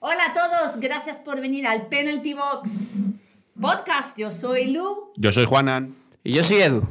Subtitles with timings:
[0.00, 3.00] Hola a todos, gracias por venir al Penalty Box
[3.60, 4.16] Podcast.
[4.16, 5.10] Yo soy Lu.
[5.16, 5.96] Yo soy Juanan.
[6.22, 6.84] Y yo soy Edu.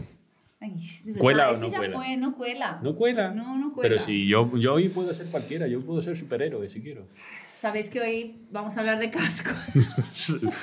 [0.59, 0.73] Ay,
[1.17, 1.97] ¿Cuela o no ya cuela?
[1.97, 2.79] fue, no cuela.
[2.83, 3.31] ¿No cuela?
[3.31, 3.89] No, no cuela.
[3.89, 7.07] Pero si yo, yo hoy puedo ser cualquiera, yo puedo ser superhéroe si quiero.
[7.53, 9.55] Sabéis que hoy vamos a hablar de cascos.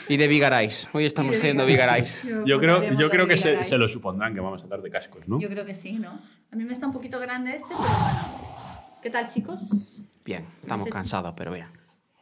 [0.10, 0.88] Y de Vigarais.
[0.92, 2.24] Hoy estamos haciendo Vigarais.
[2.24, 2.46] Vigarais.
[2.48, 5.26] Yo creo, yo creo que se, se lo supondrán que vamos a hablar de cascos,
[5.26, 5.40] ¿no?
[5.40, 6.20] Yo creo que sí, ¿no?
[6.52, 8.98] A mí me está un poquito grande este, pero bueno.
[9.02, 10.00] ¿Qué tal, chicos?
[10.26, 11.66] Bien, estamos cansados, pero bien.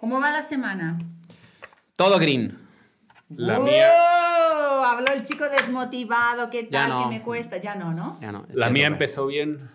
[0.03, 0.99] ¿Cómo va la semana?
[1.95, 2.57] Todo green.
[3.29, 3.63] La ¡Oh!
[3.63, 3.87] mía,
[4.91, 6.91] Habló el chico desmotivado, ¿qué tal?
[6.91, 7.03] no.
[7.05, 7.59] ¿Qué me cuesta?
[7.59, 8.17] Ya no, ¿no?
[8.21, 9.71] Ya no, la mía empezó bien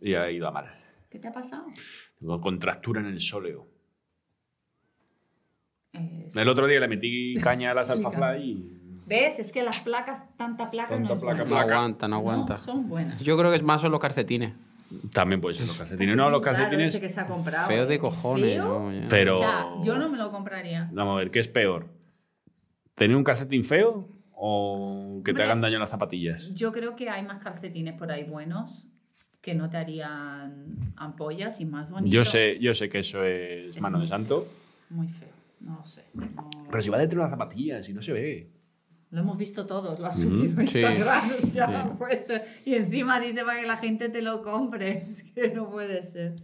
[0.00, 0.66] y ha ido a mal.
[1.08, 1.64] ¿Qué te ha pasado?
[2.18, 3.68] Tengo contractura en el sóleo.
[5.92, 8.72] Eh, El otro día le metí caña a las Alphafly y
[9.06, 9.38] ¿Ves?
[9.38, 11.44] Es que las placas, tanta placa Tanta no es placa, buena.
[11.44, 11.76] No placa.
[11.76, 12.54] aguanta, no aguanta.
[12.54, 13.20] No, son buenas.
[13.20, 14.54] Yo creo que es más son los calcetines.
[15.12, 16.16] También puede ser los calcetines.
[16.16, 16.90] No, los calcetines.
[16.90, 17.66] ese que se ha comprado.
[17.68, 18.52] Feo de cojones.
[18.52, 18.90] ¿Feo?
[18.90, 19.06] ¿no?
[19.08, 19.36] Pero.
[19.36, 20.88] O sea, yo no me lo compraría.
[20.92, 21.88] Vamos a ver, ¿qué es peor?
[22.94, 26.54] ¿Tener un calcetín feo o que te hagan daño las zapatillas?
[26.54, 28.88] Yo creo que hay más calcetines por ahí buenos
[29.40, 32.12] que no te harían ampollas y más bonitos.
[32.12, 34.48] Yo sé, yo sé que eso es Es mano de santo.
[34.90, 35.28] Muy feo.
[35.60, 36.04] No sé.
[36.14, 38.50] no- Pero si va dentro de las zapatillas y no se ve.
[39.10, 41.24] Lo hemos visto todos, lo ha subido sí, Instagram.
[41.42, 41.90] o sea, sí.
[41.98, 42.34] puesto.
[42.64, 44.98] y encima dice para que la gente te lo compre.
[45.08, 46.34] Es que no puede ser.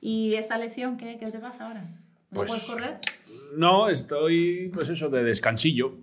[0.00, 1.82] ¿Y esa lesión qué, qué te pasa ahora?
[1.82, 2.98] ¿No Pues- puedes correr?
[3.56, 5.94] No, estoy, pues eso, de descansillo.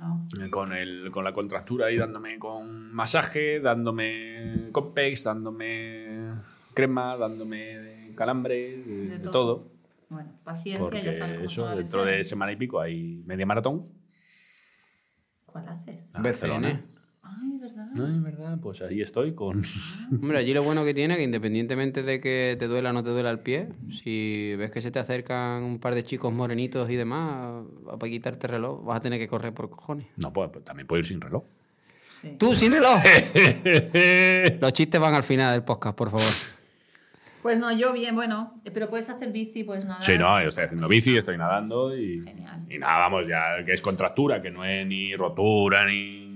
[0.00, 0.26] No.
[0.40, 6.30] eh, Con, el, con la contractura ahí dándome con masaje, dándome Compex, dándome
[6.74, 9.30] crema, dándome calambre, de, De todo.
[9.32, 9.68] todo.
[10.08, 13.84] Bueno, paciencia, Porque ya sabes eso, dentro de semana y pico hay media maratón.
[15.52, 16.08] ¿Cuál haces?
[16.12, 16.22] a BCN.
[16.22, 16.84] Barcelona.
[17.22, 17.86] Ay, ¿verdad?
[17.94, 19.62] No, es verdad, pues ahí estoy con...
[20.10, 23.10] Hombre, allí lo bueno que tiene que independientemente de que te duela o no te
[23.10, 23.68] duela el pie,
[24.02, 28.46] si ves que se te acercan un par de chicos morenitos y demás, para quitarte
[28.46, 30.06] el reloj, vas a tener que correr por cojones.
[30.16, 31.44] No, pues, pues también puedo ir sin reloj.
[32.20, 32.36] Sí.
[32.38, 33.00] ¡Tú sin reloj!
[34.60, 36.26] Los chistes van al final del podcast, por favor.
[37.42, 40.00] Pues no, yo bien, bueno, pero puedes hacer bici, pues nada.
[40.00, 42.60] Sí, no, yo estoy haciendo bici, estoy nadando y, Genial.
[42.70, 46.30] y nada, vamos, ya que es contractura, que no es ni rotura ni...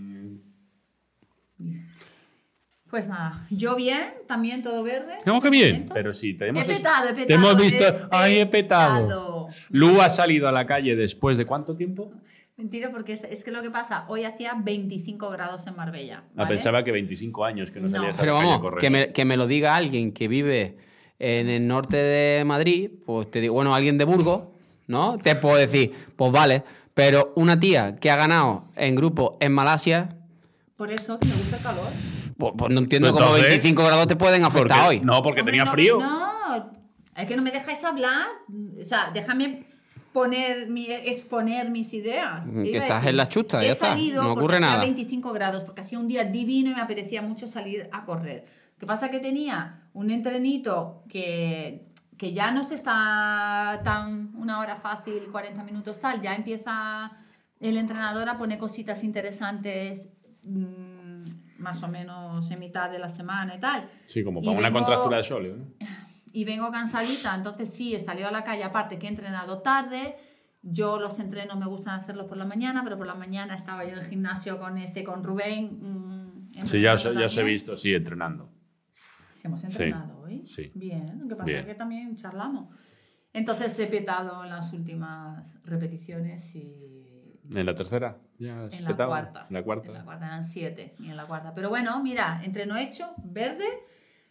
[2.91, 5.15] Pues nada, yo bien, también todo verde.
[5.27, 7.27] No, que bien, pero sí, te He petado, he petado.
[7.27, 7.85] te hemos visto...
[7.85, 9.03] he ¡Ay, he petado!
[9.03, 9.47] petado.
[9.71, 12.13] Lu ha salido a la calle después de cuánto tiempo?
[12.57, 16.23] Mentira, porque es, es que lo que pasa, hoy hacía 25 grados en Marbella.
[16.29, 16.49] Ah, ¿vale?
[16.49, 17.97] pensaba que 25 años que no No.
[17.97, 20.27] salías a Pero la calle a vamos, que me, que me lo diga alguien que
[20.29, 20.79] vive
[21.19, 24.49] en el norte de Madrid, pues te digo, bueno, alguien de Burgos,
[24.87, 25.17] ¿no?
[25.19, 26.63] Te puedo decir, pues vale,
[26.95, 30.11] pero una tía que ha ganado en grupo en Malasia,
[30.77, 31.89] Por eso, que me gusta el calor.
[32.37, 35.01] pues, pues no entiendo Pero cómo entonces, 25 grados te pueden Porque- afectar hoy.
[35.01, 35.99] No, porque Hombre, tenía no, frío.
[35.99, 36.71] No,
[37.17, 38.27] es que no me dejáis hablar.
[38.79, 39.65] O sea, déjame
[40.13, 42.47] poner mi, exponer mis ideas.
[42.47, 44.81] Que estás en las chustas, he ya está, no ocurre nada.
[44.81, 48.47] 25 grados, porque hacía un día divino y me apetecía mucho salir a correr.
[48.79, 51.87] Que pasa que tenía un entrenito que,
[52.19, 57.11] que ya no se está tan una hora fácil, 40 minutos tal, ya empieza
[57.61, 60.11] el entrenador a poner cositas interesantes
[60.43, 61.23] mm,
[61.59, 63.89] más o menos en mitad de la semana y tal.
[64.05, 65.57] Sí, como Y para una vengo- contractura de sóleo.
[65.57, 65.65] ¿no?
[66.33, 70.17] y vengo cansadita, entonces sí, he salido a la calle, aparte que he entrenado tarde,
[70.61, 73.93] yo los entrenos me gustan hacerlos por la mañana, pero por la mañana estaba yo
[73.93, 75.79] en el gimnasio con este, con Rubén.
[75.81, 78.51] mm, Sí, ya, os- ya os he visto, sí, entrenando.
[79.47, 80.47] Sí, hemos entrenado hoy.
[80.47, 80.73] sí.
[80.75, 82.69] Bien, lo que pasa es que también charlamos.
[83.33, 86.97] Entonces he petado en las últimas repeticiones y
[87.55, 88.19] ¿En la tercera?
[88.39, 89.47] ¿Ya en la cuarta.
[89.49, 89.89] En la cuarta.
[89.89, 91.55] En la cuarta eran siete y en la cuarta.
[91.55, 93.65] Pero bueno, mira, entreno hecho, verde.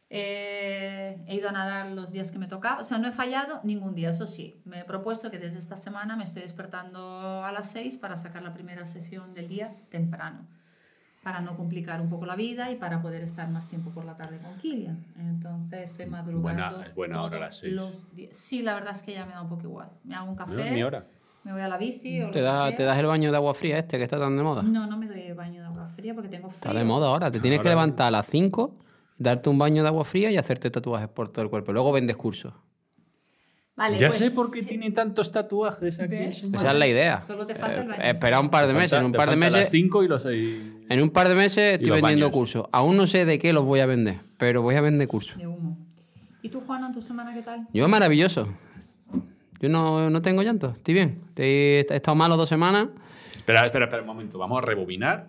[0.10, 2.82] eh, he ido a nadar los días que me tocaba.
[2.82, 4.10] O sea, no he fallado ningún día.
[4.10, 7.98] Eso sí, me he propuesto que desde esta semana me estoy despertando a las 6
[7.98, 10.48] para sacar la primera sesión del día temprano.
[11.26, 14.16] Para no complicar un poco la vida y para poder estar más tiempo por la
[14.16, 15.04] tarde con Kilian.
[15.20, 16.42] Entonces estoy madrugando.
[16.78, 17.74] Buena- es buena hora las seis.
[17.74, 18.38] los días.
[18.38, 19.90] Sí, la verdad es que ya me da un poco igual.
[20.04, 20.70] Me hago un No, café.
[20.70, 21.04] ni hora.
[21.44, 22.78] Me voy a la bici o ¿Te, lo que da- sea.
[22.78, 24.62] ¿Te das el baño de agua fría este que está tan de moda?
[24.62, 26.70] No, no me doy baño de agua fría porque tengo frío.
[26.70, 27.32] Está de moda ahora.
[27.32, 28.76] Te tienes que levantar a las 5,
[29.18, 31.74] darte un baño de agua fría y hacerte tatuajes por todo el cuerpo.
[31.74, 32.54] Luego vendes cursos.
[33.78, 36.16] Vale, ya pues, sé por qué tiene tantos tatuajes aquí.
[36.16, 37.24] Esa es la idea.
[37.28, 38.04] Solo te falta el Eh, baño.
[38.04, 38.92] espera un par de meses.
[38.92, 40.58] falta- En un par de faltan las meses, 5 y los 6.
[40.90, 42.32] en un par de meses estoy vendiendo baños.
[42.32, 42.66] cursos.
[42.72, 45.38] Aún no sé de qué los voy a vender, pero voy a vender cursos.
[45.38, 45.78] De humo.
[46.42, 47.68] ¿Y tú, Juana, en tu semana qué tal?
[47.74, 48.48] Yo maravilloso.
[49.60, 51.22] Yo no, no tengo llanto, estoy bien.
[51.30, 52.88] Estoy- he estado malo dos semanas,
[53.46, 54.40] Espera, espera, espera un momento.
[54.40, 55.28] Vamos a rebobinar.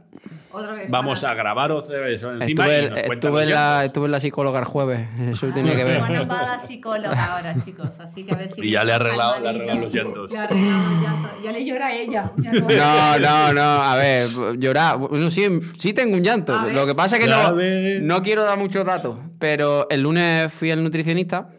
[0.50, 0.90] Otra vez.
[0.90, 1.70] Vamos para- a grabar
[2.08, 4.64] eso encima Estuve, y nos cuentan estuve los en la, estuve en la psicóloga el
[4.64, 5.06] jueves.
[5.20, 5.98] Eso tiene que ver.
[5.98, 7.90] buena va la psicóloga ahora, chicos.
[8.00, 8.62] Así que a ver si.
[8.66, 10.30] Y ya le ha arreglado- le arreglado los llantos.
[10.30, 11.30] Le ha arreglado los llantos.
[11.44, 12.32] Ya le llora a ella.
[12.38, 13.60] Ya no- No, no, no.
[13.84, 14.24] A ver,
[14.58, 14.96] llorar.
[14.96, 15.46] Bueno, sí,
[15.76, 16.56] sí tengo un llanto.
[16.58, 16.68] A.
[16.68, 18.00] Lo que pasa es que Ya no, ves.
[18.00, 19.18] no quiero dar muchos datos.
[19.38, 21.50] Pero el lunes fui al nutricionista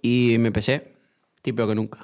[0.00, 0.94] y me pesé.
[1.42, 1.98] Peor que nunca.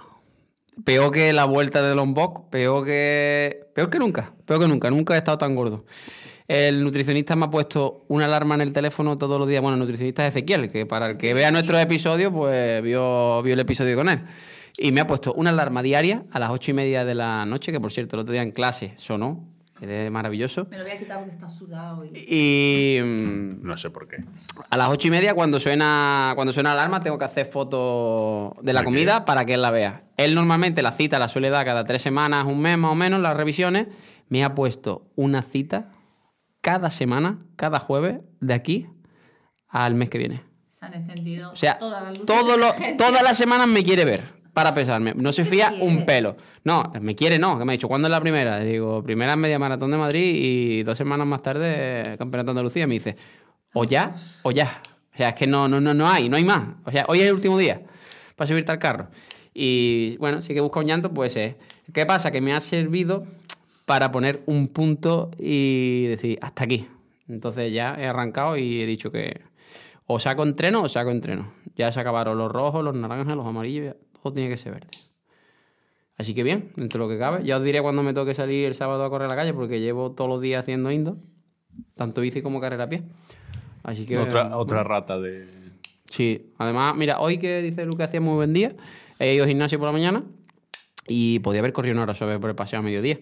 [0.82, 2.50] Peor que la vuelta de Lombok.
[2.50, 3.66] Peor que.
[3.74, 4.32] Peor que nunca.
[4.44, 4.90] Peor que nunca.
[4.90, 5.84] Nunca he estado tan gordo.
[6.46, 9.62] El nutricionista me ha puesto una alarma en el teléfono todos los días.
[9.62, 13.54] Bueno, el nutricionista es Ezequiel, que para el que vea nuestros episodios, pues vio, vio
[13.54, 14.20] el episodio con él.
[14.76, 17.72] Y me ha puesto una alarma diaria a las ocho y media de la noche,
[17.72, 19.53] que por cierto, el otro día en clase sonó.
[19.90, 20.66] Es maravilloso.
[20.70, 22.04] Me lo voy a quitar porque está sudado.
[22.04, 22.10] Y...
[22.98, 24.16] Y mm, No sé por qué.
[24.70, 28.54] a las ocho y media, cuando suena, cuando suena la alarma, tengo que hacer fotos
[28.62, 30.04] de la comida para que él la vea.
[30.16, 33.20] Él normalmente la cita la suele dar cada tres semanas, un mes más o menos,
[33.20, 33.86] las revisiones.
[34.28, 35.90] Me ha puesto una cita
[36.60, 38.86] cada semana, cada jueves, de aquí
[39.68, 40.42] al mes que viene.
[40.70, 44.04] Se han encendido O sea, todas las luces todo lo- todas las semanas me quiere
[44.04, 44.20] ver
[44.54, 45.12] para pesarme.
[45.14, 46.36] No se ¿Qué fía un pelo.
[46.62, 48.60] No, me quiere no, que me ha dicho, ¿cuándo es la primera?
[48.60, 52.86] Digo, primera media maratón de Madrid y dos semanas más tarde eh, campeonato de Andalucía.
[52.86, 53.16] Me dice,
[53.74, 54.80] o ya, o ya.
[55.12, 56.62] O sea, es que no, no, no, no hay, no hay más.
[56.84, 57.82] O sea, hoy es el último día
[58.36, 59.08] para subirte al carro.
[59.52, 61.56] Y bueno, si que busca un llanto, pues es.
[61.92, 62.30] ¿Qué pasa?
[62.30, 63.26] Que me ha servido
[63.84, 66.88] para poner un punto y decir, hasta aquí.
[67.28, 69.42] Entonces ya he arrancado y he dicho que
[70.06, 71.52] o saco entreno o saco entreno.
[71.76, 74.88] Ya se acabaron los rojos, los naranjas, los amarillos, todo tiene que ser verde.
[76.16, 77.44] Así que bien, dentro de lo que cabe.
[77.44, 79.80] Ya os diré cuando me toque salir el sábado a correr a la calle, porque
[79.80, 81.18] llevo todos los días haciendo indo,
[81.94, 83.02] tanto bici como carrera a pie.
[83.82, 84.16] Así que.
[84.16, 85.46] Otra, otra rata de.
[86.06, 88.74] Sí, además, mira, hoy que dice Lu que hacía muy buen día,
[89.18, 90.24] he ido al gimnasio por la mañana
[91.06, 93.18] y podía haber corrido una hora suave por el paseo a mediodía.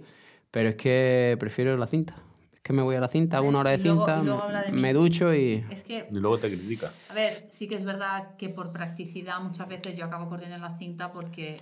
[0.52, 2.14] Pero es que prefiero la cinta.
[2.62, 4.80] Que me voy a la cinta, una hora de luego- cinta, luego de mí.
[4.80, 5.64] me ducho y.
[5.70, 6.90] Es que, Y luego te critica.
[7.10, 10.62] a ver, sí que es verdad que por practicidad muchas veces yo acabo corriendo en
[10.62, 11.58] la cinta porque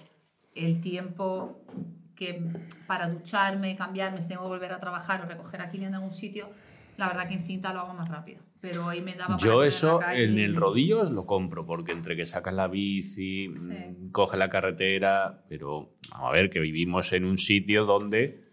[0.54, 1.62] el tiempo
[2.14, 2.42] que
[2.86, 6.12] para ducharme, cambiarme, si tengo que volver a trabajar o recoger a Kilian en algún
[6.12, 6.50] sitio,
[6.98, 8.42] la verdad que en cinta lo hago más rápido.
[8.60, 12.26] Pero hoy me daba Yo eso la en el rodillo lo compro, porque entre que
[12.26, 17.38] sacas la bici, mm, coges la carretera, pero vamos a ver que vivimos en un
[17.38, 18.49] sitio donde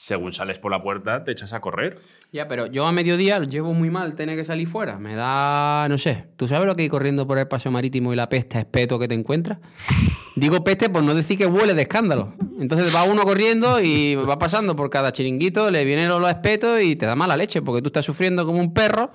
[0.00, 1.98] según sales por la puerta te echas a correr.
[2.32, 4.98] Ya, pero yo a mediodía llevo muy mal tener que salir fuera.
[4.98, 8.16] Me da, no sé, ¿tú sabes lo que hay corriendo por el paseo marítimo y
[8.16, 9.58] la peste espeto que te encuentras?
[10.36, 12.32] Digo peste por no decir que huele de escándalo.
[12.58, 16.30] Entonces va uno corriendo y va pasando por cada chiringuito, le viene el olor a
[16.30, 19.12] espeto y te da mala leche porque tú estás sufriendo como un perro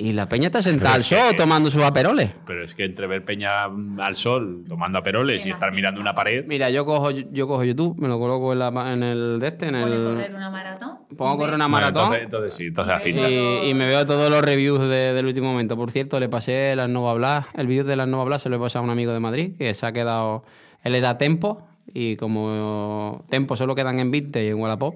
[0.00, 2.32] y la peña está sentada al sol que- tomando sus aperoles.
[2.46, 3.64] Pero es que entre ver Peña
[3.98, 7.96] al sol tomando aperoles y estar mirando una pared, Mira, yo cojo, yo cojo YouTube,
[7.98, 10.02] me lo coloco en, la- en el de este, en el...
[10.04, 10.90] correr una maratón.
[11.16, 12.02] Pongo a correr una Bueno, maratón.
[12.14, 13.10] entonces, entonces sí, entonces así.
[13.10, 15.76] Y- Y, y me veo todos los reviews de- del último momento.
[15.76, 18.56] Por cierto, le pasé las Nova Blas, el vídeo de las Nova Blas se lo
[18.56, 20.44] he pasado a un amigo de Madrid que se ha quedado.
[20.82, 24.94] Él era Tempo y como Tempo solo quedan en 20 y en Wallapop,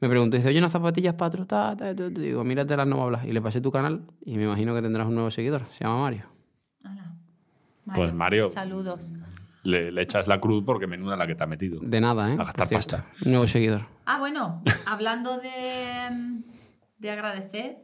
[0.00, 1.76] me preguntó, dice, oye, unas zapatillas para trotar.
[1.76, 2.08] ta, ta, ta".
[2.08, 3.24] Digo, mírate las Nova Blas.
[3.24, 5.62] Y le pasé tu canal y me imagino que tendrás un nuevo seguidor.
[5.70, 6.26] Se llama Mario.
[7.94, 8.48] Pues, Mario.
[8.48, 9.12] Saludos.
[9.62, 11.80] Le, le echas la cruz porque menuda la que te ha metido.
[11.82, 12.36] De nada, ¿eh?
[12.38, 13.06] A gastar pasta.
[13.24, 13.86] Un nuevo seguidor.
[14.06, 16.42] Ah, bueno, hablando de,
[16.98, 17.78] de agradecer,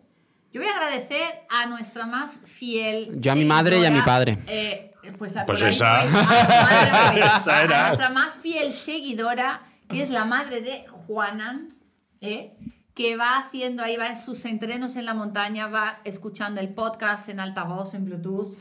[0.53, 3.19] yo voy a agradecer a nuestra más fiel.
[3.21, 4.39] Yo a mi madre y a mi padre.
[4.47, 6.05] eh, pues a- Pues esa.
[6.05, 6.09] voy.
[6.09, 7.21] A madre.
[7.37, 7.87] Esa A era.
[7.89, 11.67] nuestra más fiel seguidora, que es la madre de Juana,
[12.21, 12.53] ¿eh?
[12.95, 17.29] que va haciendo ahí, va en sus entrenos en la montaña, va escuchando el podcast
[17.29, 18.57] en altavoz, en Bluetooth.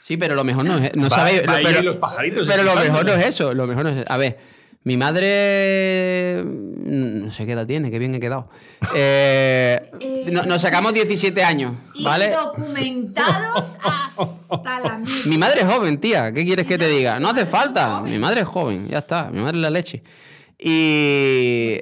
[0.00, 0.94] Sí, pero lo mejor no es.
[0.94, 1.42] No Va- sabéis.
[1.48, 3.52] va ahí pero, los pajaritos Pero lo mejor no es eso.
[3.52, 4.38] Lo mejor no es A ver,
[4.84, 6.42] mi madre.
[6.44, 8.48] mm, No sé qué edad tiene, qué bien he quedado.
[8.94, 12.30] Eh, no- nos sacamos 17 años, Y ¿vale?
[12.30, 15.26] documentados hasta la mierda.
[15.26, 16.32] Mi madre es joven, tía.
[16.32, 17.18] ¿Qué quieres que te diga?
[17.18, 18.00] No hace falta.
[18.00, 19.30] Mi madre es joven, ya está.
[19.30, 20.02] Mi madre es la leche.
[20.58, 21.78] Y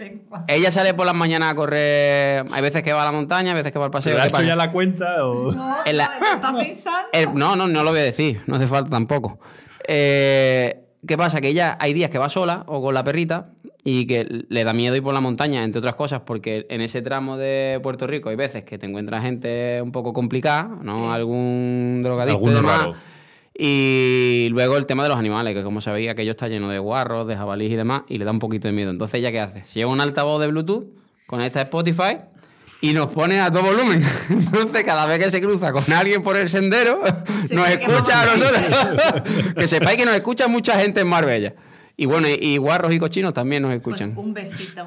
[0.48, 2.44] ella sale por las mañanas a correr.
[2.52, 4.12] Hay veces que va a la montaña, hay veces que va al paseo.
[4.12, 5.52] ¿Se le ha ¿qué hecho ya la cuenta o...?
[5.52, 7.08] No, En la- no, está pensando.
[7.12, 9.38] Eh, no, no, no lo voy a decir, no hace falta tampoco.
[9.86, 11.40] Eh, ¿Qué pasa?
[11.40, 13.50] Que ella hay días que va sola o con la perrita
[13.84, 17.02] y que le da miedo ir por la montaña, entre otras cosas, porque en ese
[17.02, 20.94] tramo de Puerto Rico hay veces que te encuentras gente un poco complicada, ¿no?
[20.96, 21.02] Sí.
[21.10, 22.78] Algún drogadicto y demás.
[22.80, 22.94] raro.
[23.64, 27.28] Y luego el tema de los animales, que como sabéis, aquello está lleno de guarros,
[27.28, 28.90] de jabalíes y demás, y le da un poquito de miedo.
[28.90, 29.62] Entonces, ¿ella qué hace?
[29.62, 30.84] Se lleva un altavoz de Bluetooth,
[31.28, 32.16] conecta a Spotify
[32.80, 34.02] y nos pone a todo volumen.
[34.30, 37.02] Entonces, cada vez que se cruza con alguien por el sendero,
[37.46, 39.54] Se nos que escucha a nosotros.
[39.56, 41.54] que sepáis que nos escucha mucha gente en Marbella.
[41.96, 44.18] Y bueno, y, y guarros y cochinos también nos Pues escuchan.
[44.18, 44.84] un besito.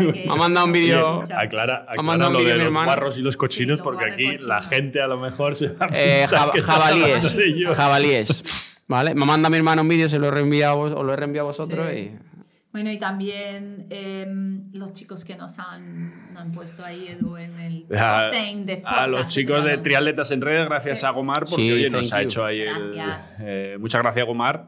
[0.00, 1.22] Me ha mandado un vídeo.
[1.22, 4.42] Aclara, Ha aclara mandado un lo de los guarros y los cochinos, porque aquí cochinos.
[4.44, 7.16] la gente a lo mejor se va a Eh, pensar jab- que estás jabalíes.
[7.16, 7.76] hablando de ellos.
[7.76, 8.42] Jabalíes.
[8.88, 9.14] ¿Vale?
[9.14, 11.16] Me manda mi hermano un vídeo, se lo he reenviado, a vos- os lo he
[11.16, 11.98] reenviado a vosotros Sí.
[11.98, 12.18] y.
[12.70, 17.58] Bueno, y también em, los chicos que nos han, nos han puesto ahí, Edu, en
[17.58, 19.78] el top A, 10 de a los podcast chicos de.
[19.78, 21.06] Triatletas en Redes, gracias Sí.
[21.06, 22.28] a Gomar, porque Sí, oye, nos thank ha you.
[22.28, 23.00] hecho ahí el.
[23.40, 24.66] Eh, muchas gracias, Gomar,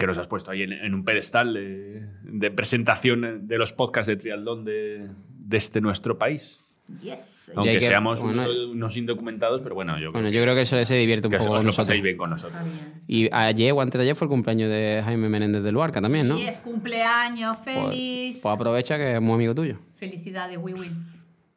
[0.00, 4.08] que nos has puesto ahí en, en un pedestal de, de presentación de los podcasts
[4.08, 6.66] de triatlón de, de este nuestro país.
[7.02, 7.52] Yes.
[7.54, 10.62] Aunque que- seamos bueno, unos, unos indocumentados, pero bueno, yo Bueno, creo yo creo que
[10.62, 11.86] eso se divierte un que, que poco os lo nosotros.
[11.86, 12.60] pasáis bien con nosotros.
[13.06, 16.26] Y ayer o antes de ayer fue el cumpleaños de Jaime Menéndez de Luarca también,
[16.26, 16.36] ¿no?
[16.36, 18.40] Yes, cumpleaños, Pues- feliz.
[18.42, 19.78] Pues aprovecha que es muy amigo tuyo.
[19.94, 20.90] Felicidades, Wiwi.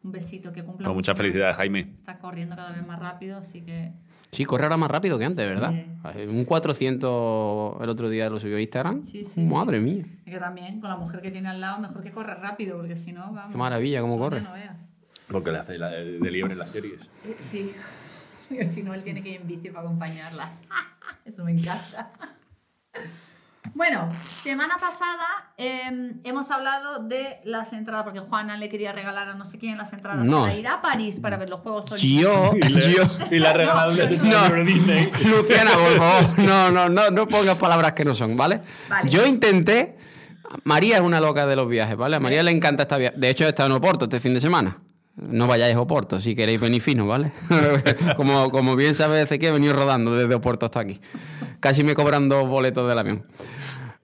[0.03, 0.85] Un besito que cumpla.
[0.85, 1.93] Con mucha felicidad, Jaime.
[1.99, 3.91] Está corriendo cada vez más rápido, así que.
[4.33, 5.71] Sí, corre ahora más rápido que antes, ¿verdad?
[5.71, 6.21] Sí.
[6.27, 9.03] Un 400 el otro día lo subió a Instagram.
[9.05, 10.03] Sí, sí, Madre mía.
[10.25, 12.95] es que también con la mujer que tiene al lado, mejor que corra rápido, porque
[12.95, 13.51] si no, vamos.
[13.51, 14.41] Qué maravilla, cómo corre.
[14.41, 14.77] No veas.
[15.29, 17.09] Porque le hace la- de, de liebre en las series.
[17.25, 17.71] Eh, Sí.
[18.67, 20.49] si no, él tiene que ir en bici para acompañarla.
[21.25, 22.11] Eso me encanta.
[23.73, 24.09] Bueno,
[24.43, 25.25] semana pasada
[25.57, 29.77] em, hemos hablado de las entradas, porque Juana le quería regalar a no sé quién
[29.77, 30.41] las entradas No.
[30.41, 32.21] para ir a París para ver los Juegos Olímpicos.
[32.23, 33.03] Yo, Y le, yo.
[33.31, 33.39] y
[33.89, 34.49] un deseo No.
[34.55, 35.11] de Disney.
[35.25, 38.61] Luciana, por favor, no, no, no, no pongas palabras que no son, ¿vale?
[38.89, 39.09] Vale.
[39.09, 39.97] Yo intenté.
[40.65, 42.17] María es una loca de los viajes, ¿vale?
[42.17, 43.17] A María le encanta esta viaje.
[43.17, 44.77] De hecho, he estado en Oporto este fin de semana.
[45.15, 47.31] No vayáis a Oporto si queréis venir fino, ¿vale?
[48.17, 50.99] como, como bien sabe que he venido rodando desde Oporto hasta aquí.
[51.63, 53.23] Casi me cobran dos boletos del avión.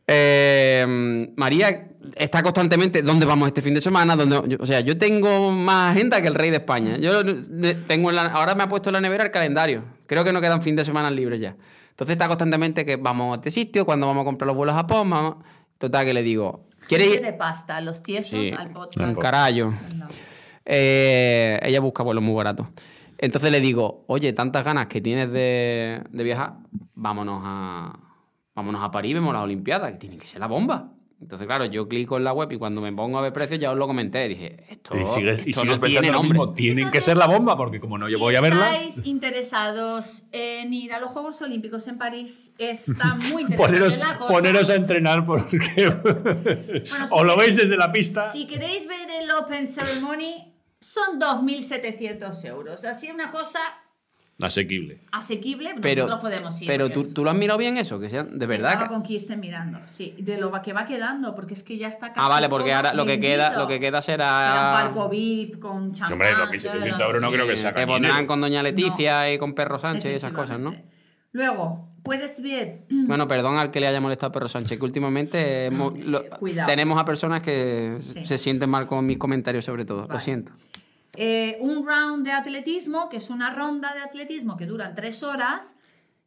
[0.07, 4.15] Eh, María está constantemente, ¿dónde vamos este fin de semana?
[4.15, 6.95] ¿Dónde- o sea, yo tengo más agenda que el rey de España.
[6.97, 9.83] Yo eh, tengo en la- ahora me ha puesto en la nevera el calendario.
[10.07, 11.55] Creo que no quedan fin de semana libres ya.
[11.89, 14.77] Entonces está constantemente que vamos a este sitio, cuando vamos a comprar los vuelos a
[14.79, 15.35] Japón, vamos...
[15.77, 17.21] Total, que le digo, ¿quieres ir?
[17.21, 19.17] de pasta, los tiesos Sí, al podcast.
[19.19, 19.73] carallo.
[19.95, 20.07] No.
[20.65, 22.67] Eh, ella busca vuelos muy baratos.
[23.21, 26.53] Entonces le digo, oye, tantas ganas que tienes de, de viajar,
[26.95, 27.99] vámonos a,
[28.55, 30.93] vámonos a París, vemos las Olimpiadas, que tiene que ser la bomba.
[31.21, 33.73] Entonces, claro, yo clico en la web y cuando me pongo a ver precios ya
[33.73, 34.25] os lo comenté.
[34.29, 36.53] Dije, esto, Y sigues, y esto sigues no pensando tiene lo mismo.
[36.53, 38.71] Tienen que ser la bomba, porque como no yo si voy a verla.
[38.73, 44.17] estáis interesados en ir a los Juegos Olímpicos en París, está muy interesante Poneros, la
[44.17, 44.33] cosa.
[44.33, 45.57] poneros a entrenar porque
[45.99, 48.31] Bueno, si o lo queréis- veis desde la pista.
[48.31, 50.53] Si queréis ver el Open Ceremony,
[50.91, 52.83] son 2.700 euros.
[52.85, 53.59] Así una cosa
[54.41, 55.01] Asequible.
[55.11, 56.67] asequible, Pero, nosotros podemos ir.
[56.67, 58.69] pero ¿tú, tú lo has mirado bien eso, que sea de Sí, verdad.
[58.71, 61.89] estaba que- con Kirsten mirando, sí, de lo que va quedando, porque es que ya
[61.89, 64.67] está casi Ah, vale, porque todo ahora lo que queda, lo que queda Será será.
[64.83, 66.13] un palco VIP con champán.
[66.13, 69.77] Hombre, 2.700 euros no creo que sea Te pondrán con Doña Leticia y con Perro
[69.77, 70.73] Sánchez y esas cosas, ¿no?
[71.33, 75.65] Luego, puedes ver Bueno, perdón al que le haya molestado a Perro Sánchez, que últimamente
[75.65, 76.23] hemos- lo-
[76.65, 78.25] tenemos a personas que Sí.
[78.25, 80.07] se sienten mal con mis comentarios sobre todo.
[80.07, 80.53] Lo siento.
[81.21, 85.75] Eh, un round de atletismo, que es una ronda de atletismo que dura tres horas,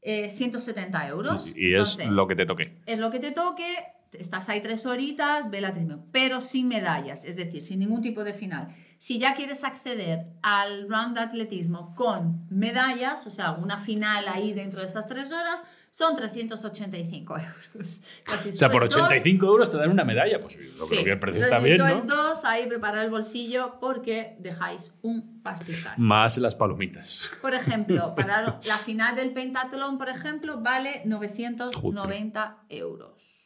[0.02, 1.56] eh, 170 euros.
[1.56, 2.76] Y es Entonces, lo que te toque.
[2.84, 3.64] es lo que te toque,
[4.12, 8.22] estás ahí tres horitas, ve el atletismo, pero sin medallas, es decir, sin ningún tipo
[8.22, 8.68] de final.
[8.98, 14.52] Si ya quieres acceder al round de atletismo con medallas, o sea, alguna final ahí
[14.52, 18.00] dentro de estas tres horas, son 385 euros.
[18.24, 20.40] Casi O sea, por sois dos, 85 euros te dan una medalla.
[20.40, 20.88] Pues yo sí.
[20.88, 22.16] creo que el precio Entonces, está bien, si sois ¿no?
[22.16, 25.92] dos, ahí preparad el bolsillo porque dejáis un pastizal.
[25.98, 27.30] Más las palomitas.
[27.42, 33.41] Por ejemplo, para la final del pentatlón, por ejemplo, vale 990 euros.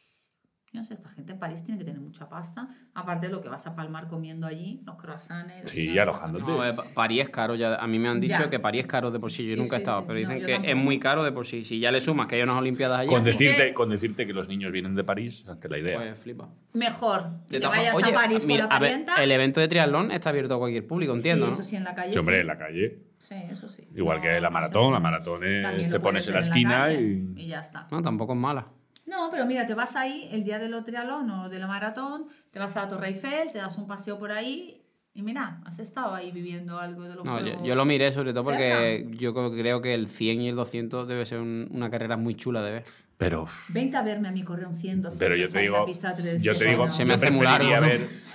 [0.77, 3.41] Yo no sé, esta gente en París tiene que tener mucha pasta, aparte de lo
[3.41, 5.71] que vas a palmar comiendo allí, los croissants.
[5.71, 6.45] Sí, y alojándote.
[6.45, 7.55] No, eh, Pa- París es caro.
[7.55, 8.47] Ya, a mí me han dicho Ya.
[8.51, 9.43] que París es caro de por sí.
[9.47, 10.05] Yo Sí, nunca he estado, sí.
[10.07, 11.63] pero dicen que es muy caro de por sí.
[11.63, 14.33] Si ya le sumas que hay unas Olimpiadas allí, Con decirte, que- con decirte que
[14.33, 15.97] los niños vienen de París, hazte la idea.
[15.97, 16.47] pues flipa.
[16.73, 19.23] Mejor que te vayas a París mira, con la a ver, parienta.
[19.23, 21.95] el evento de triatlón está abierto a cualquier público, entiendo, sí, eso sí, en la
[21.95, 22.13] calle.
[22.13, 22.41] Sí, hombre, sí.
[22.41, 22.99] en la calle.
[23.17, 23.83] Sí, eso sí.
[23.95, 24.91] Igual No, que la no maratón, sé.
[24.91, 27.01] la maratón es- te pones en la esquina calle
[27.35, 27.87] y- y ya está.
[27.89, 28.67] No, tampoco es mala.
[29.07, 32.59] No, pero mira, te vas ahí el día del triatlón o de la maratón, te
[32.59, 34.83] vas a la Torre Eiffel, te das un paseo por ahí
[35.13, 38.43] y mira, has estado ahí viviendo algo de los No, yo, lo miré sobre todo
[38.43, 39.17] porque cerca.
[39.17, 42.35] yo creo- creo que el 100 y el 200 debe ser un- una carrera muy
[42.35, 42.83] chula de ver.
[43.17, 46.13] Pero, Vente a verme a mí correr un 100, 200 pero yo te digo, pista
[46.13, 46.87] de tres yo te digo.
[46.91, 47.47] Se me hace muy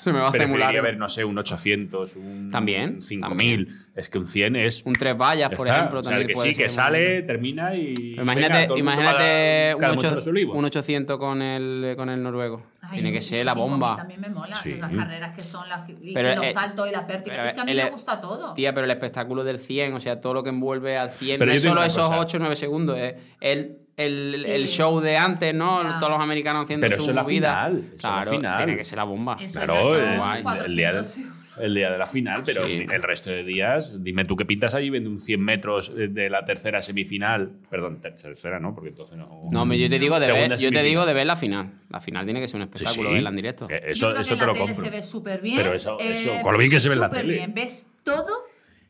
[0.01, 0.83] Se me va a hacer muy largo.
[0.83, 3.69] ver, no sé, un 800, un También, 5000.
[3.95, 6.35] Es que un 100 es Un tres vallas, Ya por ejemplo, O sea, también que
[6.35, 7.27] puede sí, que ser sale, bonito.
[7.29, 7.95] termina y.
[7.95, 10.57] Pero Imagínate, venga, imagínate un, mucho ocho- los olivos.
[10.57, 12.67] un 800 con el, con el noruego.
[12.81, 13.97] Ay, Tiene que ser la 5000 bomba.
[13.97, 14.73] También me mola, Sí.
[14.73, 17.37] esas carreras que son las que, y, Pero, los eh, saltos y la pértiga.
[17.37, 18.53] pero Es que a mí el- me gusta todo.
[18.55, 21.53] Tía, pero el espectáculo del 100, o sea, todo lo que envuelve al 100, Pero
[21.53, 22.19] no es solo esos cosa.
[22.19, 24.51] 8 o 9 segundos, es el el, Sí.
[24.51, 25.83] el show de antes, ¿no?
[25.99, 27.49] Todos los americanos haciendo Pero su eso es la movida.
[27.67, 28.57] final, eso es la Claro, final.
[28.57, 29.37] tiene que ser la bomba.
[29.41, 30.43] Eso Claro, es guay.
[30.65, 31.39] el, día de, 400 euros.
[31.59, 32.87] el día de la final, pero Sí.
[32.91, 36.45] el resto de días, dime tú qué pintas ahí viendo un 100 metros de- la
[36.47, 37.53] tercera semifinal.
[37.71, 39.47] Perdón, ter- tercera no, porque entonces no.
[39.53, 41.73] No, me- yo te digo de ver, yo te digo de ver la final.
[41.91, 43.15] La final tiene que ser un espectáculo sí.
[43.15, 43.67] verla en directo.
[43.69, 44.85] Que Yo Eso, creo eso que te lo la tele compro.
[44.85, 45.57] se ve súper bien.
[45.59, 47.35] Pero eso- eso, eh, con lo bien que se ve en la súper tele.
[47.35, 47.53] bien.
[47.55, 48.33] Ves todo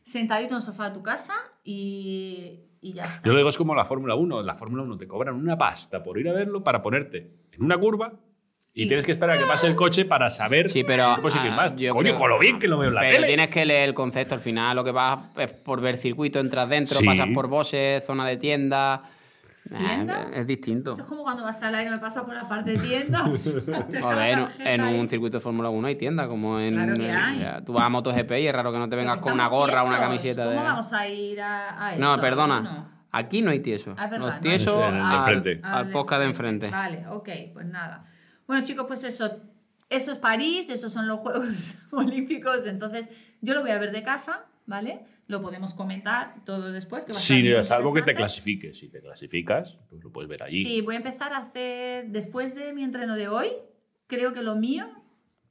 [0.05, 1.33] sentadito en el sofá de tu casa
[1.65, 3.21] y, y ya está.
[3.25, 4.39] Yo lo digo, es como la Fórmula 1.
[4.41, 7.63] En la Fórmula 1 te cobran una pasta por ir a verlo para ponerte en
[7.63, 8.13] una curva
[8.73, 11.15] y, Y- tienes que esperar a que pase el coche para saber Sí, pero.
[11.15, 11.71] qué posición ah, más.
[11.73, 13.27] Coño, creo- con lo bien que lo veo en la pero tele.
[13.27, 14.75] tienes que leer el concepto al final.
[14.75, 17.05] Lo que vas es por ver circuito, entras dentro, Sí.
[17.05, 19.03] pasas por bosses, zona de tienda.
[19.71, 20.35] Eh, ¿Tiendas?
[20.35, 20.91] es distinto.
[20.91, 23.29] Esto es como cuando vas al aire me pasa por la parte de tiendas.
[23.65, 24.99] Ver, en, ahí.
[24.99, 26.73] un circuito de Fórmula 1 hay tienda, como en.
[26.75, 27.39] Claro que sí, hay.
[27.39, 29.83] ya, Tú vas a MotoGP y es raro que no te vengas con una gorra
[29.83, 30.55] o una camiseta de.
[30.55, 32.01] ¿Cómo vamos a ir a, a eso?
[32.03, 32.59] No, perdona.
[32.61, 32.93] No.
[33.11, 33.93] Aquí no hay tieso.
[33.97, 34.39] Ah, Los no.
[34.41, 35.59] tiesos de al, enfrente.
[35.63, 36.69] al de podcast de enfrente.
[36.69, 38.05] Vale, ok, pues nada.
[38.47, 39.39] Bueno, chicos, pues eso.
[39.89, 42.65] Eso es París, esos son los Juegos Olímpicos.
[42.65, 43.09] Entonces,
[43.41, 45.05] yo lo voy a ver de casa, ¿vale?
[45.33, 47.05] Lo podemos comentar todo después.
[47.05, 48.77] Que va a estar Sí, muy salvo que te clasifiques.
[48.77, 50.63] Si te clasificas, pues lo puedes ver allí.
[50.63, 53.47] Sí, voy a empezar a hacer, después de mi entreno de hoy,
[54.05, 54.85] creo que lo mío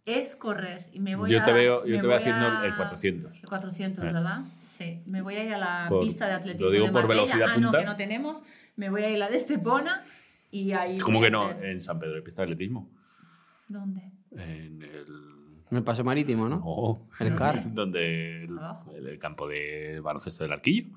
[0.05, 0.87] es correr.
[0.93, 3.43] Y me voy Yo a, te veo- yo te voy haciendo a- el 400.
[3.43, 4.07] El 400, Eh.
[4.13, 4.43] ¿verdad?
[4.61, 5.03] Sí.
[5.07, 7.49] Me voy a ir a la Por- pista de lo atletismo digo de por velocidad
[7.51, 8.45] ah, no, que no tenemos.
[8.77, 10.01] Me voy a ir a la de Estepona
[10.53, 10.97] y ahí...
[10.99, 11.51] ¿Cómo a que no?
[11.51, 12.89] En San Pedro de pista de atletismo.
[13.67, 14.13] ¿Dónde?
[14.31, 15.07] En el.
[15.73, 16.59] En el paso marítimo, ¿no?
[16.59, 17.09] No.
[17.19, 17.73] El CAR.
[17.73, 20.91] Donde el, campo de baloncesto del arquillo.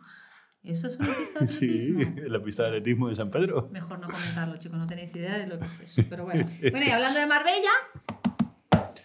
[0.63, 2.01] ¿Eso es una pista de atletismo?
[2.01, 3.69] en la pista de atletismo de San Pedro.
[3.71, 6.01] Mejor no comentarlo, chicos, no tenéis idea de lo que es eso.
[6.09, 6.45] Pero bueno.
[6.59, 7.71] Bueno, y hablando de Marbella,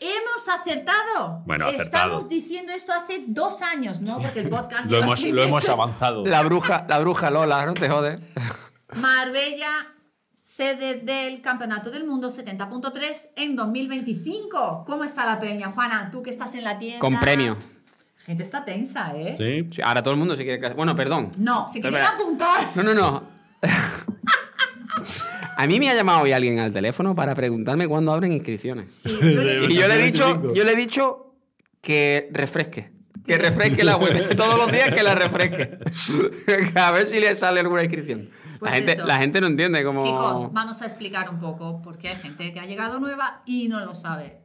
[0.00, 1.44] hemos acertado.
[1.46, 2.14] Bueno, acertado.
[2.14, 4.18] Estamos diciendo esto hace dos años, ¿no?
[4.18, 4.90] Porque el podcast.
[4.90, 6.26] Lo hemos, lo hemos avanzado.
[6.26, 8.18] La bruja, la bruja Lola, no te jodes.
[8.96, 9.94] Marbella,
[10.60, 14.84] sede del Campeonato del Mundo 70.3 en 2025.
[14.86, 16.10] ¿Cómo está la peña, Juana?
[16.12, 16.98] Tú que estás en la tienda.
[16.98, 17.56] Con premio.
[18.18, 19.34] La gente está tensa, ¿eh?
[19.38, 19.66] Sí.
[19.74, 20.74] Sí, ahora todo el mundo se quiere.
[20.74, 21.30] Bueno, perdón.
[21.38, 22.14] No, si quieren Espera.
[22.14, 22.76] apuntar.
[22.76, 23.22] No, no, no.
[25.56, 28.90] A mí me ha llamado hoy alguien al teléfono para preguntarme cuándo abren inscripciones.
[29.02, 31.36] Sí, yo le Y yo le he dicho, yo le he dicho
[31.80, 32.92] que refresque.
[33.30, 34.34] Que refresque la web.
[34.36, 35.78] Todos los días que la refresque.
[36.74, 38.28] A ver si le sale alguna inscripción.
[38.58, 39.06] Pues la, gente, eso.
[39.06, 40.04] la gente no entiende cómo.
[40.04, 43.78] Chicos, vamos a explicar un poco, porque hay gente que ha llegado nueva y no
[43.84, 44.40] lo sabe.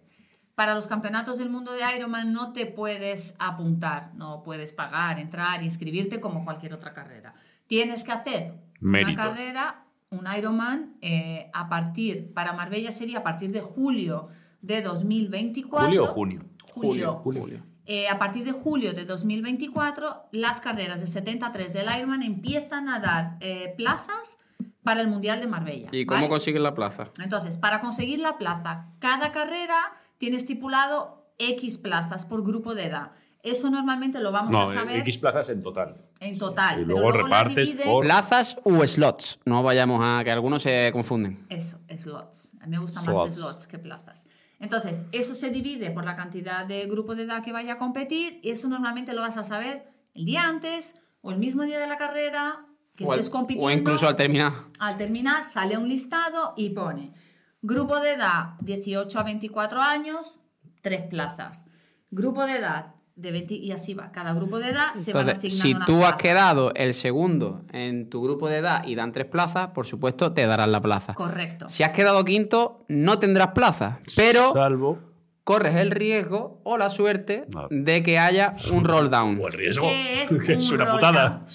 [0.54, 5.64] Para los campeonatos del mundo de Ironman no te puedes apuntar, no puedes pagar, entrar,
[5.64, 7.34] inscribirte como cualquier otra carrera.
[7.68, 9.16] Tienes que hacer Méritos.
[9.16, 14.30] una carrera, un Ironman, eh, a partir, para Marbella sería a partir de julio
[14.62, 15.88] de 2024.
[15.88, 16.42] ¿Julio o junio?
[16.74, 17.14] Julio.
[17.16, 17.75] Julio.
[17.88, 23.00] Eh, a partir de julio de 2024, las carreras de 73 del Ironman empiezan a
[23.00, 24.38] dar eh, plazas
[24.84, 25.90] para el Mundial de Marbella.
[25.92, 26.30] ¿Y cómo ¿vale?
[26.30, 27.06] consiguen la plaza?
[27.22, 33.12] Entonces, para conseguir la plaza, cada carrera tiene estipulado X plazas por grupo de edad.
[33.44, 35.98] Eso normalmente lo vamos No, a saber X plazas en total.
[36.20, 36.82] en total.
[36.82, 39.40] Y pero luego las repartes divide- por- ¿Plazas u slots?
[39.46, 41.46] No vayamos a que algunos se confunden.
[41.50, 42.50] Eso, slots.
[42.62, 43.26] A mí me gustan Slots.
[43.30, 44.25] más slots que plazas.
[44.60, 48.40] Entonces, eso se divide por la cantidad de grupo de edad que vaya a competir
[48.44, 51.88] y eso normalmente lo vas a saber el día antes o el mismo día de
[51.88, 52.66] la carrera
[52.96, 53.68] que O, al- estés compitiendo.
[53.68, 54.54] o incluso al terminar.
[54.80, 57.14] Al terminar sale un listado y pone
[57.62, 60.40] grupo de edad 18 a 24 años,
[60.82, 61.66] tres plazas.
[62.12, 64.12] Grupo de edad de 20 y así va.
[64.12, 67.62] Cada grupo de edad se van Entonces, asignando si una tú has quedado el segundo
[67.72, 71.14] en tu grupo de edad y dan tres plazas, por supuesto te darán la plaza.
[71.14, 71.70] Correcto.
[71.70, 75.00] Si has quedado quinto, no tendrás plaza, pero Salvo.
[75.46, 77.68] corres el riesgo o la suerte No.
[77.70, 79.40] de que haya un roll down.
[79.42, 79.88] O el riesgo.
[79.88, 81.30] ¿Qué es, que es un una roll putada.
[81.30, 81.46] down?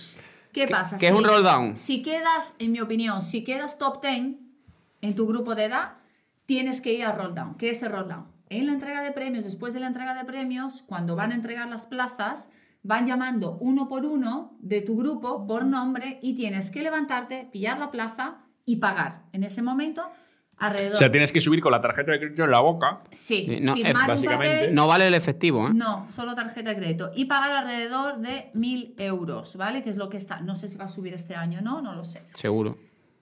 [0.53, 0.97] ¿Qué pasa?
[0.97, 1.77] qué es un roll down?
[1.77, 4.37] Si quedas, en mi opinión, si quedas top 10
[5.03, 5.93] en tu grupo de edad,
[6.47, 7.55] tienes que ir a roll down.
[7.57, 8.25] ¿Qué es el roll down?
[8.53, 11.69] En la entrega de premios, después de la entrega de premios, cuando van a entregar
[11.69, 12.51] las plazas,
[12.83, 17.79] van llamando uno por uno de tu grupo por nombre y tienes que levantarte, pillar
[17.79, 19.23] la plaza y pagar.
[19.33, 20.03] En ese momento,
[20.57, 20.95] alrededor.
[20.95, 23.03] O sea, tienes que subir con la tarjeta de crédito en la boca.
[23.13, 25.71] sí, Eh, no, es firmar un básicamente- papel No vale el efectivo, ¿eh?
[25.73, 27.13] no, solo tarjeta de crédito.
[27.15, 29.85] Y pagar alrededor de 1.000 euros, ¿vale?
[29.85, 30.41] Que es lo que está.
[30.41, 31.81] No sé si va a subir este año, ¿no?
[31.83, 32.25] No lo sé.
[32.35, 32.77] Seguro.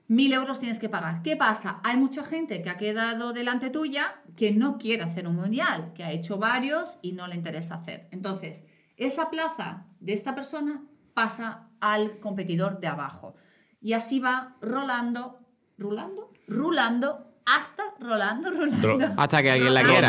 [0.09, 1.23] 1.000 euros tienes que pagar.
[1.23, 1.81] ¿Qué pasa?
[1.85, 6.03] Hay mucha gente que ha quedado delante tuya que no quiere hacer un mundial, que
[6.05, 8.09] ha hecho varios y no le interesa hacer.
[8.11, 8.67] Entonces,
[8.97, 10.83] esa plaza de esta persona
[11.15, 13.35] pasa al competidor de abajo.
[13.81, 15.41] Y así va rolando,
[15.77, 18.99] rulando, rulando, hasta rolando, rolando.
[18.99, 20.09] Ro- Hasta que alguien la quiera.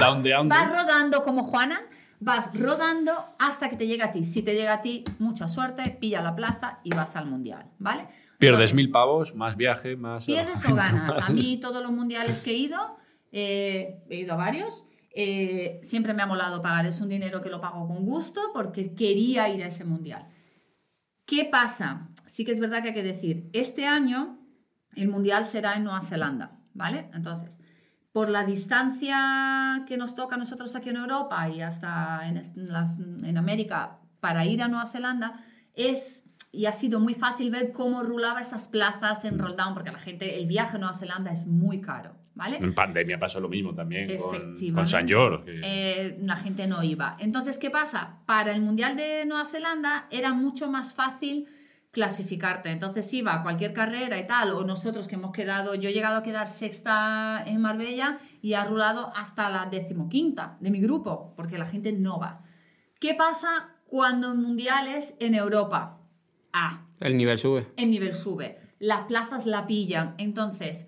[0.49, 1.81] Vas rodando como Juanan,
[2.19, 4.25] vas rodando hasta que te llega a ti.
[4.25, 8.05] Si te llega a ti, mucha suerte, pilla la plaza y vas al mundial, ¿vale?
[8.39, 10.25] Pierdes mil pavos, más viaje, más.
[10.25, 11.17] Pierdes o ganas.
[11.17, 12.97] A mí, todos los mundiales que he ido,
[13.33, 16.85] eh, he ido a varios, eh, siempre me ha molado pagar.
[16.85, 20.25] Es un dinero que lo pago con gusto porque quería ir a ese mundial.
[21.25, 22.09] ¿Qué pasa?
[22.27, 24.39] Sí que es verdad que hay que decir, este año
[24.95, 27.09] el mundial será en Nueva Zelanda, ¿vale?
[27.13, 27.59] Entonces,
[28.13, 32.41] por la distancia que nos toca a nosotros aquí en Europa y hasta en,
[33.25, 38.01] en América para ir a Nueva Zelanda, es y ha sido muy fácil ver cómo
[38.01, 41.81] rulaba esas plazas en Rolldown, porque la gente, el viaje a Nueva Zelanda es muy
[41.81, 42.15] caro.
[42.35, 42.57] ¿Vale?
[42.61, 45.59] En pandemia pasó lo mismo también con, con San George.
[45.61, 47.15] Eh, la gente no iba.
[47.19, 48.19] Entonces, ¿qué pasa?
[48.25, 51.47] Para el Mundial de Nueva Zelanda era mucho más fácil
[51.91, 52.69] clasificarte.
[52.69, 56.17] Entonces iba a cualquier carrera y tal, o nosotros que hemos quedado, yo he llegado
[56.17, 61.57] a quedar sexta en Marbella y ha rulado hasta la decimoquinta de mi grupo, porque
[61.57, 62.41] la gente no va.
[62.99, 65.98] ¿Qué pasa cuando en mundiales en Europa?
[66.99, 67.67] El nivel sube.
[67.77, 68.59] El nivel sube.
[68.79, 70.15] Las plazas la pillan.
[70.17, 70.87] Entonces,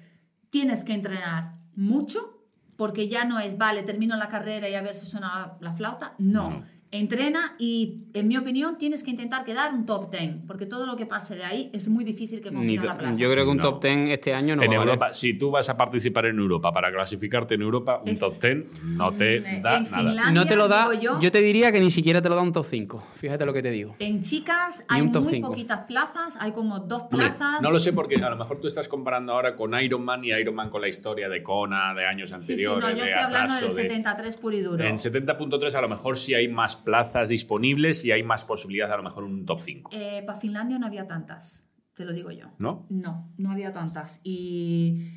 [0.49, 2.37] tienes que entrenar mucho
[2.77, 6.15] porque ya no es, vale, termino la carrera y a ver si suena la, flauta.
[6.17, 10.85] no entrena y, en mi opinión, tienes que intentar quedar un top 10, porque todo
[10.85, 13.17] lo que pase de ahí es muy difícil que consigas la plaza.
[13.17, 15.69] Yo creo que un top 10 este año no en va Europa, Si tú vas
[15.69, 20.31] a participar en Europa para clasificarte en Europa, un top 10 no te da nada.
[20.31, 22.51] No te lo da, yo, yo, te diría que ni siquiera te lo da un
[22.51, 23.95] top 5, fíjate lo que te digo.
[23.99, 27.61] En chicas hay muy poquitas plazas, hay como dos plazas.
[27.61, 30.69] no lo sé porque a lo mejor tú estás comparando ahora con Ironman y Ironman
[30.69, 32.83] con la historia de Kona de años anteriores.
[32.83, 34.83] Sí, sí, no, yo estoy hablando del 73 puro y duro.
[34.83, 38.97] En 70.3 a lo mejor sí hay más plazas disponibles y hay más posibilidades, a
[38.97, 39.91] lo mejor un top 5.
[39.93, 41.65] Eh, para Finlandia no había tantas,
[41.95, 42.47] te lo digo yo.
[42.57, 42.85] ¿No?
[42.89, 44.21] No, no había tantas.
[44.23, 45.07] Y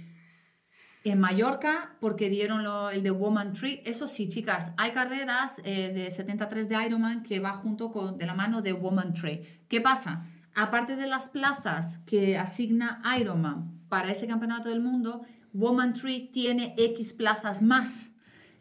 [1.05, 6.11] en Mallorca, porque dieron el de Woman Tree, eso sí, chicas, hay carreras eh, de
[6.11, 9.42] 73 de Ironman que va junto con, de la mano de Woman Tree.
[9.68, 10.27] ¿Qué pasa?
[10.55, 15.22] Aparte de las plazas que asigna Ironman para ese campeonato del mundo,
[15.53, 18.13] Woman Tree tiene X plazas más.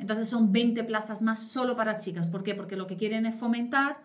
[0.04, 2.28] Entonces son 20 plazas más solo para chicas.
[2.28, 2.56] ¿Por qué?
[2.56, 4.02] Porque lo que quieren es fomentar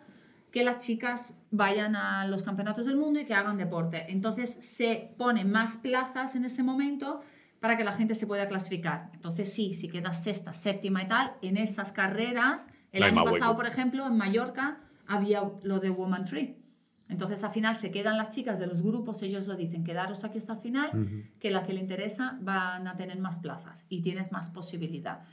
[0.53, 4.05] que las chicas vayan a los campeonatos del mundo y que hagan deporte.
[4.07, 7.21] Entonces se ponen más plazas en ese momento
[7.59, 9.11] para que la gente se pueda clasificar.
[9.13, 13.67] Entonces sí, si quedas sexta, séptima y tal, en esas carreras, el año pasado, por
[13.67, 16.63] ejemplo, en Mallorca había lo de Woman Tree.
[17.09, 20.39] Entonces al final se quedan las chicas de los grupos, ellos lo dicen, quedaros aquí
[20.39, 24.31] hasta el final, que la que le interesa van a tener más plazas y tienes
[24.31, 25.25] más posibilidad.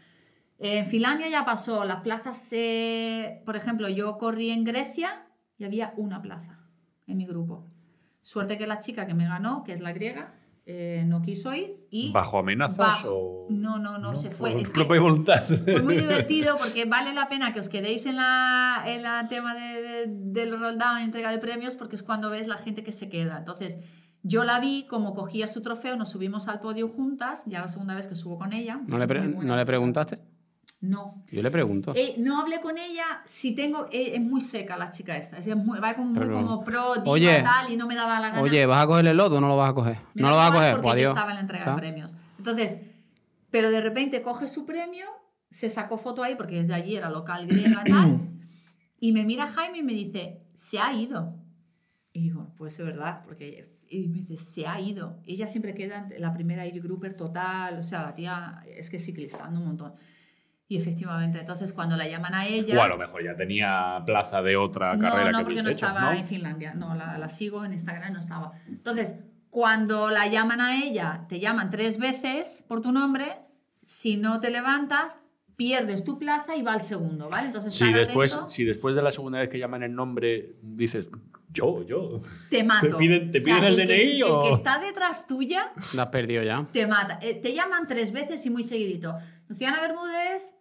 [0.57, 2.53] En Finlandia ya pasó, las plazas,
[3.45, 6.59] por ejemplo, yo corrí en Grecia y había una plaza
[7.07, 7.67] en mi grupo.
[8.21, 10.31] Suerte que la chica que me ganó, que es la griega,
[10.65, 12.11] eh, no quiso ir y...
[12.11, 13.47] ¿Bajo amenazas o...?
[13.51, 14.59] No, no, no, se fue.
[14.59, 15.43] Es propia voluntad.
[15.43, 19.53] Fue muy divertido porque vale la pena que os quedéis en la, en la tema
[19.53, 23.09] de, del roll down, entrega de premios, porque es cuando ves la gente que se
[23.09, 23.37] queda.
[23.37, 23.77] Entonces,
[24.23, 27.93] yo la vi como cogía su trofeo, nos subimos al podio juntas, ya la segunda
[27.93, 28.81] vez que subo con ella.
[28.87, 30.19] ¿No le, ¿no le preguntaste?
[30.81, 31.23] No.
[31.31, 31.93] Yo le pregunto.
[31.95, 33.87] Eh, no hablé con ella si tengo.
[33.91, 35.37] Eh, es muy seca la chica esta.
[35.37, 38.29] Es muy, va como, muy como pro, diva, oye, tal, y no me daba la
[38.29, 38.41] gana.
[38.41, 39.97] Oye, ¿vas a coger el loto o no lo vas a coger?
[40.13, 41.09] no lo vas a coger, porque pues adiós.
[41.09, 42.17] Yo estaba en la entrega de premios.
[42.37, 42.77] Entonces,
[43.49, 45.07] pero de repente coge su premio,
[45.49, 48.29] se sacó foto ahí, porque desde allí era local griega y tal,
[48.99, 51.35] y me mira Jaime y me dice, se ha ido.
[52.11, 53.73] Y digo, pues es verdad, porque.
[53.87, 55.21] Y me dice, se ha ido.
[55.25, 58.97] Ella siempre queda en la primera age grouper total, o sea, la tía es que
[58.97, 59.93] es ciclista, un montón.
[60.67, 62.79] Y efectivamente, entonces cuando la llaman a ella...
[62.79, 66.17] O a lo mejor ya tenía plaza de otra carrera no, que porque no estaba
[66.17, 66.73] en Finlandia.
[66.73, 68.53] No, la, la, sigo en Instagram, no estaba.
[68.67, 69.15] Entonces,
[69.51, 73.25] cuando la llaman a ella, te llaman tres veces por tu nombre.
[73.85, 75.15] Si no te levantas,
[75.55, 77.47] pierdes tu plaza y va al segundo, ¿vale?
[77.47, 81.09] Entonces, si después, si después de la segunda vez que llaman el nombre dices,
[81.55, 82.19] yo, yo.
[82.49, 82.87] Te mato.
[82.87, 84.43] ¿Te piden, te piden el, DNI o...?
[84.43, 85.71] El que está detrás tuya...
[85.93, 86.67] La has perdido ya.
[86.71, 87.17] Te mata.
[87.21, 89.15] Eh, te llaman tres veces y muy seguidito.
[89.47, 90.53] Luciana Bermúdez,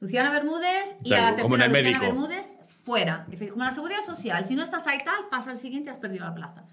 [0.00, 3.26] Luciana Bermúdez y a la tercera Luciana Bermúdez fuera.
[3.50, 6.34] Como la seguridad social, si no estás ahí tal, pasa al siguiente, has perdido la
[6.34, 6.64] plaza.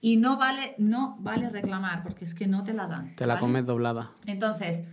[0.00, 3.16] Y no vale, no vale reclamar, porque es que no te la dan.
[3.16, 4.12] Te la comes doblada.
[4.26, 4.84] Entonces,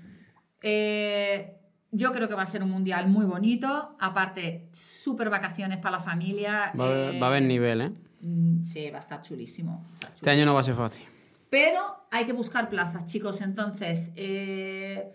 [0.62, 1.58] eh,
[1.92, 3.98] yo creo que va a ser un mundial muy bonito.
[4.00, 6.72] Aparte, súper vacaciones para la familia.
[6.80, 7.92] Va, a haber eh, nivel, ¿eh?
[8.22, 11.06] Mm, sí, va a estar chulísimo, Este año no va a ser fácil.
[11.50, 13.42] Pero hay que buscar plazas, chicos.
[13.42, 15.12] Entonces, eh,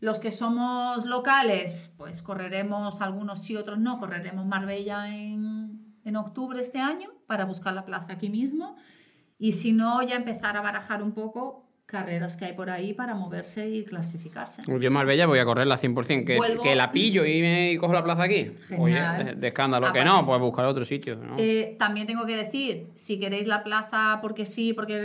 [0.00, 3.98] los que somos locales, pues correremos algunos sí, otros no.
[3.98, 8.76] Correremos Marbella en, en octubre este año para buscar la plaza aquí mismo.
[9.38, 13.14] Y si no, ya empezar a barajar un poco carreras que hay por ahí para
[13.14, 14.62] moverse y clasificarse.
[14.66, 16.24] Yo en Marbella voy a correrla 100%.
[16.26, 18.52] Que, Vuelvo- que la pillo y, me, y cojo la plaza aquí.
[18.68, 19.20] Genial.
[19.20, 19.86] Oye, de, de escándalo.
[19.92, 21.16] Que Aparte- no, pues buscar otro sitio.
[21.16, 21.36] ¿no?
[21.38, 25.00] Eh, también tengo que decir, si queréis la plaza porque sí, porque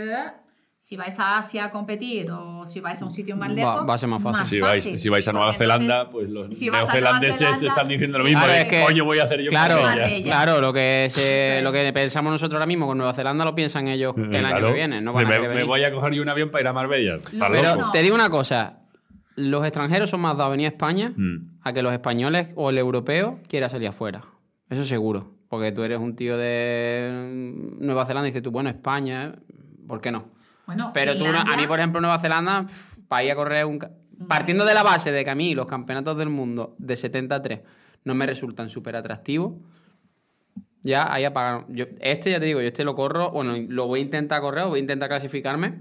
[0.84, 3.94] si vais a Asia a competir o si vais a un sitio más lejos, va
[3.94, 4.44] a ser más fácil.
[4.44, 7.88] Si vais, si vais a Nueva Porque Zelanda, entonces, pues los si neozelandeses Zelanda, están
[7.88, 8.40] diciendo lo mismo.
[8.40, 10.02] Claro, de, es que- coño voy a hacer yo Claro, Marbella?".
[10.02, 10.24] Marbella.
[10.26, 11.82] claro, lo que, se, Eso lo es.
[11.86, 14.66] que pensamos nosotros ahora mismo con Nueva Zelanda lo piensan ellos el año Claro.
[14.66, 15.00] que viene.
[15.00, 15.66] No van a me, querer me venir.
[15.68, 17.18] voy a coger yo un avión para ir a Marbella.
[17.32, 17.90] Pero- no.
[17.90, 18.80] te digo una cosa.
[19.36, 21.60] Los extranjeros son más dados a venir a España Mm.
[21.62, 24.22] a que los españoles o el europeo quiera salir afuera.
[24.68, 25.32] Eso seguro.
[25.48, 29.34] Porque tú eres un tío de Nueva Zelanda y dices tú, bueno, España,
[29.88, 30.34] ¿por qué no?
[30.66, 32.66] Bueno, Pero tú, no- a mí, por ejemplo, Nueva Zelanda,
[33.08, 33.78] para ir a correr un...
[33.78, 33.90] ca-
[34.28, 37.60] Partiendo de la base de que a mí los campeonatos del mundo de 73
[38.04, 39.54] no me resultan súper atractivos,
[40.82, 41.66] ya ahí apagaron.
[41.74, 44.64] Yo, este ya te digo, yo este lo corro, bueno, lo voy a intentar correr,
[44.64, 45.80] o voy a intentar clasificarme,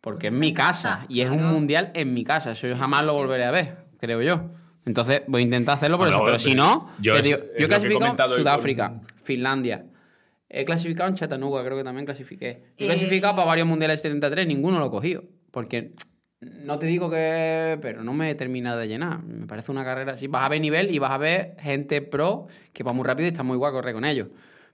[0.00, 2.52] porque es mi casa y es un mundial en mi casa.
[2.52, 4.50] Eso yo jamás lo volveré a ver, creo yo.
[4.86, 6.24] Entonces voy a intentar hacerlo por Bueno, eso.
[6.24, 9.84] Pero si no, yo es- digo, yo he clasificado Sudáfrica, con- Finlandia.
[10.50, 12.48] He clasificado en Chattanooga, creo que también clasifiqué.
[12.76, 15.24] He Eh, clasificado para varios mundiales 73, ninguno lo he cogido.
[15.50, 15.92] Porque
[16.40, 17.78] no te digo que.
[17.82, 19.22] Pero no me he terminado de llenar.
[19.22, 20.26] Me parece una carrera así.
[20.26, 23.28] Vas a ver nivel y vas a ver gente pro que va muy rápido y
[23.28, 24.28] está muy guay correr con ellos.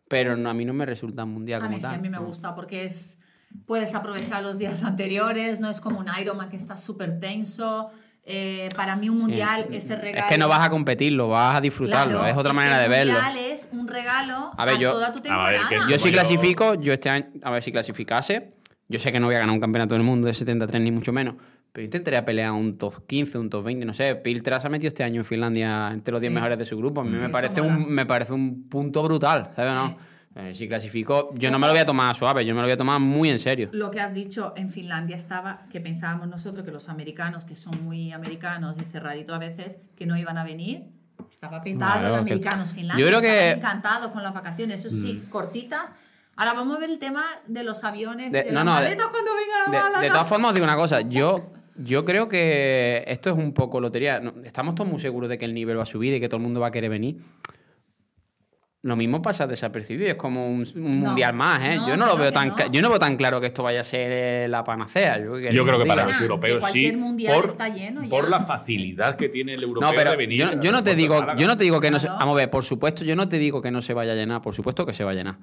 [0.09, 2.09] Pero no, a mí no me resulta un mundial A como mí sí, a mí
[2.11, 3.19] me gusta porque es
[3.67, 7.91] puedes aprovechar los días anteriores, no es como un Ironman que está súper tenso.
[8.27, 10.25] Eh, para mí un mundial es el regalo.
[10.25, 12.19] Es que no vas a competirlo, vas a disfrutarlo.
[12.21, 13.13] Claro, es otra manera de el verlo.
[13.13, 15.23] mundial es un regalo A ver, yo- toda tu A ver,
[15.57, 15.69] temporada.
[15.69, 18.55] que es Yo si clasifico, yo este año, a ver si clasificase,
[18.89, 21.13] yo sé que no voy a ganar un campeonato del mundo de 73 ni mucho
[21.13, 21.35] menos,
[21.73, 24.15] pero intentaría pelear un top 15, un top 20, no sé.
[24.15, 26.35] Piltra se ha metido este año en Finlandia entre los 10 Sí.
[26.35, 27.03] mejores de su grupo.
[27.03, 29.75] A mí me parece, un, me parece un punto brutal, ¿sabes?
[29.75, 29.99] No?
[30.37, 32.73] Eh, si clasifico, yo no me lo voy a tomar suave, yo me lo voy
[32.73, 33.69] a tomar muy en serio.
[33.73, 37.85] Lo que has dicho en Finlandia estaba, que pensábamos nosotros que los americanos, que son
[37.85, 40.87] muy americanos y cerraditos a veces, que no iban a venir.
[41.31, 43.05] Estaba petado Claro, de que- americanos Finlandia.
[43.05, 45.93] yo creo que- encantados con las vacaciones, eso sí, cortitas.
[46.37, 48.97] Ahora vamos a ver el tema de los aviones, De- de, no, las no, de-
[48.97, 51.01] cuando venga la De, de todas formas, os digo una cosa.
[51.03, 54.21] Yo, yo creo que esto es un poco lotería.
[54.43, 56.43] Estamos todos muy seguros de que el nivel va a subir y que todo el
[56.43, 57.19] mundo va a querer venir.
[58.85, 60.11] Lo mismo pasa desapercibido.
[60.11, 61.77] Es como un, un No, mundial más, ¿eh?
[61.77, 62.71] no, yo, no lo veo tan, no.
[62.71, 65.19] yo no veo tan claro que esto vaya a ser eh, la panacea.
[65.19, 66.93] Yo, Yo creo que para los europeos sí.
[66.93, 68.11] mundial Por, está lleno ya.
[68.11, 70.39] por la facilidad que tiene el europeo No, pero de venir.
[70.39, 72.09] yo, yo no te digo, yo no te digo que no se.
[72.09, 74.43] Vamos a ver, por supuesto, yo no te digo que no se vaya a llenar,
[74.43, 75.37] por supuesto que se va a llenar.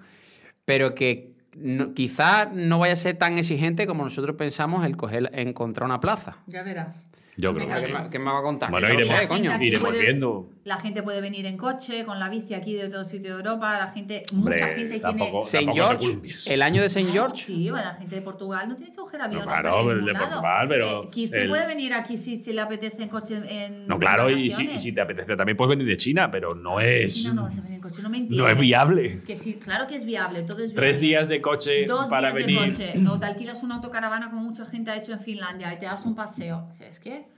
[0.63, 5.31] Pero que no- quizá no vaya a ser tan exigente como nosotros pensamos el coger,
[5.33, 6.37] encontrar una plaza.
[6.45, 7.09] Ya verás.
[7.37, 7.93] Yo creo que ¿Qué sí.
[8.11, 8.69] qué me va a contar?
[8.69, 9.45] Bueno, no iremos- sé, coño.
[9.45, 10.49] La gente Iremos puede- viendo.
[10.63, 13.79] La gente puede venir en coche, con la bici aquí de todo sitio de Europa.
[13.79, 15.45] La gente, Hombre, mucha gente tampoco- tiene.
[15.47, 17.45] Saint George, el año de Saint George.
[17.45, 19.47] Sí, bueno, la gente de Portugal no tiene que coger aviones.
[19.47, 20.25] claro, para ir a el de lado.
[20.25, 23.41] Portugal, pero Eh, el- puede venir aquí si, si le apetece en coche.
[23.47, 26.49] En, No, claro, y si, y si te apetece también puedes venir de China, pero
[26.53, 27.23] no es.
[27.23, 28.45] China no vas a venir en coche, no me entiendes.
[28.45, 29.17] no es viable.
[29.25, 30.87] Que sí, claro que es viable, todo es viable.
[30.89, 32.75] Tres días de coche Dos para días venir.
[32.75, 33.07] de coche.
[33.09, 36.05] O te alquilas una autocaravana como mucha gente ha hecho en Finlandia y te das
[36.05, 36.67] un paseo.
[36.71, 37.30] O sea, Es que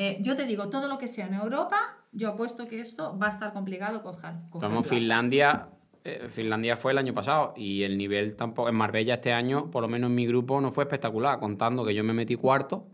[0.00, 1.76] eh, yo te digo, todo lo que sea en Europa,
[2.12, 4.34] yo apuesto que esto va a estar complicado coger.
[4.50, 4.88] coger plaza.
[4.88, 5.68] Finlandia.
[6.04, 8.68] eh, Finlandia fue el año pasado y el nivel tampoco.
[8.68, 11.38] En Marbella este año, por lo menos en mi grupo, no fue espectacular.
[11.40, 12.86] Contando que yo me metí cuarto,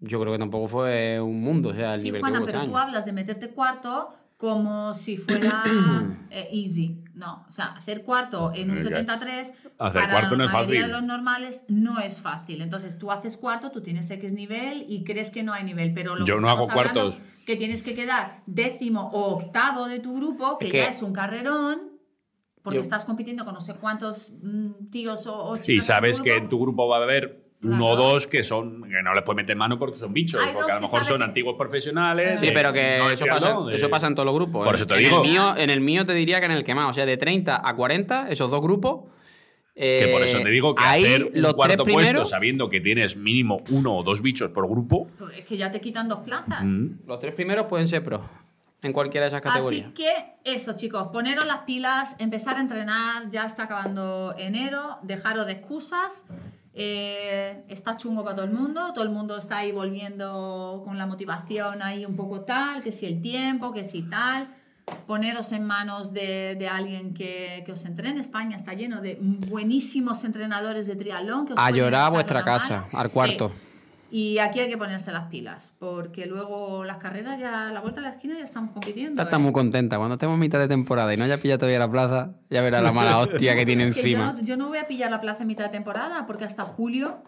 [0.00, 1.70] yo creo que tampoco fue un mundo.
[1.70, 2.86] O sea, el Sí, nivel Juana, que hubo pero este tú año.
[2.86, 5.62] hablas de meterte cuarto como si fuera
[6.30, 7.02] eh, easy.
[7.16, 8.88] No, o sea, hacer cuarto en un Eh, ya.
[8.88, 10.92] 73 Hacer para cuarto no la es mayoría fácil.
[10.94, 12.60] de los normales no es fácil.
[12.60, 16.14] Entonces tú haces cuarto, tú tienes X nivel y crees que no hay nivel, pero
[16.14, 17.20] lo Yo que no hago cuartos.
[17.46, 21.02] que tienes que quedar décimo o octavo de tu grupo, que, Es que- ya es
[21.02, 21.96] un carrerón.
[22.62, 26.20] Porque Yo- estás compitiendo con no sé cuántos mm, tíos o, o chicas Y sabes
[26.20, 27.86] que en tu grupo va a haber uno Claro.
[27.92, 30.72] o dos que son que no les puedes meter mano porque son bichos, Hay porque
[30.72, 32.38] a lo mejor son que- antiguos profesionales.
[32.40, 34.64] Sí, de- pero que no eso, pasa, de- eso pasa en todos los grupos.
[34.64, 34.76] Por ¿eh?
[34.76, 35.22] eso te en digo.
[35.22, 36.90] El mío, en el mío te diría que en el que más.
[36.90, 39.04] O sea, de 30 a 40, esos dos grupos.
[39.74, 42.30] Que por eso eh, te digo que ahí hacer un los cuarto tres puesto primeros,
[42.30, 45.08] sabiendo que tienes mínimo uno o dos bichos por grupo.
[45.18, 46.62] Pues Es que ya te quitan dos plazas.
[46.64, 48.22] mm, Los tres primeros pueden ser pros.
[48.82, 49.86] En cualquiera de esas categorías.
[49.86, 50.12] Así que
[50.44, 56.24] eso, chicos, poneros las pilas, empezar a entrenar, ya está acabando enero, dejaros de excusas.
[56.78, 61.06] Eh, está chungo para todo el mundo, todo el mundo está ahí volviendo con la
[61.06, 64.54] motivación ahí un poco tal, que si el tiempo, que si tal.
[65.08, 68.20] Poneros en manos de, de alguien que, que os entrene.
[68.20, 71.46] España está lleno de buenísimos entrenadores de triatlón.
[71.46, 73.65] Que os A llorar a vuestra casa, al Sí.
[74.10, 78.00] Y aquí hay que ponerse las pilas, porque luego las carreras ya, a la vuelta
[78.00, 79.10] de la esquina ya estamos compitiendo.
[79.12, 79.40] Está, está ¿eh?
[79.40, 79.98] muy contenta.
[79.98, 82.80] Cuando estemos a mitad de temporada y no haya pillado todavía la plaza, ya verá
[82.80, 84.36] la mala hostia que tiene Es que encima.
[84.40, 87.18] yo, yo no voy a pillar la plaza en mitad de temporada, porque hasta julio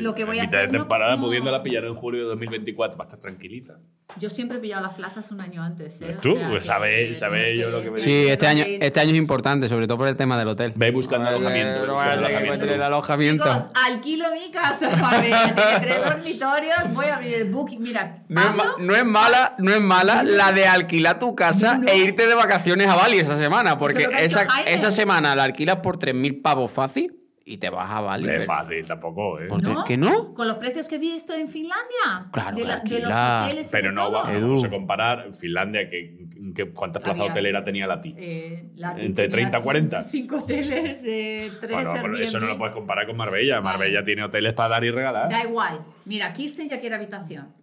[0.00, 1.22] Lo que voy a mitad hacer, de no- temporada, no.
[1.22, 3.74] pudiéndola pillar en julio de 2024, va a estar tranquilita.
[4.18, 5.94] Yo siempre he pillado las plazas un año antes.
[6.00, 6.06] ¿eh?
[6.06, 9.00] Pues tú, pues sabe- que sabe tienes yo lo que me Sí, este año, este
[9.00, 10.72] año es importante, sobre todo por el tema del hotel.
[10.76, 12.44] Ve buscando alojamiento, ve buscando alojamiento.
[12.44, 13.44] encuentre el alojamiento.
[13.44, 14.88] Chicos, alquilo mi casa.
[15.20, 15.36] Tiene
[15.82, 16.94] tres dormitorios.
[16.94, 17.82] Voy a abrir el booking.
[17.82, 21.88] Mira, No es, no mala, no es mala la de alquilar tu casa No.
[21.88, 25.98] e irte de vacaciones a Bali esa semana, porque esa, esa semana la alquilas por
[25.98, 28.28] 3.000 pavos fácil y te vas a Bali.
[28.28, 29.46] Es fácil tampoco, ¿eh?
[29.46, 29.84] Por- ¿no?
[29.84, 30.34] ¿Que no?
[30.34, 32.28] Con los precios que he visto en Finlandia.
[32.32, 36.72] Claro, de, la- de los hoteles Pero no va, vamos a comparar Finlandia, que, que-
[36.72, 38.14] ¿cuántas plazas Había- hotelera tenía la TI?
[38.18, 40.02] Eh, Entre tenía 30 y 40.
[40.02, 43.60] Cinco hoteles, eh, tres Bueno, pero eso no lo puedes comparar con Marbella.
[43.60, 43.78] Vale.
[43.78, 45.30] Marbella tiene hoteles para dar y regalar.
[45.30, 45.84] Da igual.
[46.04, 47.54] Mira, Kirsten ya quiere habitación.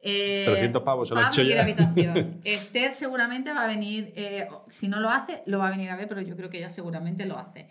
[0.00, 1.62] Eh, 300 pavos, se lo he hecho quiere ya.
[1.62, 2.40] habitación.
[2.44, 5.96] Esther seguramente va a venir, eh, si no lo hace, lo va a venir a
[5.96, 7.68] ver, pero yo creo que ella seguramente lo hace.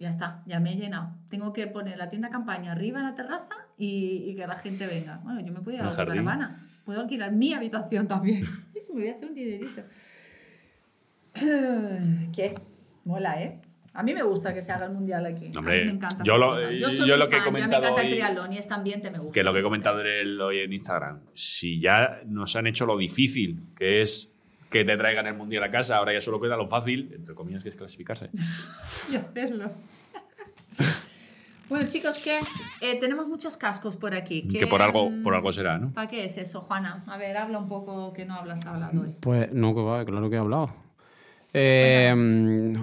[0.00, 1.10] Ya está, ya me he llenado.
[1.30, 4.86] Tengo que poner la tienda campaña arriba en la terraza y, y que la gente
[4.86, 5.20] venga.
[5.22, 6.56] Bueno, yo me puedo ir a la caravana.
[6.84, 8.44] Puedo alquilar mi habitación también.
[8.92, 9.82] me voy a hacer un dinerito.
[12.32, 12.54] ¿Qué?
[13.04, 13.60] Mola, ¿eh?
[13.92, 15.50] A mí me gusta que se haga el mundial aquí.
[15.56, 16.24] Hombre, a mí me encanta.
[16.24, 16.72] yo lo- cosa.
[16.72, 18.58] yo soy lo muy que he fan, ya comentado Me encanta hoy- el triatlón y
[18.58, 19.32] este ambiente me gusta.
[19.32, 20.00] Que lo que he comentado
[20.44, 24.33] hoy en Instagram, si ya nos han hecho lo difícil, que es
[24.74, 27.62] que te traigan el mundial a casa, ahora ya solo queda lo fácil, entre comillas,
[27.62, 28.30] que es clasificarse.
[29.12, 29.70] y hacerlo.
[31.68, 32.40] bueno, chicos, que
[32.80, 34.48] eh, tenemos muchos cascos por aquí.
[34.48, 35.92] Que por algo, mm, por algo será, ¿no?
[35.92, 37.04] ¿Para qué es eso, Juana?
[37.06, 39.14] A ver, habla un poco que no hablas hablado hoy.
[39.20, 40.74] Pues no, que va, claro que he hablado.
[41.52, 42.12] Eh,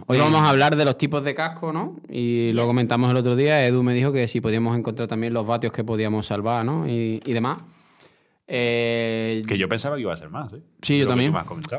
[0.08, 1.98] hoy vamos a hablar de los tipos de casco, ¿no?
[2.08, 3.68] Y lo comentamos el otro día.
[3.68, 6.88] Edu me dijo que si podíamos encontrar también los vatios que podíamos salvar, ¿no?
[6.88, 7.62] Y, y demás.
[8.48, 10.62] Eh, Que yo pensaba que iba a ser más, ¿eh?
[10.82, 11.34] Sí, yo también.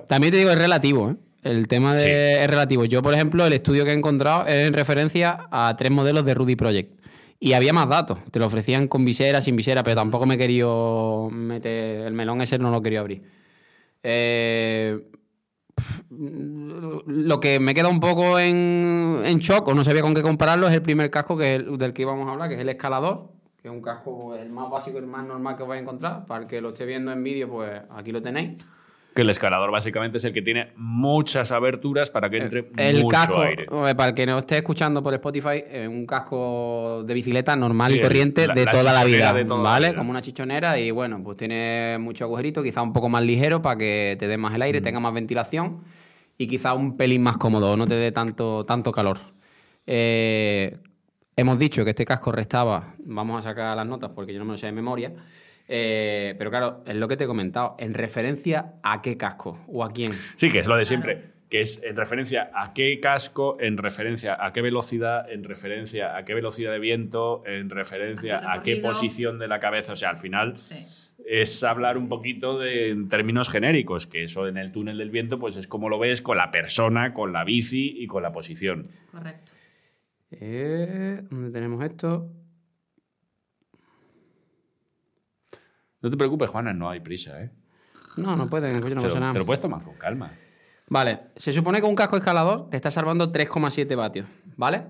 [0.09, 1.17] También te digo, es relativo, ¿eh?
[1.43, 2.07] El tema de Sí.
[2.43, 2.85] es relativo.
[2.85, 6.35] Yo, por ejemplo, el estudio que he encontrado es en referencia a tres modelos de
[6.35, 7.01] Rudy Project.
[7.41, 8.19] Y había más datos.
[8.31, 12.07] Te lo ofrecían con visera, sin visera, pero tampoco me he querido meter.
[12.07, 13.23] El melón ese no lo quería abrir.
[14.05, 15.01] Eh,
[16.11, 20.69] lo que me queda un poco en, en shock, o no sabía con qué compararlo,
[20.69, 22.69] es el primer casco que es el- del que íbamos a hablar, que es el
[22.69, 23.31] escalador,
[23.63, 25.83] que es un casco el más básico y el más normal que os vais a
[25.83, 26.27] encontrar.
[26.27, 28.67] Para el que lo esté viendo en vídeo, pues aquí lo tenéis.
[29.15, 33.09] Que el escalador básicamente es el que tiene muchas aberturas para que entre El mucho
[33.09, 33.65] casco, aire.
[33.65, 37.93] eh, para el que nos esté escuchando por Spotify, es un casco de bicicleta normal
[37.93, 39.95] Sí, y corriente la- de la toda la vida, de toda la ¿vale?
[39.95, 43.77] Como una chichonera y bueno, pues tiene mucho agujerito, quizá un poco más ligero para
[43.77, 44.85] que te dé más el aire, Mm.
[44.85, 45.83] tenga más ventilación
[46.39, 49.19] y quizá un pelín más cómodo, no te dé tanto, tanto calor.
[49.87, 50.79] Eh,
[51.37, 54.53] hemos dicho que este casco restaba, vamos a sacar las notas porque yo no me
[54.53, 55.13] lo sé de memoria,
[55.69, 59.85] eh, pero claro, es lo que te he comentado, en referencia a qué casco o
[59.85, 60.13] a quién.
[60.37, 64.37] Sí, que es lo de siempre, que es en referencia a qué casco, en referencia
[64.45, 69.39] a qué velocidad, en referencia a qué velocidad de viento, en referencia A qué posición
[69.39, 69.93] de la cabeza.
[69.93, 71.13] O sea, al final Sí.
[71.27, 75.39] es hablar un poquito de en términos genéricos, que eso en el túnel del viento,
[75.39, 78.89] pues es como lo ves con la persona, con la bici y con la posición.
[79.11, 79.53] Correcto.
[80.41, 82.31] Eh, ¿Dónde tenemos esto?
[86.01, 87.51] No te preocupes, Juana, no hay prisa, ¿eh?
[88.17, 89.33] No, no pueden, no pasa nada.
[89.33, 90.31] te lo puedes tomar con calma.
[90.89, 94.83] Vale, se supone que un casco escalador te está salvando 3,7 vatios, ¿vale?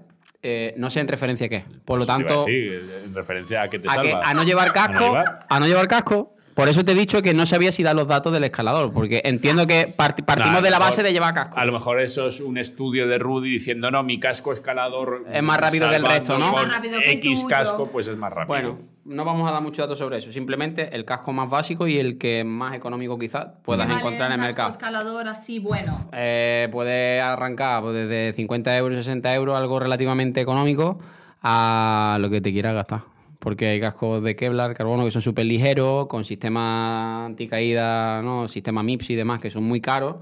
[0.42, 1.64] Eh, no sé en referencia a qué.
[1.84, 4.28] Por lo a tanto, decir, en referencia a que te a, que- salva.
[4.28, 5.46] a no llevar casco, llevar.
[5.48, 6.34] a no llevar casco.
[6.54, 9.22] Por eso te he dicho que no sabía si dar los datos del escalador, porque
[9.24, 11.58] entiendo que parti- partimos Nah, de la base de llevar casco.
[11.58, 15.24] A lo mejor eso es un estudio de Rudy diciendo, no, mi casco escalador.
[15.32, 16.52] Es más rápido que el resto, ¿no?
[16.52, 17.48] con Es más rápido que el X tuyo.
[17.48, 18.46] casco, pues es más rápido.
[18.48, 20.30] Bueno, no vamos a dar muchos datos sobre eso.
[20.30, 24.40] Simplemente el casco más básico y el que más económico quizás puedas Vale, encontrar en
[24.40, 24.68] el casco mercado.
[24.68, 26.08] escalador así, bueno.
[26.12, 31.00] Eh, puede arrancar pues, desde 50 euros, 60 euros, algo relativamente económico,
[31.42, 33.00] a lo que te quieras gastar.
[33.42, 38.46] Porque hay cascos de Kevlar, carbono, que son súper ligeros, con sistema anticaída, ¿no?
[38.46, 40.16] sistema MIPS y demás, que son muy caros.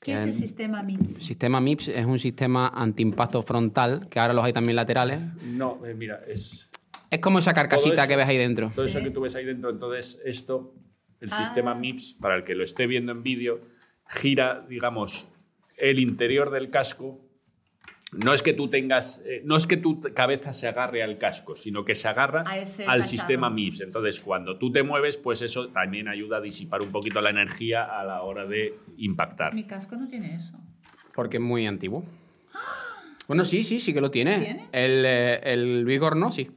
[0.00, 1.08] ¿Qué es el el sistema MIPS?
[1.22, 5.20] sistema MIPS es un sistema antiimpacto frontal, que ahora los hay también laterales.
[5.44, 6.70] No, eh, mira, es.
[7.10, 8.70] Es como esa carcasita eso- que ves ahí dentro.
[8.74, 9.04] Todo eso Sí.
[9.04, 10.72] que tú ves ahí dentro, entonces esto,
[11.20, 11.36] el Ah.
[11.44, 13.60] sistema MIPS, para el que lo esté viendo en vídeo,
[14.08, 15.26] gira, digamos,
[15.76, 17.20] el interior del casco.
[18.22, 21.54] No es que tú tengas, eh, no es que tu cabeza se agarre al casco,
[21.54, 22.44] sino que se agarra
[22.86, 23.82] al sistema MIPS.
[23.82, 27.84] Entonces, cuando tú te mueves, pues eso también ayuda a disipar un poquito la energía
[27.84, 29.54] a la hora de impactar.
[29.54, 30.58] Mi casco no tiene eso.
[31.14, 32.04] Porque es muy antiguo.
[33.26, 34.38] Bueno, sí, sí, sí que lo tiene.
[34.38, 34.68] ¿Tiene?
[34.72, 36.50] El, eh, el Vigor no, sí.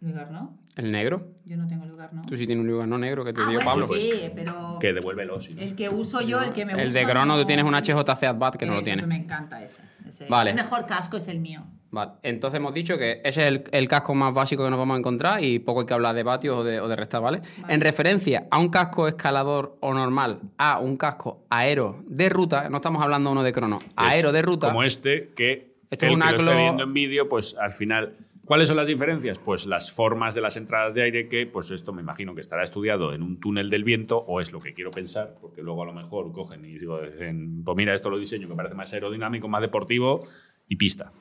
[0.00, 0.65] Lugar no.
[0.76, 1.26] El negro.
[1.46, 2.22] Yo no tengo lugar no.
[2.26, 3.86] Tú sí tienes un Vigor no negro que te Ah, dio bueno, Pablo.
[3.86, 5.60] sí, pues, pero Que devuélvelo, no.
[5.62, 6.82] el que uso yo, el que me gusta.
[6.86, 9.06] El de Crono no- tú tienes un HJC Advat que no lo Eso, tiene.
[9.06, 9.80] Me encanta ese.
[10.06, 10.26] ese.
[10.26, 10.50] Vale.
[10.50, 11.64] El mejor casco es el mío.
[11.90, 12.12] Vale.
[12.22, 14.98] Entonces hemos dicho que ese es el, el casco más básico que nos vamos a
[14.98, 17.40] encontrar y poco hay que hablar de vatios o de, o de restar, ¿vale?
[17.68, 22.76] En referencia a un casco escalador o normal, a un casco aero de ruta, no
[22.76, 24.66] estamos hablando uno de crono, aero Es de ruta.
[24.66, 27.56] Como este, que Esto el es un que lo esté aglo- viendo en vídeo, pues
[27.58, 28.14] al final.
[28.46, 29.40] ¿Cuáles son las diferencias?
[29.40, 32.62] Pues las formas de las entradas de aire, que pues esto me imagino que estará
[32.62, 35.86] estudiado en un túnel del viento, o es lo que quiero pensar, porque luego a
[35.86, 39.62] lo mejor cogen y digo, pues mira, esto lo diseño que parece más aerodinámico, más
[39.62, 40.22] deportivo
[40.68, 41.12] y pista.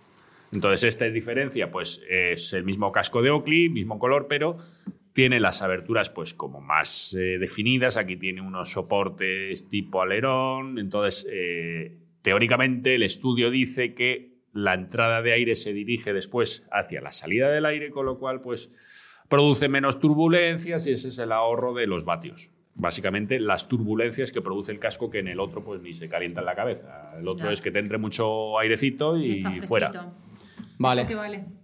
[0.52, 4.56] Entonces, esta diferencia, pues es el mismo casco de Oakley, mismo color, pero
[5.12, 7.98] tiene las aberturas pues como más eh, definidas.
[7.98, 10.78] Aquí tiene unos soportes tipo alerón.
[10.78, 17.01] Entonces, eh, teóricamente el estudio dice que la entrada de aire se dirige después hacia
[17.01, 18.72] la salida del aire, con lo cual pues
[19.28, 22.49] produce menos turbulencias y ese es el ahorro de los vatios.
[22.74, 26.39] Básicamente las turbulencias que produce el casco que en el otro pues ni se calienta
[26.39, 27.12] en la cabeza.
[27.20, 27.51] El otro Ya.
[27.53, 30.14] es que te entre mucho airecito y, fuera.
[30.78, 31.06] Vale.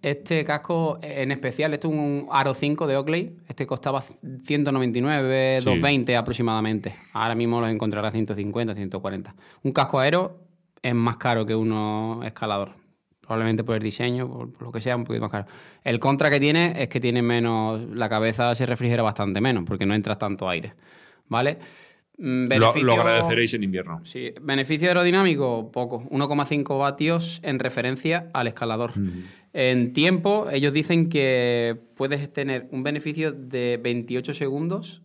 [0.01, 3.37] Este casco en especial, esto es un Aro 5 de Oakley.
[3.47, 5.65] Este costaba 199, Sí.
[5.65, 6.93] 220 aproximadamente.
[7.13, 9.33] Ahora mismo los encontrará a 150, 140.
[9.63, 10.39] Un casco aero
[10.81, 12.80] es más caro que uno escalador.
[13.21, 15.45] Probablemente por el diseño, por, por lo que sea, un poquito más caro.
[15.83, 17.79] El contra que tiene es que tiene menos.
[17.95, 20.73] La cabeza se refrigera bastante menos porque no entra tanto aire.
[21.27, 21.59] ¿Vale?
[22.17, 24.01] Mm, Lo, beneficio- lo agradeceréis en invierno.
[24.05, 26.03] Sí, beneficio aerodinámico, poco.
[26.09, 28.91] 1,5 vatios en referencia al escalador.
[29.53, 35.03] En tiempo, ellos dicen que puedes tener un beneficio de 28 segundos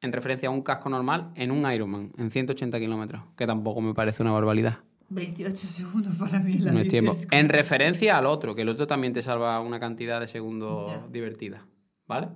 [0.00, 3.94] en referencia a un casco normal en un Ironman, en 180 kilómetros, que tampoco me
[3.94, 4.78] parece una barbaridad.
[5.10, 7.16] 28 segundos para mí la No es tiempo.
[7.30, 11.64] En referencia al otro, que el otro también te salva una cantidad de segundos divertida.
[12.06, 12.28] ¿Vale?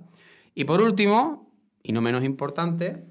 [0.55, 1.51] Y por último,
[1.83, 3.03] y no menos importante,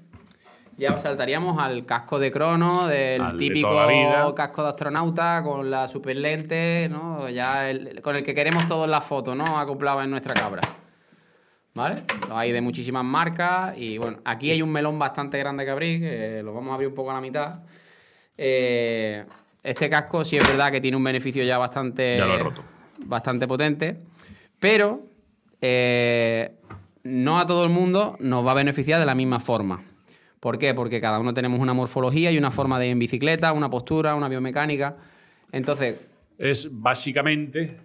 [0.77, 5.87] ya saltaríamos al casco de crono, del Al típico la casco de astronauta con la
[5.87, 7.29] super lente, ¿no?
[7.29, 9.59] Ya el- con el que queremos todos las fotos, ¿no?
[9.59, 10.61] Acoplado en nuestra cabra.
[11.75, 12.03] ¿Vale?
[12.21, 15.99] Los hay de muchísimas marcas y bueno, aquí hay un melón bastante grande que abrir,
[16.01, 17.61] que lo vamos a abrir un poco a la mitad.
[18.37, 19.23] Eh,
[19.63, 22.63] este casco sí es verdad que tiene un beneficio ya bastante, Ya lo he roto.
[22.99, 23.97] bastante potente,
[24.59, 25.01] pero
[25.61, 26.55] eh,
[27.03, 29.81] no a todo el mundo nos va a beneficiar de la misma forma.
[30.39, 30.73] ¿Por qué?
[30.73, 34.13] Porque cada uno tenemos una morfología y una forma de ir en bicicleta, una postura,
[34.15, 34.97] una biomecánica.
[35.53, 37.77] Entonces, Es básicamente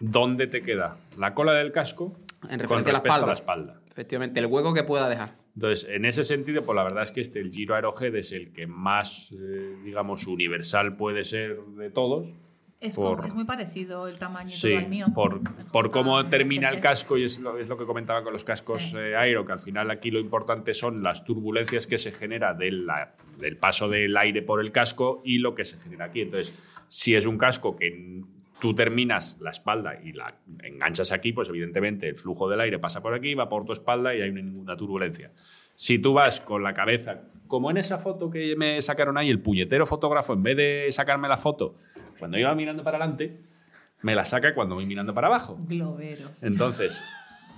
[0.00, 3.32] dónde te queda la cola del casco En con referencia a la respecto a la
[3.34, 3.80] espalda.
[3.90, 5.30] efectivamente, el hueco que pueda dejar.
[5.54, 8.52] Entonces, en ese sentido, pues la verdad es que este, el Giro Aerohead, es el
[8.52, 12.32] que más, eh, digamos, universal puede ser de todos.
[12.80, 15.06] Es, por- como- es muy parecido el tamaño Sí, todo al mío.
[15.14, 15.40] por,
[15.70, 18.90] por cómo termina el casco, y es lo, es lo que comentaba con los cascos
[18.90, 18.96] Sí.
[18.98, 22.72] eh, aero, que al final aquí lo importante son las turbulencias que se genera de
[22.72, 26.20] la- del paso del aire por el casco y lo que se genera aquí.
[26.22, 26.52] Entonces,
[26.88, 28.22] si es un casco que
[28.64, 33.02] tú terminas la espalda y la enganchas aquí, pues evidentemente el flujo del aire pasa
[33.02, 35.32] por aquí, va por tu espalda y hay ninguna turbulencia.
[35.74, 39.42] Si tú vas con la cabeza, como en esa foto que me sacaron ahí, el
[39.42, 41.74] puñetero fotógrafo, en vez de sacarme la foto
[42.18, 43.38] cuando iba mirando para adelante,
[44.00, 45.58] me la saca cuando voy mirando para abajo.
[45.68, 46.30] Globero.
[46.40, 47.04] Entonces,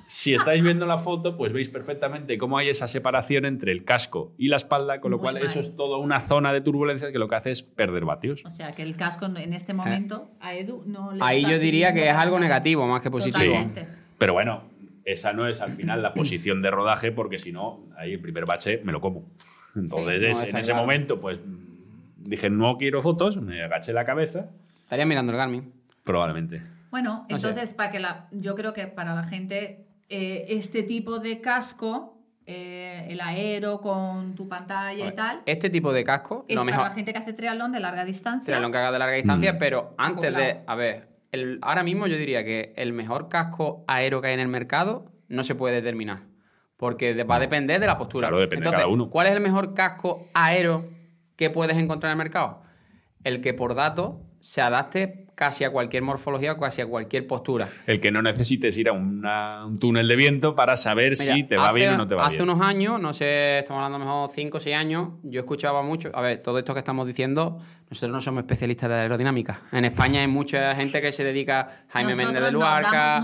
[0.07, 4.33] si estáis viendo la foto, pues veis perfectamente cómo hay esa separación entre el casco
[4.39, 5.43] y la espalda, con lo Muy cual mal.
[5.45, 8.45] eso es toda una zona de turbulencia que lo que hace es perder vatios.
[8.47, 11.23] O sea, que el casco en este momento a Edu no le Eh.
[11.23, 13.45] Ahí está yo diría que es algo negativo más que positivo.
[13.55, 13.87] Totalmente.
[14.19, 14.63] Pero bueno,
[15.05, 18.45] esa no es al final la posición de rodaje, porque si no, ahí el primer
[18.47, 19.25] bache me lo como.
[19.75, 20.83] Entonces, Sí, es- en ese claro.
[20.83, 21.41] momento, pues
[22.19, 24.51] dije, no quiero fotos, me agaché la cabeza,
[24.85, 25.73] Estaría mirando el Garmin.
[26.05, 26.63] probablemente.
[26.91, 27.49] Bueno, No sé.
[27.49, 32.19] entonces, para que la, yo creo que para la gente, eh, este tipo de casco,
[32.47, 36.71] eh, el aero con tu pantalla y tal, Este tipo de casco, es lo para
[36.71, 36.85] mejor.
[36.89, 38.45] la gente que hace triatlón de larga distancia.
[38.45, 39.59] Triatlón que haga de larga distancia, Mm.
[39.59, 40.61] pero antes de.
[40.67, 44.41] A ver, el- ahora mismo yo diría que el mejor casco aero que hay en
[44.41, 46.23] el mercado no se puede determinar.
[46.77, 48.29] Porque de- va a depender de la postura.
[48.29, 49.09] Claro, depende de Entonces, cada uno.
[49.11, 50.85] ¿Cuál es el mejor casco aero
[51.35, 52.63] que puedes encontrar en el mercado?
[53.25, 57.69] El que por datos se adapte casi a cualquier morfología o casi a cualquier postura.
[57.85, 61.43] El que no necesites ir a una- un túnel de viento para saber Mira, si
[61.43, 62.49] te va hace- bien o no te va hace bien.
[62.49, 66.11] unos años, no sé, estamos hablando a mejor 5 o 6 años, yo escuchaba mucho.
[66.15, 67.59] A ver, todo esto que estamos diciendo,
[67.91, 69.61] nosotros no somos especialistas de aerodinámica.
[69.73, 73.17] En España hay mucha gente que se dedica, Jaime Nosotros Méndez de Luarca.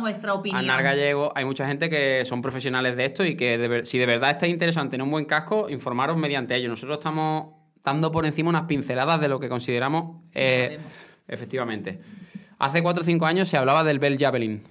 [0.55, 1.33] Anar Gallego.
[1.37, 4.49] Hay mucha gente que son profesionales de esto y que de si de verdad está
[4.49, 6.69] interesante en un buen casco, informaros mediante ello.
[6.69, 7.55] Nosotros estamos
[7.85, 10.21] dando por encima unas pinceladas de lo que consideramos.
[10.35, 10.79] eh.
[11.29, 12.01] Efectivamente.
[12.59, 14.63] Hace 4 o 5 años se hablaba del Bell Javelin.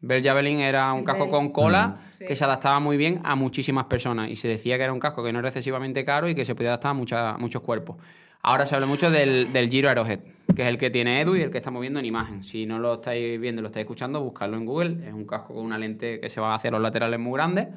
[0.00, 2.24] Bell Javelin era un casco con cola Sí.
[2.26, 5.22] que se adaptaba muy bien a muchísimas personas y se decía que era un casco
[5.22, 7.96] que no era excesivamente caro y que se podía adaptar a mucha- muchos cuerpos.
[8.42, 10.18] Ahora se habla mucho del, del Giro Aerohead,
[10.56, 12.42] que es el que tiene Edu y el que estamos viendo en imagen.
[12.42, 15.06] Si no lo estáis viendo, lo estáis escuchando, buscadlo en Google.
[15.06, 17.68] Es un casco con una lente que se va hacia los laterales muy grandes.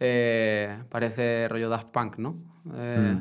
[0.00, 2.36] Eh, parece rollo Daft Punk, ¿no?
[2.74, 3.16] Eh,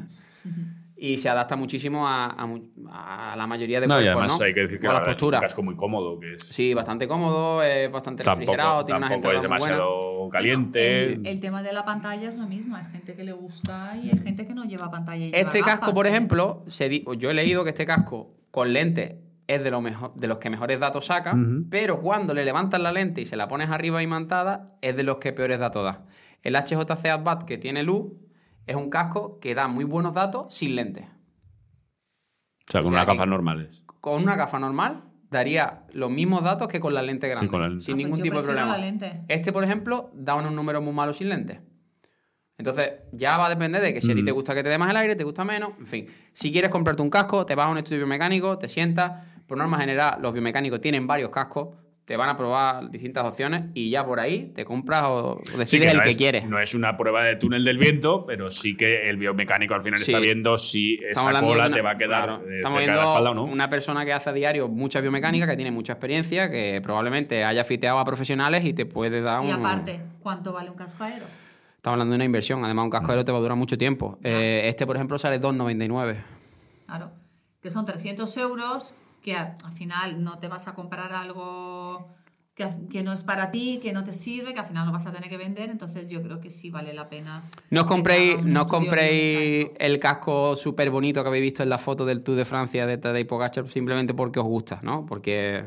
[1.04, 4.46] Y se adapta muchísimo a, a a la mayoría de No, y cuerpos, además ¿no?
[4.46, 5.40] hay que decir que la ahora es un postura.
[5.40, 9.22] casco muy cómodo, que es Sí, bastante cómodo, es bastante tampoco, refrigerado, tiene tampoco es
[9.42, 9.64] muy buenas.
[9.66, 11.14] demasiado caliente.
[11.14, 12.76] El, el tema de la pantalla es lo mismo.
[12.76, 15.26] Hay gente que le gusta y hay gente que no lleva pantalla.
[15.26, 16.10] y lleva Este casco, gafas, por ¿eh?
[16.10, 19.16] ejemplo, se di- yo he leído que este casco con lentes
[19.48, 21.66] es de, lo mejor, de los que mejores datos saca, Ujú.
[21.72, 25.18] pero cuando le levantas la lente y se la pones arriba imantada, es de los
[25.18, 26.06] que peores datos da.
[26.44, 28.12] El HJC Advat que tiene luz
[28.68, 31.06] es un casco que da muy buenos datos sin lentes.
[32.68, 33.86] O sea, con o sea, unas gafas normales.
[34.00, 37.70] Con una gafa normal daría los mismos datos que con la lente grande, con la
[37.70, 37.86] lente.
[37.86, 38.78] sin Ah, pues ningún yo tipo de problema.
[39.28, 41.60] Este, por ejemplo, da unos números muy malos sin lentes.
[42.58, 44.26] Entonces, ya va a depender de que si a ti Mm.
[44.26, 45.72] te gusta que te dé más el aire, te gusta menos.
[45.80, 49.26] En fin, si quieres comprarte un casco, te vas a un estudio biomecánico, te sientas.
[49.48, 51.70] Por norma general, los biomecánicos tienen varios cascos,
[52.06, 55.80] te van a probar distintas opciones y ya por ahí te compras o decides Sí,
[55.80, 56.46] que el que es, quieres.
[56.46, 60.00] No es una prueba de túnel del viento, pero sí que el biomecánico al final
[60.00, 60.12] Sí.
[60.12, 62.98] está viendo si esa cola una- te va a quedar claro, eh, estamos cerca de
[62.98, 63.44] viendo la espalda o no.
[63.46, 67.64] una persona que hace a diario mucha biomecánica, que tiene mucha experiencia, que probablemente haya
[67.64, 69.48] fiteado a profesionales y te puede dar un...
[69.48, 71.26] Y aparte, ¿cuánto vale un casco aero?
[71.78, 72.64] Estamos hablando de una inversión.
[72.66, 74.20] Además, un casco aéreo te va a durar mucho tiempo.
[74.24, 76.18] Eh, este, por ejemplo, sale 2,99.
[76.86, 77.12] Claro.
[77.62, 82.08] Que son 300 euros, que al final no te vas a comprar algo
[82.56, 85.06] que, que no es para ti, que no te sirve, que al final lo vas
[85.08, 85.70] a tener que vender.
[85.70, 87.44] Entonces yo creo que sí vale la pena.
[87.70, 92.06] No os compréis, no compréis el casco súper bonito que habéis visto en la foto
[92.06, 95.06] del Tour de Francia de Tadej Pogacar simplemente porque os gusta, ¿no?
[95.06, 95.64] Porque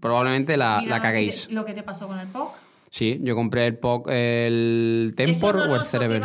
[0.00, 1.50] probablemente la, Mira la caguéis.
[1.50, 2.52] Lo que te pasó con el POC.
[2.90, 6.22] Sí, yo compré el POC, el Tempor o el Cerebel.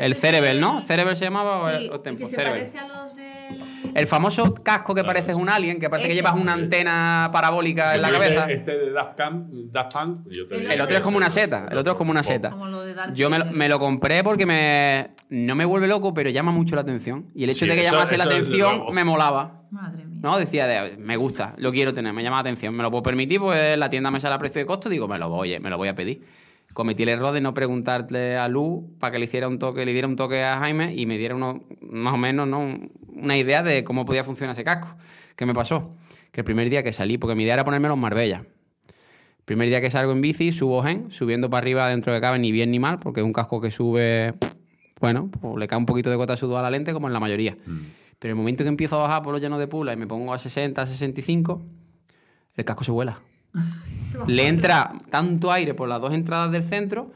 [0.00, 0.80] El Cerebel, ¿no?
[0.80, 2.20] ¿Cerebel se llamaba o el- Sí, o Tempor?
[2.20, 2.58] que se Cerebel.
[2.70, 3.15] parece a los.
[3.96, 5.40] El famoso casco que Claro, parece sí.
[5.40, 8.44] un alien, que parece que llevas una antena parabólica en la cabeza.
[8.50, 11.78] Este, de Daft, Punk, yo te El diría El otro es como una seta, el
[11.78, 12.50] otro es como una seta.
[12.50, 13.56] Como lo de Darth Yo me lo, Vader.
[13.58, 17.26] me lo compré porque me no me vuelve loco, pero llama mucho la atención.
[17.34, 19.62] Y el hecho Sí, de que eso- llamase la eso atención me molaba.
[19.70, 20.20] Madre mía.
[20.22, 20.38] ¿No?
[20.38, 23.40] Decía, de, me gusta, lo quiero tener, me llama la atención, me lo puedo permitir,
[23.40, 25.76] pues la tienda me sale a precio de costo, digo, me lo voy, me lo
[25.78, 26.22] voy a pedir.
[26.72, 29.92] Cometí el error de no preguntarle a Lu para que le hiciera un toque, le
[29.92, 32.58] diera un toque a Jaime y me diera uno, más o menos, ¿no?
[32.60, 34.96] Un- una idea de cómo podía funcionar ese casco.
[35.36, 35.94] ¿Qué me pasó?
[36.32, 38.44] Que el primer día que salí, porque mi idea era ponérmelo en Marbella.
[39.44, 42.50] Primer día que salgo en bici, subo gen, subiendo para arriba dentro de cabe ni
[42.50, 44.34] bien ni mal, porque es un casco que sube,
[45.00, 47.12] bueno, pues le cae un poquito de gota de sudor a la lente como en
[47.12, 47.56] la mayoría.
[48.18, 50.34] Pero el momento que empiezo a bajar por los llanos de Pula y me pongo
[50.34, 51.62] a 60, 65,
[52.56, 53.20] el casco se vuela.
[54.26, 57.12] Le entra tanto aire por las dos entradas del centro.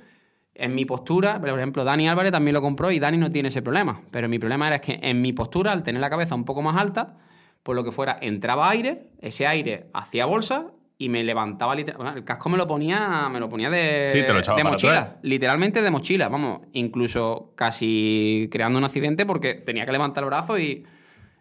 [0.62, 3.62] En mi postura, por ejemplo, Dani Álvarez también lo compró y Dani no tiene ese
[3.62, 4.02] problema.
[4.10, 6.76] Pero mi problema era que en mi postura, al tener la cabeza un poco más
[6.76, 7.16] alta,
[7.62, 10.66] por lo que fuera, entraba aire, ese aire hacía bolsa
[10.98, 14.22] y me levantaba literal- bueno, el casco me lo ponía me lo ponía de, Sí,
[14.22, 19.54] te lo echaba de mochila literalmente de mochila vamos incluso casi creando un accidente porque
[19.54, 20.84] tenía que levantar el brazo y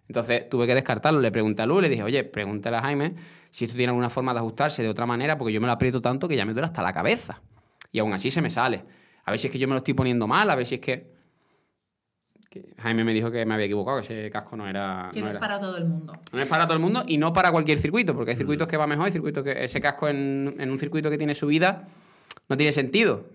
[0.08, 1.20] entonces tuve que descartarlo.
[1.20, 3.16] Le pregunté a Lu le dije oye pregúntale a Jaime
[3.50, 6.02] si esto tiene alguna forma de ajustarse de otra manera porque yo me lo aprieto
[6.02, 7.42] tanto que ya me duele hasta la cabeza
[7.92, 8.84] y aún así se me sale
[9.30, 10.82] a ver si es que yo me lo estoy poniendo mal a ver si es
[10.82, 11.08] que,
[12.50, 15.28] que Jaime me dijo que me había equivocado que ese casco no era Que no,
[15.28, 16.14] es era- para todo el mundo.
[16.32, 18.76] no es para todo el mundo y no para cualquier circuito, porque hay circuitos que
[18.78, 21.88] va mejor, hay circuitos que ese casco en, en un circuito que tiene subida
[22.48, 23.26] no tiene sentido.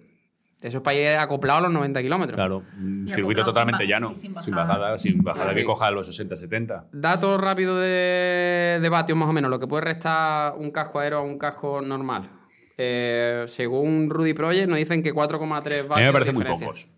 [0.60, 2.34] Eso es para ir acoplado a los 90 kilómetros.
[2.36, 6.86] Claro, un circuito sin totalmente llano, sin bajada, sin bajada que coja los 60-70.
[6.90, 11.18] Datos rápidos de, de vatios más o menos, lo que puede restar un casco aéreo
[11.18, 12.30] a un casco normal.
[12.76, 15.90] Eh, según Rudy Project nos dicen que 4,3 vatios.
[15.90, 16.88] A mí me parece muy pocos.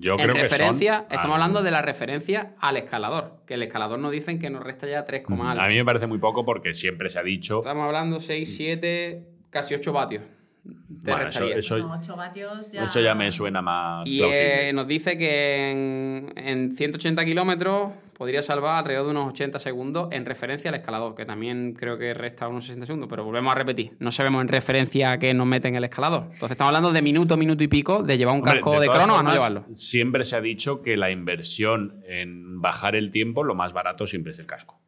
[0.00, 3.98] Yo en creo que son, estamos hablando de la referencia al escalador, que el escalador
[3.98, 5.62] nos dicen que nos resta ya 3, algo.
[5.62, 7.58] A mí me parece muy poco porque siempre se ha dicho.
[7.58, 10.22] Estamos hablando 6, 7, casi 8 vatios.
[10.62, 11.56] Te Bueno, eso, restaría.
[11.56, 12.84] eso, No, 8 vatios ya...
[12.84, 18.42] eso ya me suena más Y eh, nos dice que en, en 180 kilómetros podría
[18.42, 22.48] salvar alrededor de unos 80 segundos en referencia al escalador, que también creo que resta
[22.48, 25.68] unos 60 segundos, pero volvemos a repetir, no sabemos en referencia a qué nos mete
[25.68, 26.24] en el escalador.
[26.24, 29.04] Entonces estamos hablando de minuto, minuto y pico de llevar un Hombre, casco de, todas
[29.04, 29.64] crono a no llevarlo.
[29.72, 34.32] Siempre se ha dicho que la inversión en bajar el tiempo, lo más barato siempre
[34.32, 34.78] es el casco.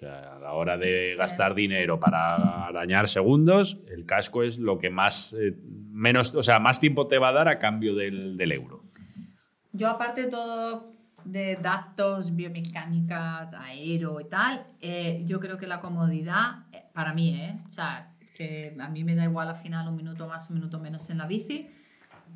[0.00, 4.88] Sea, a la hora de gastar dinero para arañar segundos, el casco es lo que
[4.88, 5.54] más, eh,
[5.92, 8.82] menos, o sea, más tiempo te va a dar a cambio del, del euro.
[9.72, 10.90] Yo aparte de todo
[11.26, 17.34] de datos, biomecánica, aero y tal, eh, yo creo que la comodidad, eh, para mí,
[17.34, 17.58] ¿eh?
[17.66, 20.80] O sea, que a mí me da igual al final un minuto más, un minuto
[20.80, 21.68] menos en la bici,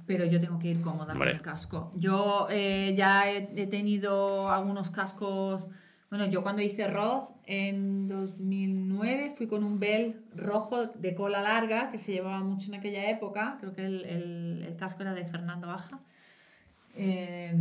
[0.06, 1.30] pero yo tengo que ir cómoda Hombre.
[1.30, 1.92] con el casco.
[1.96, 5.68] Yo eh, ya he, he tenido algunos cascos
[6.16, 11.90] Bueno, yo cuando hice Roth en 2009 fui con un Bell rojo de cola larga
[11.90, 13.56] que se llevaba mucho en aquella época.
[13.58, 15.98] Creo que el, el- el casco era de Fernando Baja.
[16.94, 17.52] Eh,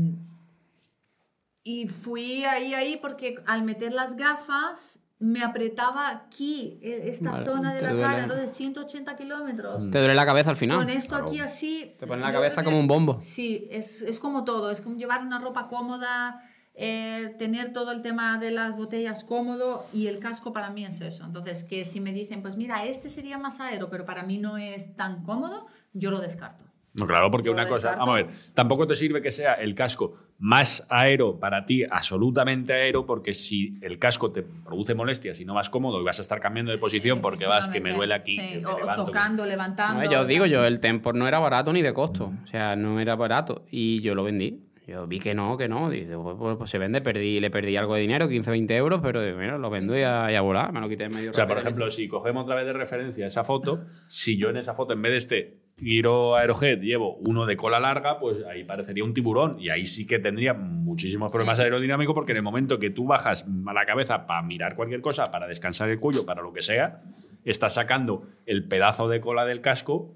[1.63, 7.45] y fui ahí, ahí porque al meter las gafas me apretaba aquí, eh, esta Vale,
[7.47, 8.03] zona de la duele.
[8.03, 8.21] cara.
[8.21, 9.89] Entonces 180 kilómetros.
[9.89, 10.77] Te duele la cabeza al final.
[10.77, 11.95] Con esto aquí así.
[11.97, 13.19] Te pone la cabeza como un bombo.
[13.23, 14.69] Sí, es, es como todo.
[14.69, 16.39] Es como llevar una ropa cómoda,
[16.75, 21.01] eh, tener todo el tema de las botellas cómodo y el casco para mí es
[21.01, 21.23] eso.
[21.25, 24.57] Entonces, que si me dicen, pues mira, este sería más aero, pero para mí no
[24.57, 26.63] es tan cómodo, yo lo descarto.
[26.95, 27.99] No, claro, porque Yo una cosa, descarto.
[27.99, 32.71] vamos a ver, tampoco te sirve que sea el casco más aero para ti, absolutamente
[32.73, 36.21] aero, porque si el casco te produce molestias y no vas cómodo y vas a
[36.21, 38.79] estar cambiando de posición porque vas que me duele aquí, Sí, que me o, o
[38.79, 40.03] levanto, que- tocando, levantando.
[40.03, 42.31] No, ya os digo yo, el Tempor no era barato ni de costo.
[42.43, 43.65] O sea, no era barato.
[43.71, 44.59] Y yo lo vendí.
[44.85, 45.89] Yo vi que no, que no.
[45.89, 48.99] Digo, pues, pues, pues se vende, perdí, le perdí algo de dinero, 15, 20 euros,
[49.01, 50.73] pero mira, lo vendo y a, y a volar.
[50.73, 53.25] Me lo quité en medio O sea, por ejemplo, si cogemos otra vez de referencia
[53.25, 57.45] esa foto, si yo en esa foto, en vez de este giro aerojet, llevo uno
[57.45, 59.57] de cola larga, pues ahí parecería un tiburón.
[59.57, 63.45] Y ahí sí que tendría muchísimos problemas aerodinámicos, porque en el momento que tú bajas
[63.65, 67.03] a la cabeza para mirar cualquier cosa, para descansar el cuello, para lo que sea,
[67.45, 70.13] estás sacando el pedazo de cola del casco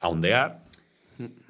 [0.00, 0.64] a ondear.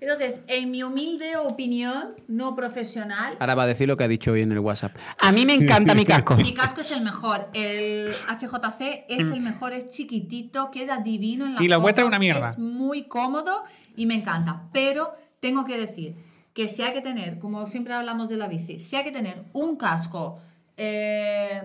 [0.00, 4.32] Entonces, en mi humilde opinión, no profesional, Ahora va a decir lo que ha dicho
[4.32, 4.96] hoy en el WhatsApp.
[5.18, 6.36] A mí me encanta mi casco.
[6.36, 7.48] Mi casco es el mejor.
[7.52, 12.08] El HJC es el mejor, es chiquitito, queda divino en las Y la vuestra es
[12.08, 12.50] una mierda.
[12.50, 13.64] Es muy cómodo
[13.96, 14.68] y me encanta.
[14.72, 16.16] Pero tengo que decir
[16.54, 19.44] que si hay que tener, como siempre hablamos de la bici, si hay que tener
[19.52, 20.40] un casco
[20.76, 21.62] eh,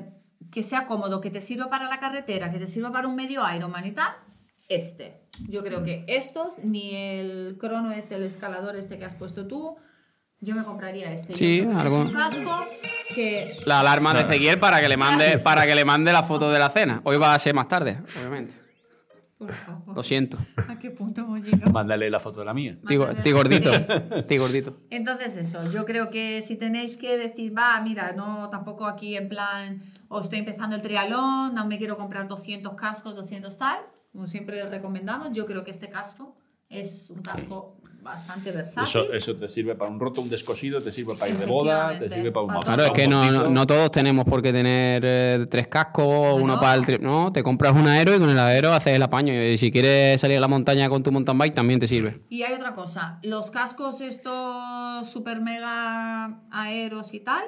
[0.51, 3.43] que sea cómodo, que te sirva para la carretera, que te sirva para un medio
[3.55, 4.13] Ironman y tal,
[4.67, 5.20] este.
[5.47, 9.75] Yo creo que estos, ni el crono este, el escalador este que has puesto tú,
[10.39, 11.33] yo me compraría este.
[11.35, 12.65] Sí, es algo- un casco
[13.15, 16.51] que La alarma de Ezequiel para que le mande, para que le mande la foto
[16.51, 17.01] de la cena.
[17.03, 18.55] Hoy va a ser más tarde, obviamente.
[19.37, 19.95] Por favor.
[19.95, 20.37] Lo siento.
[20.69, 21.71] ¿A qué punto hemos llegado?
[21.71, 22.77] Mándale la foto de la mía.
[22.79, 23.71] Estoy gordito.
[24.15, 24.77] Estoy gordito.
[24.91, 29.29] Entonces eso, yo creo que si tenéis que decir, va, mira, no tampoco aquí en
[29.29, 33.79] plan, o estoy empezando el triatlón, no me quiero comprar 200 cascos, 200 tal,
[34.11, 36.35] como siempre recomendamos, yo creo que este casco
[36.69, 38.83] es un casco bastante versátil.
[39.01, 41.99] Eso, eso te sirve para un roto, un descosido, te sirve para ir de boda,
[41.99, 45.03] te sirve para un Claro, es que no, no, no todos tenemos por qué tener
[45.05, 46.59] eh, tres cascos, uno no.
[46.59, 49.33] para el tri- No, te compras un aero y con el aero haces el apaño.
[49.33, 52.21] Y si quieres salir a la montaña con tu mountain bike, también te sirve.
[52.29, 57.43] Y hay otra cosa, los cascos estos super mega aeros y tal,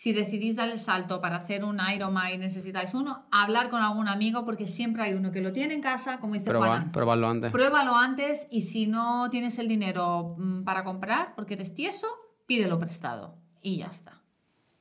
[0.00, 4.08] si decidís dar el salto para hacer un Ironman y necesitáis uno, hablar con algún
[4.08, 6.90] amigo porque siempre hay uno que lo tiene en casa, como dice Probar, Juana.
[6.92, 7.52] probarlo antes.
[7.52, 12.06] Pruébalo antes y si no tienes el dinero mm, para comprar porque eres tieso,
[12.46, 14.22] pídelo prestado y ya está.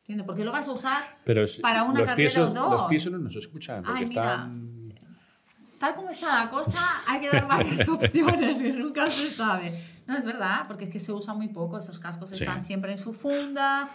[0.03, 0.25] ¿Entiendes?
[0.25, 2.71] Porque lo vas a usar Pero es- para una los carrera tiesos, o dos.
[2.71, 4.21] Los tiesos no nos escuchan porque Ay, mira.
[4.21, 4.93] están...
[5.79, 9.83] Tal como está la cosa, hay que dar varias opciones y nunca se sabe.
[10.07, 11.77] No, es verdad, porque es que se usa muy poco.
[11.77, 12.35] Esos cascos Sí.
[12.35, 13.89] están siempre en su funda.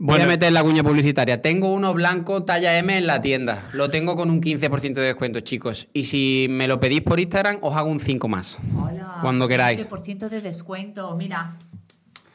[0.00, 0.24] Voy Bueno.
[0.24, 1.42] a meter la cuña publicitaria.
[1.42, 3.64] Tengo uno blanco talla M en la tienda.
[3.72, 5.88] Lo tengo con un 15% de descuento, chicos.
[5.92, 8.58] Y si me lo pedís por Instagram, os hago un 5 más.
[8.76, 9.18] Hola.
[9.22, 9.80] Cuando queráis.
[9.80, 11.16] 20% de descuento.
[11.16, 11.50] Mira,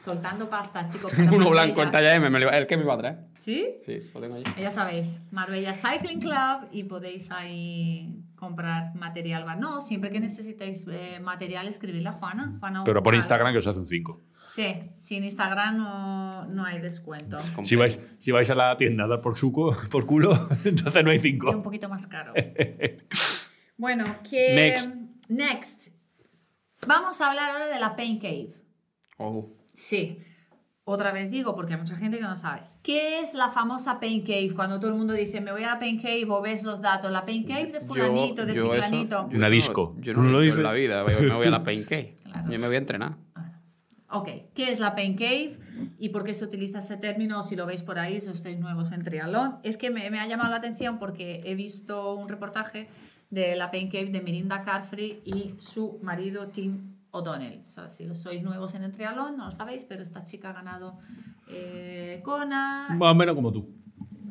[0.04, 1.10] soltando pasta, chicos.
[1.12, 3.18] Tengo uno blanco en talla M, me lo- el que me va a traer.
[3.40, 3.64] ¿Sí?
[3.86, 4.44] Sí, lo tengo allí.
[4.60, 8.10] Ya sabéis, Marbella Cycling Club y podéis ahí
[8.44, 9.46] comprar material.
[9.46, 12.56] Va, No, siempre que necesitéis eh, material, escribirle a Juana.
[12.60, 13.14] Juana Pero por.
[13.14, 14.22] Instagram que os hace un 5.
[14.34, 17.38] Sí, sin Instagram no, no hay descuento.
[17.62, 21.10] Si vais, si vais a la tienda a dar por suco, por culo, entonces no
[21.10, 21.62] hay Es un 5.
[21.62, 22.32] poquito más caro.
[23.76, 24.54] bueno, que.
[24.54, 24.94] Next.
[25.28, 25.88] Next.
[26.86, 28.54] Vamos a hablar ahora de la Pain Cave.
[29.16, 29.50] Oh.
[29.74, 30.18] Sí.
[30.84, 32.62] Otra vez digo, porque hay mucha gente que no sabe.
[32.84, 34.52] ¿Qué es la famosa Pain Cave?
[34.54, 37.10] Cuando todo el mundo dice, me voy a la Pain Cave o ves los datos.
[37.10, 39.28] La Pain Cave de fulanito, de yo ciclanito.
[39.30, 39.96] yo Una eso no- disco.
[40.00, 41.02] Yo ¿Tú no no lo he en la vida.
[41.02, 42.18] Me voy a la Pain Cave.
[42.34, 42.50] Claro.
[42.50, 43.16] Yo me voy a entrenar.
[44.10, 45.56] Ok, ¿qué es la Pain Cave
[45.98, 47.42] y por qué se utiliza ese término?
[47.44, 49.58] Si lo veis por ahí, si estáis nuevos en triatlón.
[49.62, 52.88] Es que me, me ha llamado la atención porque he visto un reportaje
[53.30, 57.62] de la Pain Cave de Mirinda Carfree y su marido Tim O'Donnell.
[57.66, 60.52] O sea, si sois nuevos en el triatlón, no lo sabéis, pero esta chica ha
[60.52, 60.98] ganado
[61.48, 62.88] eh, Kona.
[62.90, 63.70] Más o menos como tú.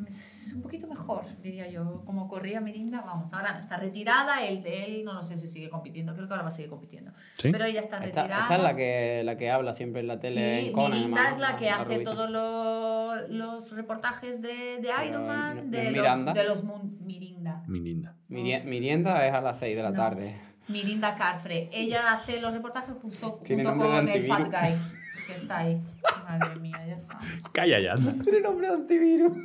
[0.07, 2.03] Es un poquito mejor, diría yo.
[2.05, 5.47] Como corría Mirinda, vamos, ahora no está retirada, él de él, no lo sé si
[5.47, 7.11] sigue compitiendo, creo que ahora va a seguir compitiendo.
[7.36, 7.49] ¿Sí?
[7.51, 8.43] Pero ella está Esta, retirada.
[8.43, 11.22] esta es la que, la que habla siempre en la tele Sí, en Conan, Mirinda
[11.22, 16.34] además, es la que hace todos los, los reportajes de, de ¿no- no de, los,
[16.36, 16.64] de los
[17.01, 17.64] Mirinda.
[17.68, 18.16] Mi linda.
[18.30, 19.95] Mirie- Mirienda es a las 6 de la No.
[19.97, 20.36] tarde.
[20.68, 21.70] Mirinda Carfre.
[21.74, 24.47] Ella hace los reportajes justo junto con el Fat.
[24.47, 24.76] Guy,
[25.26, 25.82] que está ahí.
[26.24, 27.19] Madre mía, ya está.
[27.51, 28.13] Calla ya, anda.
[28.24, 29.38] Tiene nombre de antivirus.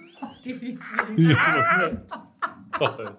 [2.78, 3.12] Joder.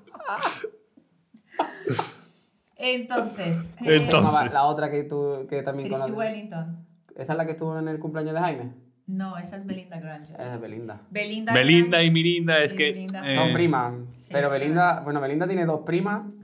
[2.78, 4.53] Entonces, eh, Entonces.
[4.53, 6.18] La otra que, tú, que también Chrissy conoces.
[6.18, 6.86] Wellington.
[7.16, 8.74] ¿Esa es la que estuvo en el cumpleaños de Jaime?
[9.05, 10.39] No, esa es Belinda Granger.
[10.39, 11.01] Esa es Belinda.
[11.10, 13.05] Belinda, Belinda y Mirinda es y que.
[13.05, 13.93] Eh, Son primas.
[14.18, 14.49] sí, pero.
[14.49, 16.22] Belinda, bueno, Belinda tiene dos primas.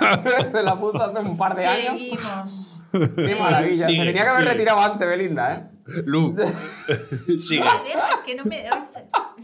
[0.52, 1.92] Se la puso hace un par de años.
[1.94, 2.75] Seguimos.
[3.16, 3.86] Qué maravilla.
[3.86, 4.52] Sigue, Se tenía que haber sigue.
[4.52, 5.70] retirado antes, Belinda, ¿eh?
[6.04, 6.34] Lu.
[7.38, 7.62] Sigue.
[7.62, 8.64] Deja, es que no me.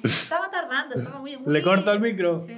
[0.03, 1.37] Estaba tardando, estaba muy.
[1.37, 2.45] muy ¿Le corto el micro?
[2.47, 2.53] Sí.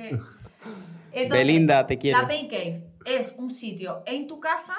[1.13, 2.19] Entonces, Belinda, te quiero.
[2.21, 4.75] La Pain Cave es un sitio en tu casa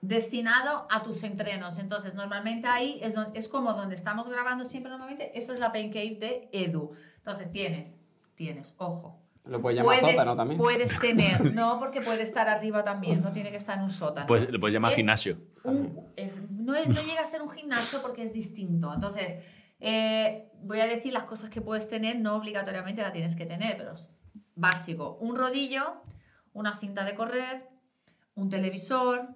[0.00, 1.78] destinado a tus entrenos.
[1.78, 5.38] Entonces, normalmente ahí es, don- es como donde estamos grabando siempre normalmente.
[5.38, 6.92] Esto es la Pain Cave de Edu.
[7.18, 7.98] Entonces, tienes,
[8.34, 9.20] tienes, ojo.
[9.46, 10.58] Lo puedes llamar Puedes, sótano también.
[10.60, 14.26] puedes tener, no porque puede estar arriba también, no tiene que estar en un sótano.
[14.26, 15.38] Pues le puedes llamar Es gimnasio.
[15.64, 18.92] un- eh, no, es- no llega a ser un gimnasio porque es distinto.
[18.92, 19.36] Entonces,
[19.80, 23.76] eh, voy a decir las cosas que puedes tener, no obligatoriamente la tienes que tener,
[23.76, 24.08] pero es
[24.54, 25.16] básico.
[25.20, 26.02] Un rodillo,
[26.52, 27.68] una cinta de correr,
[28.34, 29.28] un televisor,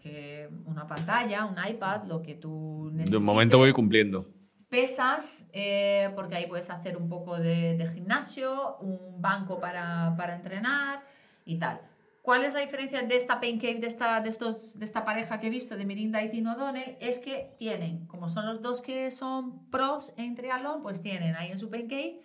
[0.00, 3.10] que- una pantalla, un iPad, lo que tú necesites.
[3.12, 4.28] De un momento voy cumpliendo.
[4.74, 10.34] Pesas, eh, porque ahí puedes hacer un poco de, de gimnasio, un banco para, para
[10.34, 11.00] entrenar
[11.44, 11.80] y tal.
[12.22, 15.38] ¿Cuál es la diferencia de esta Pain Cave, de esta, de, estos, de esta pareja
[15.38, 16.96] que he visto, de Mirinda y Tino O'Donnell?
[17.00, 21.52] Es que tienen, como son los dos que son pros en triatlón, pues tienen ahí
[21.52, 22.24] en su Pain Cave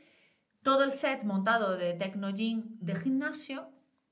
[0.64, 3.70] todo el set montado de Tecno Gym de gimnasio,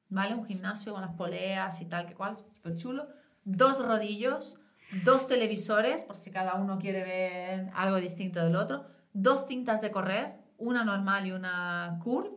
[0.10, 0.36] ¿vale?
[0.36, 3.08] Un gimnasio con las poleas y tal, que cual, súper chulo.
[3.46, 4.60] Dos rodillos,
[5.04, 8.86] dos televisores, por si cada uno quiere ver algo distinto del otro.
[9.14, 12.32] Dos cintas de correr, una normal y una curve.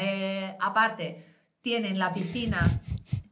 [0.00, 1.26] Eh, aparte,
[1.60, 2.60] tienen la piscina,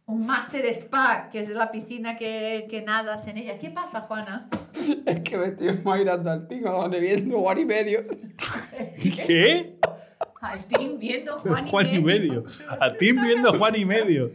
[0.07, 3.59] un Master Spa, que es la piscina que, que nadas en ella.
[3.59, 4.49] ¿Qué pasa, Juana?
[5.07, 8.05] Es que me estoy mirando al tío donde viendo Juan y medio.
[9.27, 9.79] ¿Qué?
[10.41, 12.45] Al team viendo Juan y, Juan y medio.
[12.81, 14.33] A ti viendo Juan y medio.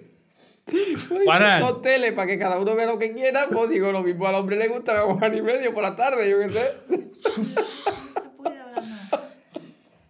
[1.26, 1.60] Juana.
[1.60, 3.48] Dos tele para que cada uno vea lo que quiera.
[3.52, 6.30] Pues digo, lo mismo al hombre le gusta ver Juan y medio por la tarde,
[6.30, 6.74] yo qué sé.
[6.90, 6.98] No
[7.64, 9.30] se puede hablar nada.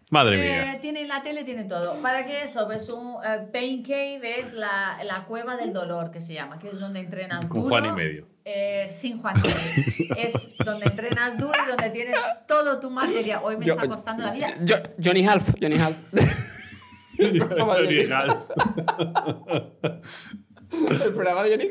[0.10, 0.80] Madre Eh, mía.
[0.82, 1.96] tiene la tele, tiene todo.
[2.02, 2.66] ¿Para qué eso?
[2.66, 6.70] Pues un eh, Pain Cave es la, la cueva del dolor que se llama, que
[6.70, 7.70] es donde entrenas Con duro.
[7.76, 8.28] Juan y medio.
[8.46, 10.16] Eh, sin Juan y medio.
[10.18, 12.16] es donde entrenas duro y donde tienes
[12.48, 13.42] todo tu material.
[13.44, 14.54] Hoy me Yo- está costando la vida.
[14.64, 15.98] Yo- Johnny Half, Johnny Half.
[17.20, 18.52] Johnny Half.
[20.72, 21.70] El programa de Johnny.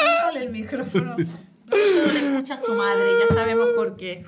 [0.00, 1.16] Quítale el micrófono.
[1.16, 4.24] Solo le escucha a su madre, ya sabemos por qué.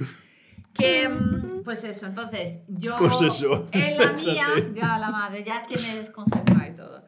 [0.75, 3.67] Que, mm, pues eso, entonces, yo Pues eso.
[3.73, 7.03] en la mía, ya la madre, ya es que me desconcentra y todo.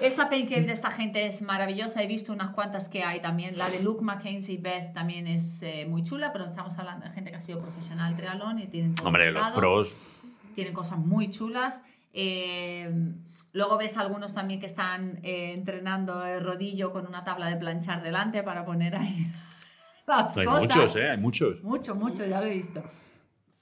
[0.00, 3.56] Esa pain cave de esta gente es maravillosa, he visto unas cuantas que hay también.
[3.56, 7.30] La de Luke Mackenzie Beth también es eh, muy chula, pero estamos hablando de gente
[7.30, 9.96] que ha sido profesional triatlón y tienen todo Hombre, los pros.
[10.56, 11.82] tienen cosas muy chulas.
[12.16, 12.90] Eh,
[13.52, 18.02] luego ves algunos también que están eh, entrenando el rodillo con una tabla de planchar
[18.02, 19.26] delante para poner ahí
[20.06, 20.60] las Hay cosas.
[20.62, 21.10] muchos, ¿eh?
[21.10, 21.62] Hay muchos.
[21.64, 22.82] Mucho, mucho, ya lo he visto.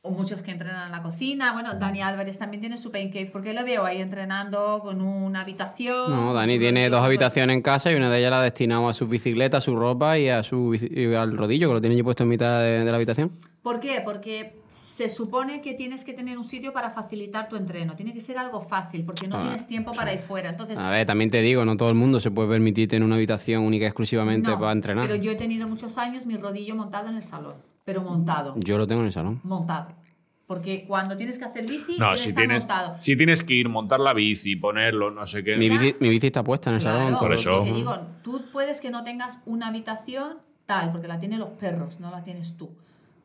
[0.04, 1.52] O muchos que entrenan en la cocina.
[1.52, 5.42] Bueno, Dani Álvarez también tiene su pain cave porque lo veo ahí entrenando con una
[5.42, 6.10] habitación.
[6.10, 7.06] No, Dani su tiene dos todo.
[7.06, 9.76] habitaciones en casa y una de ellas la ha destinado a sus bicicletas, a su
[9.76, 12.84] ropa y, a su, y al rodillo, que lo tiene allí puesto en mitad de,
[12.84, 13.30] de la habitación.
[13.62, 14.02] ¿Por qué?
[14.04, 17.94] Porque se supone que tienes que tener un sitio para facilitar tu entreno.
[17.94, 20.50] Tiene que ser algo fácil porque no Ah, tienes tiempo para ir fuera.
[20.50, 23.14] Entonces, A ver, también te digo, no todo el mundo se puede permitir tener una
[23.14, 25.06] habitación única y exclusivamente No, para entrenar.
[25.06, 27.54] Pero yo he tenido muchos años mi rodillo montado en el salón.
[27.84, 28.54] Pero montado.
[28.58, 29.40] Yo lo tengo en el salón.
[29.42, 29.88] Montado.
[30.46, 32.96] Porque cuando tienes que hacer bici, No, si tienes, montado.
[33.00, 35.56] si tienes que ir, montar la bici, ponerlo, no sé qué.
[35.56, 37.18] Mi bici, mi bici está puesta en el Claro, salón.
[37.18, 37.56] por eso.
[37.58, 42.00] porque digo, tú puedes que no tengas una habitación tal, porque la tienen los perros,
[42.00, 42.70] no la tienes tú.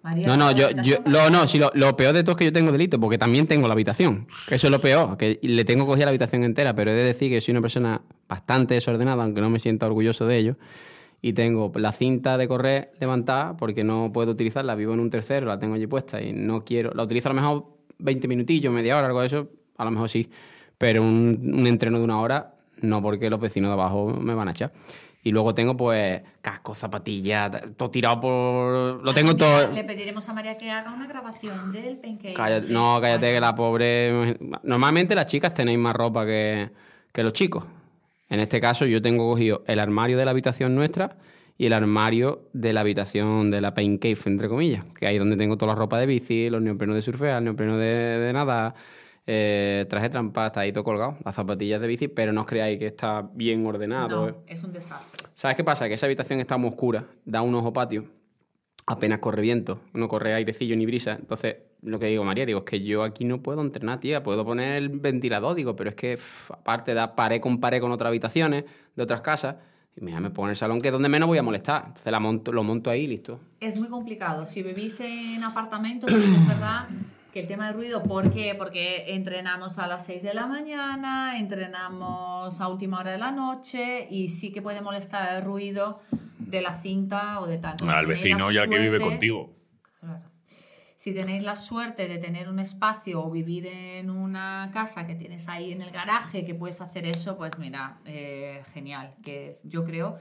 [0.04, 2.46] María, No, no, yo, yo lo, no, si lo, lo peor de todo es que
[2.46, 4.26] yo tengo delito, porque también tengo la habitación.
[4.48, 7.04] Que Eso es lo peor, que le tengo cogida la habitación entera, pero he de
[7.04, 10.56] decir que soy una persona bastante desordenada, aunque no me sienta orgulloso de ello.
[11.22, 15.48] Y tengo la cinta de correr levantada porque no puedo utilizarla, vivo en un tercero,
[15.48, 16.92] la tengo allí puesta y no quiero.
[16.94, 17.66] La utilizo a lo mejor
[17.98, 19.48] 20 minutillos, media hora, algo de eso,
[19.78, 20.30] a lo mejor sí.
[20.78, 24.48] Pero un, un entreno de una hora, no porque los vecinos de abajo me van
[24.48, 24.72] a echar.
[25.24, 29.04] Y luego tengo pues casco, zapatillas, todo tirado por...
[29.04, 29.72] Lo tengo todo...
[29.74, 32.36] Le pediremos a María que haga una grabación del pancake.
[32.38, 34.38] Cállate- no, cállate que la pobre...
[34.64, 36.70] Normalmente las chicas tenéis más ropa que,
[37.12, 37.66] que los chicos.
[38.30, 41.18] En este caso yo tengo cogido el armario de la habitación nuestra
[41.58, 45.20] y el armario de la habitación de la pain cave, entre comillas, que ahí es
[45.20, 48.76] donde tengo toda la ropa de bici, los neoprenos de surfear, neoprenos de, de nada,
[49.26, 52.78] eh, traje trampa, está ahí todo colgado, las zapatillas de bici, pero no os creáis
[52.78, 54.22] que está bien ordenado.
[54.22, 54.36] No, eh.
[54.48, 55.28] es un desastre.
[55.34, 55.88] ¿Sabes qué pasa?
[55.88, 58.06] Que esa habitación está muy oscura, da un ojo patio.
[58.86, 61.18] apenas corre viento, no corre airecillo ni brisa.
[61.20, 64.24] Entonces, lo que digo, María, digo, es que yo aquí no puedo entrenar, tía.
[64.24, 67.92] Puedo poner el ventilador, digo, pero es que pff, aparte da pared con pared con
[67.92, 68.66] otras habitaciones
[68.96, 69.56] de otras casas.
[69.96, 71.86] Y mira, me pongo en el salón que es donde menos voy a molestar.
[71.88, 73.40] Entonces la monto, lo monto ahí y listo.
[73.60, 74.46] Es muy complicado.
[74.46, 76.88] Si vivís en apartamentos, sí que es verdad
[77.34, 78.56] que el tema de ruido, ¿por qué?
[78.56, 84.08] Porque entrenamos a las 6 de la mañana, entrenamos a última hora de la noche
[84.10, 86.00] y sí que puede molestar el ruido
[86.40, 87.76] de la cinta o de tal.
[87.88, 89.57] Al vecino ya que vive contigo.
[90.98, 95.48] Si tenéis la suerte de tener un espacio o vivir en una casa que tienes
[95.48, 99.14] ahí en el garaje que puedes hacer eso, pues mira, eh, genial.
[99.24, 100.18] Que es, yo creo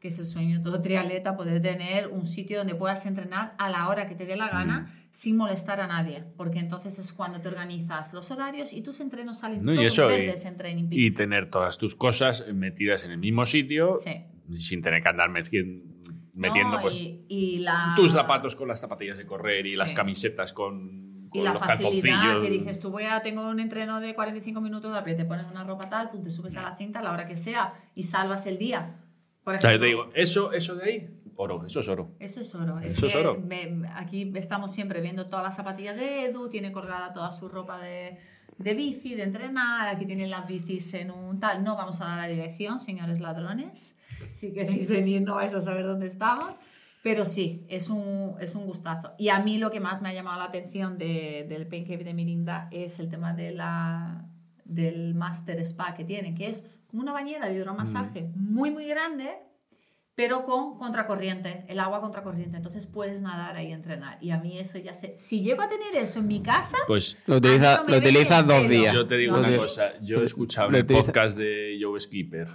[0.00, 3.88] que es el sueño todo triatleta poder tener un sitio donde puedas entrenar a la
[3.88, 5.06] hora que te dé la gana Mm.
[5.12, 9.38] sin molestar a nadie, porque entonces es cuando te organizas los horarios y tus entrenos
[9.38, 9.98] salen No, y todos
[10.44, 14.24] y- en Training Y tener todas tus cosas metidas en el mismo sitio Sí.
[14.58, 15.82] sin tener que andar meti-
[16.36, 17.92] metiendo No, pues, y, y la...
[17.96, 19.76] tus zapatos con las zapatillas de correr y Sí.
[19.76, 23.58] las camisetas con, Y con la los facilidad que dices, tú voy a, tengo un
[23.58, 27.02] entreno de 45 minutos, te pones una ropa tal, te subes a la cinta a
[27.02, 29.00] la hora que sea y salvas el día.
[29.42, 32.10] Por O sea, yo ejemplo, te digo, eso, eso de ahí, oro, eso es oro.
[32.18, 32.78] Eso es oro.
[32.80, 33.40] Es Eso es que oro.
[33.40, 37.78] me- aquí estamos siempre viendo todas las zapatillas de Edu, tiene colgada toda su ropa
[37.78, 38.18] de,
[38.58, 41.62] de bici, de entrenar, aquí tienen las bicis en un tal.
[41.64, 43.95] No vamos a dar la dirección, señores ladrones.
[44.34, 46.54] Si queréis venir no vais a saber dónde estamos.
[47.02, 49.12] Pero sí, es un, es un gustazo.
[49.16, 52.02] Y a mí lo que más me ha llamado la atención de- del Pain Cave
[52.04, 54.26] de Mirinda es el tema de la,
[54.64, 59.36] del Master Spa que tiene, que es como una bañera de hidromasaje muy, muy grande,
[60.16, 62.56] pero con contracorriente, el agua contracorriente.
[62.56, 64.18] Entonces puedes nadar ahí y entrenar.
[64.20, 65.14] Y a mí eso ya sé.
[65.16, 68.46] Si llego a tener eso en mi casa, Pues Lo, utiliza- Ah, no utilizas el
[68.48, 68.92] dos días.
[68.94, 72.48] yo te digo una cosa, yo he escuchado el utiliza- podcast de Joe Skipper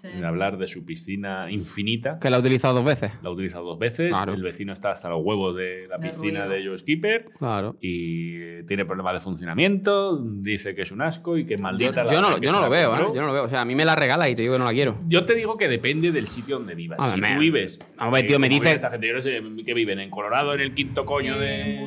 [0.00, 0.08] Sí.
[0.22, 2.18] hablar de su piscina infinita.
[2.20, 3.12] Que la he utilizado dos veces.
[3.22, 4.34] La ha utilizado dos veces, Claro.
[4.34, 6.54] el vecino está hasta los huevos de la De piscina ruido.
[6.62, 7.76] de Joe Skipper Claro.
[7.80, 12.12] y tiene problemas de funcionamiento, dice que es un asco y que Yo, maldita la
[12.12, 12.94] yo no, yo no lo veo.
[12.96, 12.98] ¿eh?
[13.14, 13.44] Yo no lo veo.
[13.44, 14.98] O sea, a mí me la regala y te digo que no la quiero.
[15.08, 16.98] Yo te digo que depende del sitio donde vivas.
[17.00, 17.78] A si tú vives.
[17.98, 20.74] Hombre, tío, me dice- Esta gente, yo no sé que viven en Colorado, en el
[20.74, 21.40] quinto coño En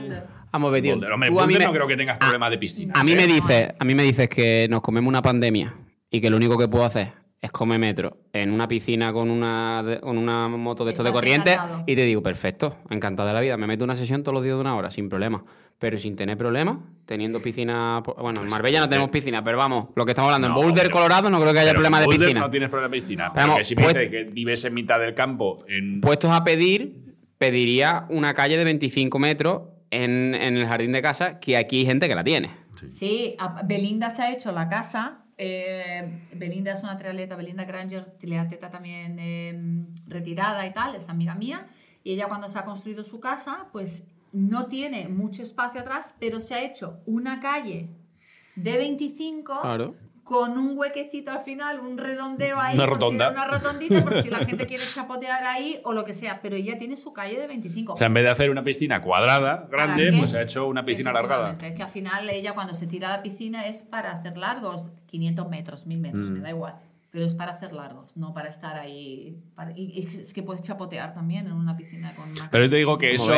[0.10, 0.22] de.
[0.52, 0.92] Vamos a ver, tío.
[0.94, 1.12] Boulder.
[1.14, 2.94] Hombre, en tú a mí me- no creo que tengas problemas de piscina.
[2.98, 3.16] A mí ¿eh?
[3.16, 5.74] me dices, a mí me dices que nos comemos una pandemia
[6.10, 9.84] y que lo único que puedo hacer es comer metro en una piscina con una,
[10.02, 11.84] con una moto de estos de corriente encantado.
[11.88, 13.58] y te digo, perfecto, encantada de la vida.
[13.58, 15.44] Me meto una sesión todos los días de una hora, sin problema.
[15.80, 16.78] Pero sin tener problemas,
[17.08, 18.02] teniendo piscina.
[18.06, 20.62] por- Bueno, en Marbella no tenemos piscina, pero vamos, lo que estamos hablando, No, en
[20.68, 22.40] Boulder, pero- Colorado, no creo que haya problema en de piscina.
[22.42, 23.32] No tienes problema de piscina.
[23.34, 26.00] Pero Porque vamos, si me pues- dices que vives en mitad del campo, en.
[26.02, 31.40] Puestos a pedir, pediría una calle de 25 metros en, en el jardín de casa,
[31.40, 32.52] que aquí hay gente que la tiene.
[32.92, 35.24] Sí, a- Belinda se ha hecho la casa.
[35.38, 41.36] Eh, Belinda es una triatleta, Belinda Granger, triatleta también eh, retirada y tal, es amiga
[41.36, 41.68] mía.
[42.04, 46.40] Y ella cuando se ha construido su casa, pues no tiene mucho espacio atrás, pero
[46.40, 47.90] se ha hecho una calle
[48.56, 49.96] de 25 Claro.
[50.32, 53.32] Con un huequecito al final, un redondeo ahí, Una por si- rotonda.
[53.32, 56.40] una rotondita por si la gente quiere chapotear ahí o lo que sea.
[56.42, 57.92] Pero ella tiene su calle de 25.
[57.94, 61.10] O sea, en vez de hacer una piscina cuadrada, grande, pues ha hecho una piscina
[61.10, 61.58] alargada.
[61.62, 64.88] Es que al final ella cuando se tira a la piscina es para hacer largos,
[65.08, 66.34] 500 metros, 1000 metros, Mm.
[66.34, 66.76] me da igual.
[67.12, 69.38] Pero es para hacer largos, no para estar ahí.
[69.54, 72.76] para- y, es que puedes chapotear también en una piscina con una Pero yo te
[72.78, 73.34] digo que eso.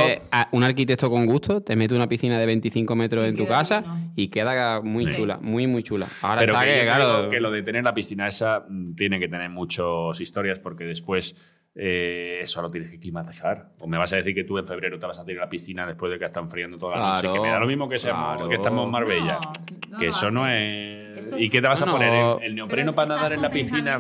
[0.52, 3.84] un arquitecto con gusto te mete una piscina de 25 metros Y en tu casa
[4.16, 5.16] y queda muy Sí.
[5.16, 6.08] chula, muy, muy chula.
[6.22, 9.20] Ahora Pero está que, que, claro, que lo de tener la piscina esa mm, tiene
[9.20, 11.36] que tener muchas historias porque después
[11.76, 13.70] eh, eso lo tienes que climatizar.
[13.80, 15.50] O me vas a decir que tú en febrero te vas a tirar a la
[15.50, 17.32] piscina después de que están friando toda la noche.
[17.34, 18.50] Que me da lo mismo que, seamos, claro.
[18.50, 19.40] que estamos en Marbella.
[19.44, 19.52] No,
[19.90, 21.04] no que eso no es.
[21.38, 22.44] ¿Y qué te vas a No, poner?
[22.44, 24.00] ¿El, neopreno para nadar en la piscina?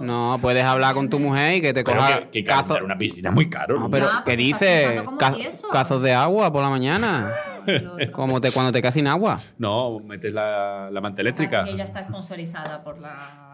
[0.00, 2.98] no, puedes hablar con tu mujer y que te Pero coja que, que cazo- una
[2.98, 3.78] piscina es muy caro.
[3.78, 5.02] No, pero ¿qué dices?
[5.72, 7.30] cazos de agua por la mañana.
[8.12, 9.38] Como te, cuando te quedas sin agua.
[9.58, 11.64] No, metes la, la manta eléctrica.
[11.68, 13.49] Ella está sponsorizada por la.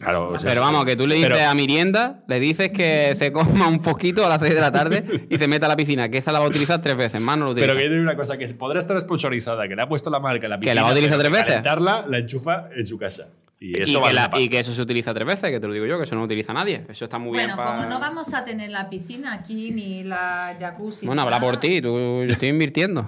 [0.00, 3.14] Claro, o sea, Pero vamos, que tú le dices pero- a Mirienda, le dices que
[3.14, 5.76] se coma un poquito a las 6 de la tarde y se meta a la
[5.76, 7.66] piscina, que esa la va a utilizar tres veces, más no lo utiliza.
[7.72, 10.18] Pero que yo digo una cosa, que podrá estar sponsorizada, que le ha puesto la
[10.20, 10.74] marca la Que piscina.
[10.76, 11.46] la va a utilizar tres que veces.
[11.48, 13.28] calentarla, la enchufa en su casa.
[13.62, 14.40] Y Y eso que la- una pasta.
[14.46, 16.22] y que eso se utiliza tres veces, que te lo digo yo, que eso no
[16.22, 16.82] lo utiliza nadie.
[16.88, 17.76] Eso está muy Bueno, bien para...
[17.76, 21.04] como no vamos a tener la piscina aquí ni la jacuzzi.
[21.04, 23.06] Bueno, habla por ti, tú, yo estoy invirtiendo.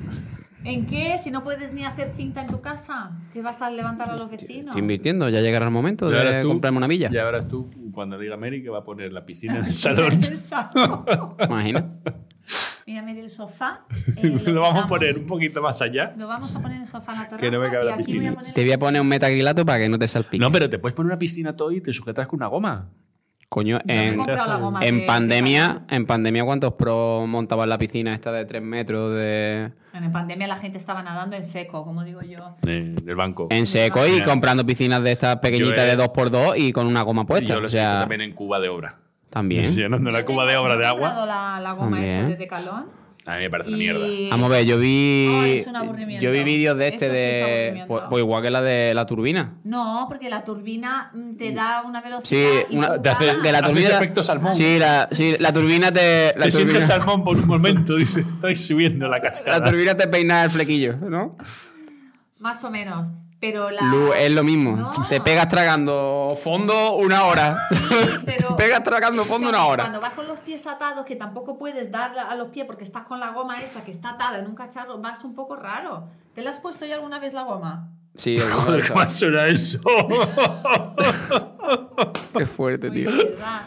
[0.65, 1.19] ¿En qué?
[1.23, 4.31] Si no puedes ni hacer cinta en tu casa, ¿qué vas a levantar a los
[4.31, 4.67] vecinos?
[4.69, 7.11] Estoy invirtiendo, ya llegará el momento Ya de tú- comprarme una villa.
[7.13, 10.13] Ya verás tú, cuando diga Mary, que va a poner la piscina en el salón.
[10.23, 11.37] Exacto.
[11.49, 11.85] Imagina.
[12.87, 13.85] Mira, mira el sofá.
[14.23, 16.15] eh, Lo vamos a poner un poquito más allá.
[16.17, 17.41] Lo vamos a poner en el sofá en la terraza.
[17.41, 18.33] Que no me cabe la piscina.
[18.33, 20.39] Voy Te voy a poner un metacrilato para que no te salpique.
[20.41, 22.89] No, pero te puedes poner una piscina todo y te sujetas con una goma.
[23.53, 28.14] Coño, en, comprado la goma en de- pandemia, en pandemia, ¿cuántos pros montaban la piscina
[28.14, 32.22] esta de 3 metros de En pandemia la gente estaba nadando en seco, como digo
[32.22, 32.57] yo.
[32.66, 33.48] Eh, del banco.
[33.50, 37.22] en seco y comprando piscinas de estas pequeñitas he- de 2x2 y con una goma
[37.22, 37.53] Y puesta?
[37.53, 38.96] yo O los he visto sea, también en Cuba de obra.
[39.28, 39.70] también.
[39.76, 41.00] Llenando la cuba de obra de agua.
[41.11, 43.01] comprado la, la goma esa de Decalón.
[43.25, 44.05] A mí me parece una mierda.
[44.31, 45.29] Vamos a ver, yo vi.
[45.31, 46.25] No, es un aburrimiento.
[46.25, 47.85] Yo vi vídeos de este Eso sí es de.
[47.87, 49.55] Pues, pues igual que la de la turbina.
[49.62, 52.49] No, porque la turbina mm, te da una velocidad.
[52.68, 53.27] Sí, una- te hace-.
[53.37, 53.89] De la Haces turbina.
[53.95, 54.57] efecto salmón.
[54.57, 56.33] Sí, la, sí, la turbina te.
[56.37, 59.61] La Te turbina, sientes salmón por un momento, dices, estoy subiendo la cascada.
[59.61, 61.37] la turbina te peina el flequillo, ¿no?
[62.41, 63.09] Más o menos.
[63.43, 63.82] Pero la.
[63.82, 64.76] Lu, es lo mismo.
[64.76, 64.93] No.
[65.09, 67.57] Te pegas tragando fondo una hora.
[67.70, 67.76] Sí,
[68.24, 68.55] pero.
[68.62, 69.82] pegas tragando fondo una hora.
[69.82, 73.03] Cuando vas con los pies atados, que tampoco puedes dar a los pies porque estás
[73.03, 76.07] con la goma esa que está atada en un cacharro, vas un poco raro.
[76.36, 77.88] ¿Te la has puesto ya alguna vez la goma?
[78.14, 78.88] Sí, Joder.
[78.88, 79.80] ¿cómo suena eso?
[82.38, 83.11] Qué fuerte, tío.
[83.11, 83.62] verdad.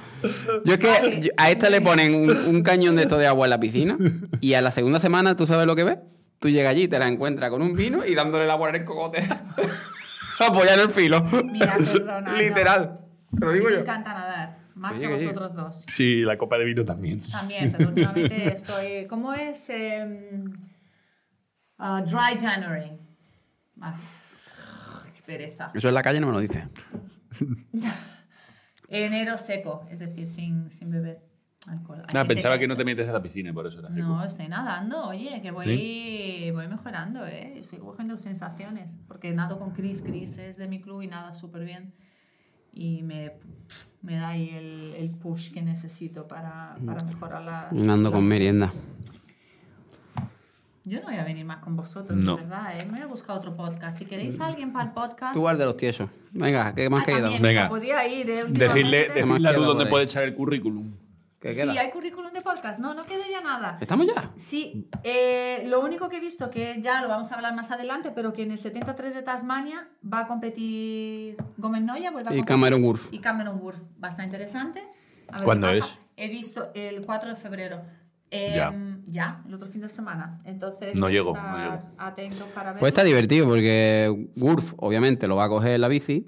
[0.64, 3.50] Yo es que a esta le ponen un, un cañón de esto de agua en
[3.50, 3.98] la piscina
[4.40, 5.98] y a la segunda semana, ¿tú sabes lo que ves?
[6.40, 8.86] Tú llegas allí, te la encuentras con un vino y dándole el agua en el
[8.86, 9.28] cocote.
[10.40, 11.24] Apoyar el filo.
[11.46, 12.34] Mira, perdona.
[12.34, 13.00] Literal.
[13.38, 13.80] Te lo digo Me yo.
[13.82, 14.58] encanta nadar.
[14.76, 15.26] Más Oye, que sí.
[15.28, 15.84] vosotros dos.
[15.88, 17.20] Sí, la copa de vino también.
[17.32, 19.08] También, pero últimamente estoy.
[19.08, 19.70] ¿Cómo es?
[19.70, 20.54] Em,
[21.78, 22.92] ah, dry January.
[23.80, 23.96] Ah,
[25.16, 25.72] qué pereza.
[25.74, 26.68] Eso en la calle no me lo dice.
[28.90, 31.22] Enero seco, es decir, sin, sin beber
[31.68, 32.00] alcohol.
[32.04, 33.90] Ah, gente pensaba que no te metes a la piscina, por eso era.
[33.90, 37.60] No, estoy nadando, oye, que voy, voy mejorando, ¿eh?
[37.60, 38.92] Estoy cogiendo sensaciones.
[39.08, 41.94] Porque nado con Chris, Chris es de mi club y nada súper bien.
[42.74, 43.32] Y me,
[44.02, 47.72] me da ahí el, el push que necesito para, para mejorar las.
[47.74, 48.70] Nando con merienda.
[50.88, 52.36] Yo no voy a venir más con vosotros, No.
[52.36, 52.86] de verdad, ¿eh?
[52.86, 53.98] Me voy a buscar otro podcast.
[53.98, 55.34] Si queréis a alguien para el podcast.
[55.34, 56.10] Tú al de los tiesos.
[56.32, 57.22] Venga, ¿qué más Ah, queda?
[57.22, 57.70] también, Venga.
[57.70, 58.44] podía ir, ¿eh?
[58.48, 60.92] Decirle, Últimamente- ¿Qué más decirle a queda dónde puede echar el currículum.
[61.40, 62.80] ¿Qué Sí, hay currículum de podcast.
[62.80, 63.78] No, no queda ya nada.
[63.80, 64.32] ¿Estamos ya?
[64.36, 68.12] Sí, eh, lo único que he visto, que ya lo vamos a hablar más adelante,
[68.16, 72.10] pero que en el 73 de Tasmania va a competir Gómez Noya.
[72.12, 72.46] vuelve a Y competir.
[72.46, 73.08] Cameron Wurf.
[73.14, 73.80] Y Cameron Wurf.
[74.04, 74.82] Va a estar interesante.
[75.30, 76.00] A ver ¿Cuándo es?
[76.18, 77.82] He visto el 4 de febrero.
[78.32, 78.74] Eh, Ya.
[79.06, 80.40] ya, el otro fin de semana.
[80.46, 81.82] Entonces, No hay que llego, estar no llego.
[82.00, 82.80] atentos para ver.
[82.80, 86.26] Pues está divertido porque Wurf obviamente lo va a coger en la bici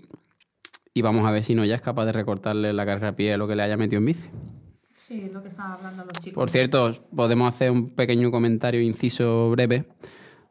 [0.94, 3.36] y vamos a ver si no ya es capaz de recortarle la carrera a pie
[3.38, 4.30] lo que le haya metido en bici.
[5.08, 6.34] Sí, es lo que estaban hablando los chicos.
[6.36, 9.86] Por cierto, podemos hacer un pequeño comentario inciso breve.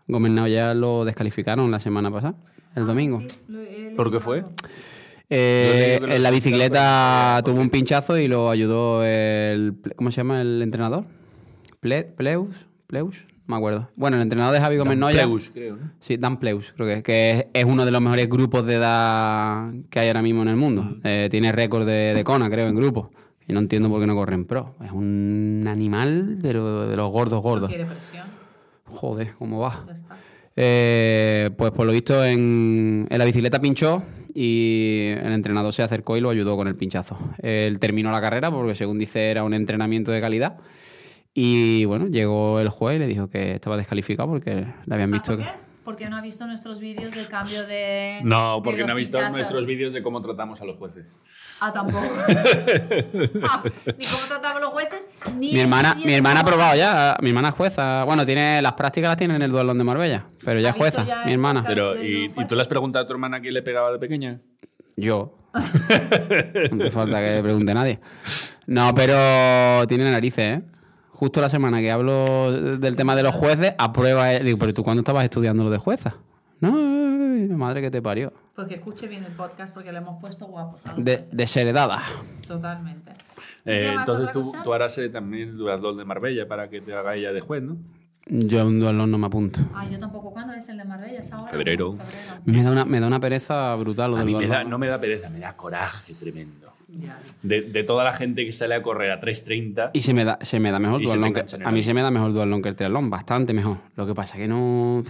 [0.09, 2.37] Gómez ya lo descalificaron la semana pasada,
[2.75, 3.21] el Ah, domingo.
[3.21, 4.45] sí, lo he ¿Por qué fue?
[5.29, 9.75] Eh, en la bicicleta pero- tuvo un pinchazo y lo ayudó el...
[9.97, 11.05] ¿Cómo se llama el entrenador?
[11.83, 12.55] Ple- ¿Pleus?
[12.87, 13.25] ¿Pleus?
[13.47, 13.91] No me acuerdo.
[13.97, 15.25] Bueno, el entrenador de Javi Gómez Noya...
[15.25, 15.91] Pleus, creo, ¿no?
[16.01, 18.75] Sí, Dan Pleus, creo que es, que es, es uno de los mejores grupos de
[18.77, 20.83] edad que hay ahora mismo en el mundo.
[20.83, 21.01] Mm.
[21.05, 23.11] Eh, tiene récord de, de Kona, creo, en grupo.
[23.49, 24.75] Y no entiendo por qué no corre en pro.
[24.85, 27.69] Es un animal de, lo- de los gordos gordos.
[27.69, 28.27] Quiere presión.
[28.87, 29.85] Joder, ¿cómo va?
[29.87, 30.17] Ya está.
[30.57, 34.03] Eh, pues por lo visto en, en la bicicleta pinchó
[34.35, 37.19] y el entrenador se acercó y lo ayudó con el pinchazo.
[37.43, 40.57] Él terminó la carrera porque según dice era un entrenamiento de calidad.
[41.35, 45.17] Y bueno, llegó el juez y le dijo que estaba descalificado porque le habían ¿Ah,
[45.19, 45.51] visto ¿Por que...
[45.95, 46.07] qué?
[46.07, 48.21] Porque no ha visto nuestros vídeos del cambio de.
[48.25, 49.37] No, porque no ha visto pinchazos.
[49.37, 51.07] nuestros vídeos de cómo tratamos a los jueces.
[51.61, 52.05] Ah, tampoco.
[53.49, 53.63] Ah,
[53.99, 55.07] ni cómo tratamos los jueces,
[55.37, 55.53] ni.
[55.53, 58.05] Mi hermana, mi hermana ha probado ya, mi hermana es jueza.
[58.05, 60.77] Bueno, tiene las prácticas las tiene en el duelón de Marbella, pero ya ¿Ha es
[60.77, 61.65] jueza, ya mi hermana.
[61.67, 63.99] Pero, ¿y, los ¿y tú le has preguntado a tu hermana quién le pegaba de
[63.99, 64.41] pequeña?
[64.97, 65.39] Yo.
[65.55, 68.01] no hace falta que le pregunte a nadie.
[68.67, 70.63] No, pero tiene narices, ¿eh?
[71.19, 74.29] Justo la semana que hablo del tema de los jueces, aprueba.
[74.33, 76.15] Digo, pero tú cuándo estabas estudiando lo de jueza?
[76.61, 76.73] No,
[77.57, 78.35] madre que te parió.
[78.55, 82.03] Porque escuche bien el podcast porque le hemos puesto guapos De, desheredada.
[82.47, 83.13] Totalmente.
[83.65, 86.95] Eh, ¿Qué más, entonces tú, harás eh, también el duatlón de Marbella para que te
[86.95, 87.79] haga ella de juez, ¿no?
[88.27, 89.61] Yo a un duelón no me apunto.
[89.75, 90.33] Ah, yo tampoco.
[90.33, 91.21] ¿Cuándo es el de Marbella?
[91.21, 91.51] ¿Es ahora?
[91.51, 91.93] Febrero.
[91.97, 92.43] Febrero.
[92.45, 94.65] Me da una, me da una pereza brutal lo A del mí me duatlón.
[94.65, 96.66] da, no me da pereza, me da coraje tremendo.
[97.43, 99.91] De, de toda la gente que sale a correr a 3.30.
[99.93, 101.35] Y se me da, se me da mejor duatlón
[101.65, 103.79] a mí se me da mejor duatlón que el triatlón, bastante mejor.
[103.97, 105.03] Lo que pasa que no,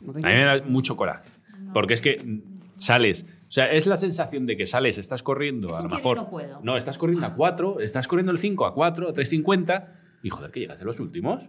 [0.00, 1.28] no A mí me da mucho coraje.
[1.72, 2.40] Porque es que
[2.76, 3.26] sales.
[3.48, 6.16] O sea, es la sensación de que sales, estás corriendo Es a lo mejor.
[6.16, 6.60] no puedo.
[6.62, 9.86] No, estás corriendo a 4, estás corriendo el 5 a 4, a 3.50.
[10.22, 11.42] Y joder, que llegas a los últimos.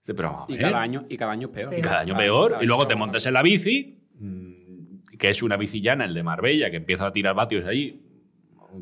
[0.00, 1.74] Dice, pero y cada año y cada año es peor.
[1.76, 2.50] Y cada año Cada- peor.
[2.52, 2.98] cada y luego año te peor.
[3.06, 7.06] montas en la bici, mm, que es una bici llana, el de Marbella, que empieza
[7.06, 8.00] a tirar vatios allí,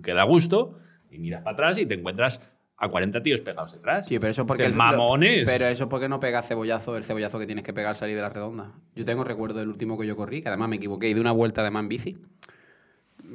[0.03, 0.79] que da gusto,
[1.11, 4.07] y miras para atrás y te encuentras a 40 tíos pegados detrás.
[4.07, 5.45] Sí, pero eso porque el- mamones.
[5.47, 8.23] Pero eso porque no pega cebollazo, el cebollazo que tienes que pegar al salir de
[8.23, 8.73] la redonda.
[8.95, 11.33] Yo tengo recuerdo del último que yo corrí, que además me equivoqué y de una
[11.33, 12.19] vuelta además en bici.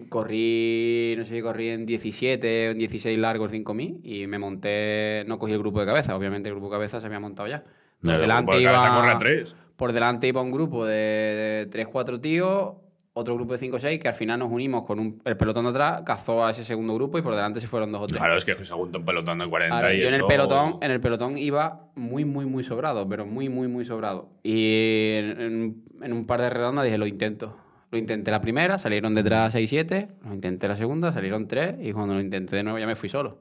[0.09, 5.23] corrí, no sé si corrí en 17 o en 16 largos 5.000 y me monté,
[5.27, 7.63] no cogí el grupo de cabeza, obviamente el grupo de cabeza se había montado ya.
[8.01, 9.55] Por El delante, de iba, corre a tres.
[9.75, 12.73] por delante iba un grupo de 3-4 tíos,
[13.15, 15.65] otro grupo de 5 o 6 que al final nos unimos con un- el pelotón
[15.65, 18.19] de atrás, cazó a ese segundo grupo y por delante se fueron dos o tres.
[18.19, 20.27] Claro, es que se junta un pelotón de 40 Ahora, y yo en el eso-
[20.27, 24.29] pelotón, en el pelotón iba muy, muy, muy sobrado, pero muy, muy, muy sobrado.
[24.41, 27.55] Y en, en- en un par de redondas dije, lo intento.
[27.91, 32.15] Lo intenté la primera, salieron detrás 6-7, lo intenté la segunda, salieron 3 y cuando
[32.15, 33.37] lo intenté de nuevo ya me fui solo.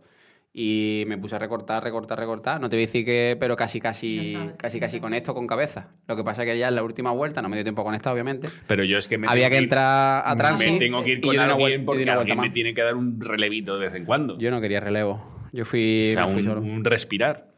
[0.54, 2.60] Y me puse a recortar, recortar, recortar.
[2.60, 4.52] No te voy a decir que, pero casi, casi, sabes.
[4.58, 5.88] casi, casi conecto con cabeza.
[6.06, 8.12] Lo que pasa que ya en la última vuelta, no me dio tiempo a conectar,
[8.12, 8.48] obviamente.
[8.66, 10.72] Pero yo es que me Había tengo que ir- entrar a tránsito.
[10.72, 13.74] Me tengo que ir y con alguien porque alguien me tiene que dar un relevito
[13.74, 14.36] de vez en cuando.
[14.38, 15.48] Yo no quería relevo.
[15.52, 16.60] Yo fui, o sea, fui un, solo.
[16.60, 17.48] un respirar.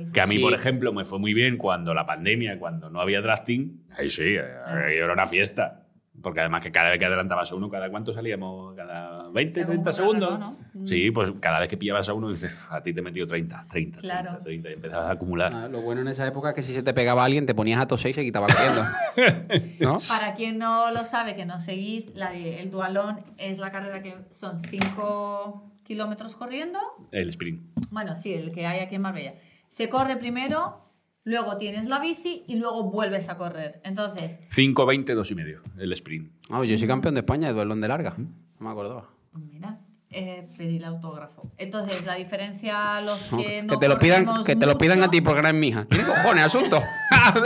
[0.00, 0.12] Es.
[0.12, 0.40] Que a mí, Sí.
[0.42, 3.82] por ejemplo, me fue muy bien cuando la pandemia, cuando no había drafting.
[3.96, 5.83] Ahí sí, era una fiesta.
[6.22, 8.74] Porque además que cada vez que adelantabas a uno, ¿cada cuánto salíamos?
[8.76, 10.38] ¿Cada 20, Era como 30 segundos?
[10.38, 10.56] ¿no?
[10.86, 13.66] Sí, pues cada vez que pillabas a uno dices, a ti te he metido 30,
[13.68, 14.30] 30, Claro.
[14.30, 15.52] 30, 30 y empezabas a acumular.
[15.54, 17.80] Ah, lo bueno en esa época es que si se te pegaba alguien, te ponías
[17.80, 18.84] a toser y se quitaba corriendo.
[19.80, 19.98] ¿No?
[20.08, 24.00] Para quien no lo sabe, que no seguís, la de- el dualón es la carrera
[24.02, 26.78] que son 5 kilómetros corriendo.
[27.10, 27.60] El sprint.
[27.90, 29.34] Bueno, sí, el que hay aquí en Marbella.
[29.68, 30.80] Se corre primero,
[31.24, 33.80] luego tienes la bici y luego vuelves a correr.
[33.84, 36.30] Entonces, 5, 20, 2 y medio, el sprint.
[36.50, 38.14] Ah, yo soy campeón de España de duelón de larga.
[38.16, 39.10] No me acordaba.
[39.32, 41.50] mira, eh, pedí el autógrafo.
[41.56, 45.10] Entonces, la diferencia, los que no que te lo pidan, que te lo pidan a
[45.10, 45.86] ti porque eres mi hija.
[45.86, 46.80] ¿Tiene cojones asunto?
[47.34, 47.40] me,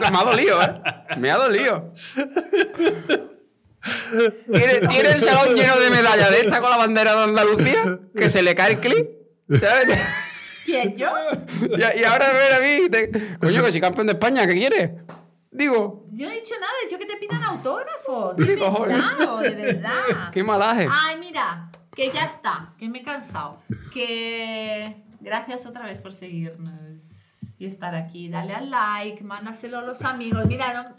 [0.00, 0.82] que me ha dolido, ¿eh?
[1.16, 1.90] Me ha dolido.
[4.52, 8.00] ¿Tiene, tiene el salón lleno de medallas de esta con la bandera de Andalucía?
[8.14, 9.08] Que se le cae el clip.
[9.48, 9.98] ¿sabes?
[10.66, 11.08] ¿Quién, yo?
[11.96, 12.84] Y, y ahora ven a mí.
[12.86, 14.90] y te- Coño, que soy campeón de España, ¿qué quieres?
[15.50, 18.34] Digo, Yo no he dicho nada, he dicho que te pidan autógrafo.
[18.36, 20.30] Qué pesado, de verdad.
[20.32, 20.86] qué malaje.
[20.90, 23.62] Ay, mira, que ya está, que me he cansado.
[23.94, 26.74] Que gracias otra vez por seguirnos
[27.58, 28.28] y estar aquí.
[28.28, 30.44] Dale al like, mándaselo a los amigos.
[30.46, 30.94] Mira, no,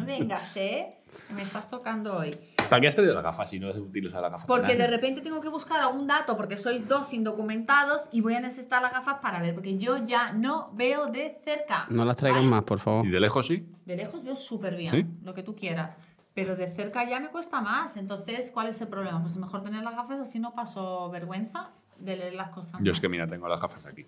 [0.00, 0.96] no vengas, ¿eh?
[1.34, 2.30] Me estás tocando hoy.
[2.68, 4.46] ¿Para qué has traído la gafa si no utilizas la gafa?
[4.46, 8.40] Porque de repente tengo que buscar algún dato porque sois dos indocumentados y voy a
[8.40, 11.86] necesitar las gafas para ver, porque yo ya no veo de cerca.
[11.90, 12.50] No las traigan ¿vale?
[12.50, 13.06] más, por favor.
[13.06, 13.66] ¿Y de lejos sí?
[13.84, 15.06] De lejos veo súper bien, ¿Sí?
[15.24, 15.96] lo que tú quieras.
[16.34, 17.96] Pero de cerca ya me cuesta más.
[17.96, 19.20] Entonces, ¿cuál es el problema?
[19.20, 22.80] Pues es mejor tener las gafas, así no paso vergüenza de leer las cosas.
[22.82, 24.06] Yo es que, mira, tengo las gafas aquí.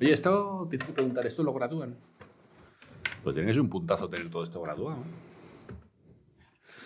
[0.00, 1.96] Oye, esto, tienes que preguntar, ¿esto lo gradúan?
[3.22, 4.98] Pues tiene que ser un puntazo tener todo esto graduado.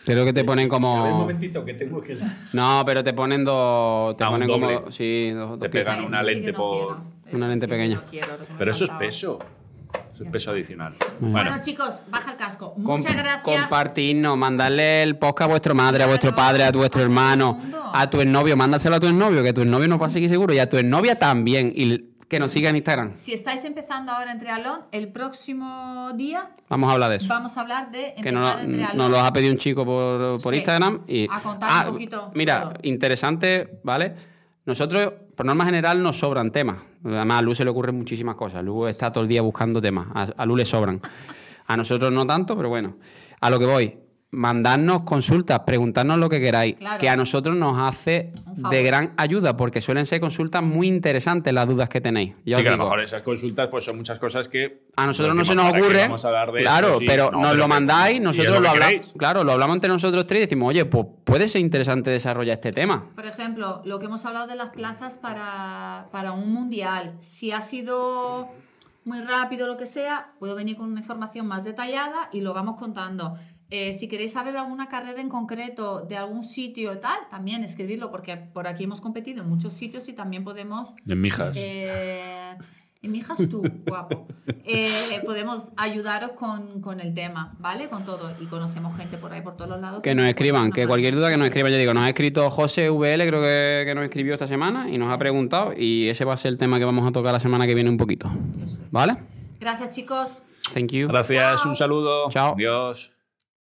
[0.05, 1.19] Creo que te ponen A ver, un como.
[1.21, 2.19] momentito, que tengo que...
[2.53, 4.17] No, pero te ponen dos.
[4.17, 4.75] Te Ah, ponen doble.
[4.81, 4.91] como.
[4.93, 5.95] Sí, dos, dos Te piezas.
[5.95, 6.97] pegan una lente no por-
[7.33, 7.95] Una lente sí pequeña.
[7.97, 8.29] no quiero,
[8.59, 9.39] Pero eso es peso.
[10.13, 10.97] Eso es peso adicional.
[11.21, 12.75] Bueno, Bueno, chicos, baja el casco.
[12.75, 13.43] Com- Muchas gracias.
[13.43, 17.61] Compartirnos, mandarle el podcast a vuestra madre, a vuestro padre, a vuestro hermano,
[17.95, 20.53] a tu exnovio, mándaselo a tu exnovio, que tu exnovio nos va a seguir seguro,
[20.53, 23.13] y a tu exnovia también, y que nos siga en Instagram.
[23.17, 27.29] Si estáis empezando ahora en Trialón, el próximo día Vamos a hablar de eso.
[27.29, 30.41] vamos a hablar de Que empezar nos, en nos lo ha pedido un chico por,
[30.43, 30.59] por Sí.
[30.61, 31.03] Instagram.
[31.07, 32.73] Y, A contar Ah, un poquito Mira, todo.
[32.85, 34.15] interesante, ¿vale?
[34.65, 36.79] Nosotros, por norma general, nos sobran temas.
[37.05, 38.65] Además, a Lu se le ocurren muchísimas cosas.
[38.65, 40.07] Lu está todo el día buscando temas.
[40.15, 41.01] A, a Lu le sobran.
[41.67, 42.97] A nosotros no tanto, pero bueno.
[43.41, 43.99] A lo que voy.
[44.35, 46.99] Mandarnos consultas, preguntarnos lo que queráis, Claro.
[46.99, 48.33] que a nosotros nos hace
[48.71, 52.35] de gran ayuda, porque suelen ser consultas muy interesantes las dudas que tenéis.
[52.47, 54.85] Ya sí que a lo mejor esas consultas pues son muchas cosas que...
[54.97, 56.03] A nosotros no se nos ¿para qué ocurre.
[56.05, 56.99] Vamos a hablar de claro, eso?
[57.01, 59.15] Sí, pero no, nos pero lo mandáis, nosotros lo hablamos.
[59.19, 62.71] Claro, lo hablamos entre nosotros tres y decimos, oye, pues puede ser interesante desarrollar este
[62.71, 63.11] tema.
[63.15, 67.17] Por ejemplo, lo que hemos hablado de las plazas para, para un mundial.
[67.21, 68.49] Si ha sido
[69.05, 72.79] muy rápido lo que sea, puedo venir con una información más detallada y lo vamos
[72.79, 73.37] contando.
[73.75, 78.11] Eh, si queréis saber alguna carrera en concreto de algún sitio y tal, también escribirlo,
[78.11, 81.55] porque por aquí hemos competido en muchos sitios y también podemos En mijas.
[81.57, 82.55] eh,
[83.01, 84.29] y mi hija es tú, guapo.
[84.65, 84.87] Eh,
[85.25, 87.89] podemos ayudaros con, con el tema, ¿vale?
[87.89, 88.33] Con todo.
[88.41, 90.03] Y conocemos gente por ahí, por todos los lados.
[90.03, 92.51] Que nos escriban, que cualquier duda que nos escriban, escriban yo digo, nos ha escrito
[92.51, 96.27] José VL, creo que, que nos escribió esta semana y nos ha preguntado y ese
[96.27, 98.31] va a ser el tema que vamos a tocar la semana que viene un poquito.
[98.91, 99.17] ¿Vale?
[99.59, 100.43] Gracias, chicos.
[100.75, 101.09] Thank you.
[101.09, 101.71] Gracias, Chao.
[101.71, 102.29] un saludo.
[102.31, 102.53] Chao.
[102.55, 103.13] Adiós.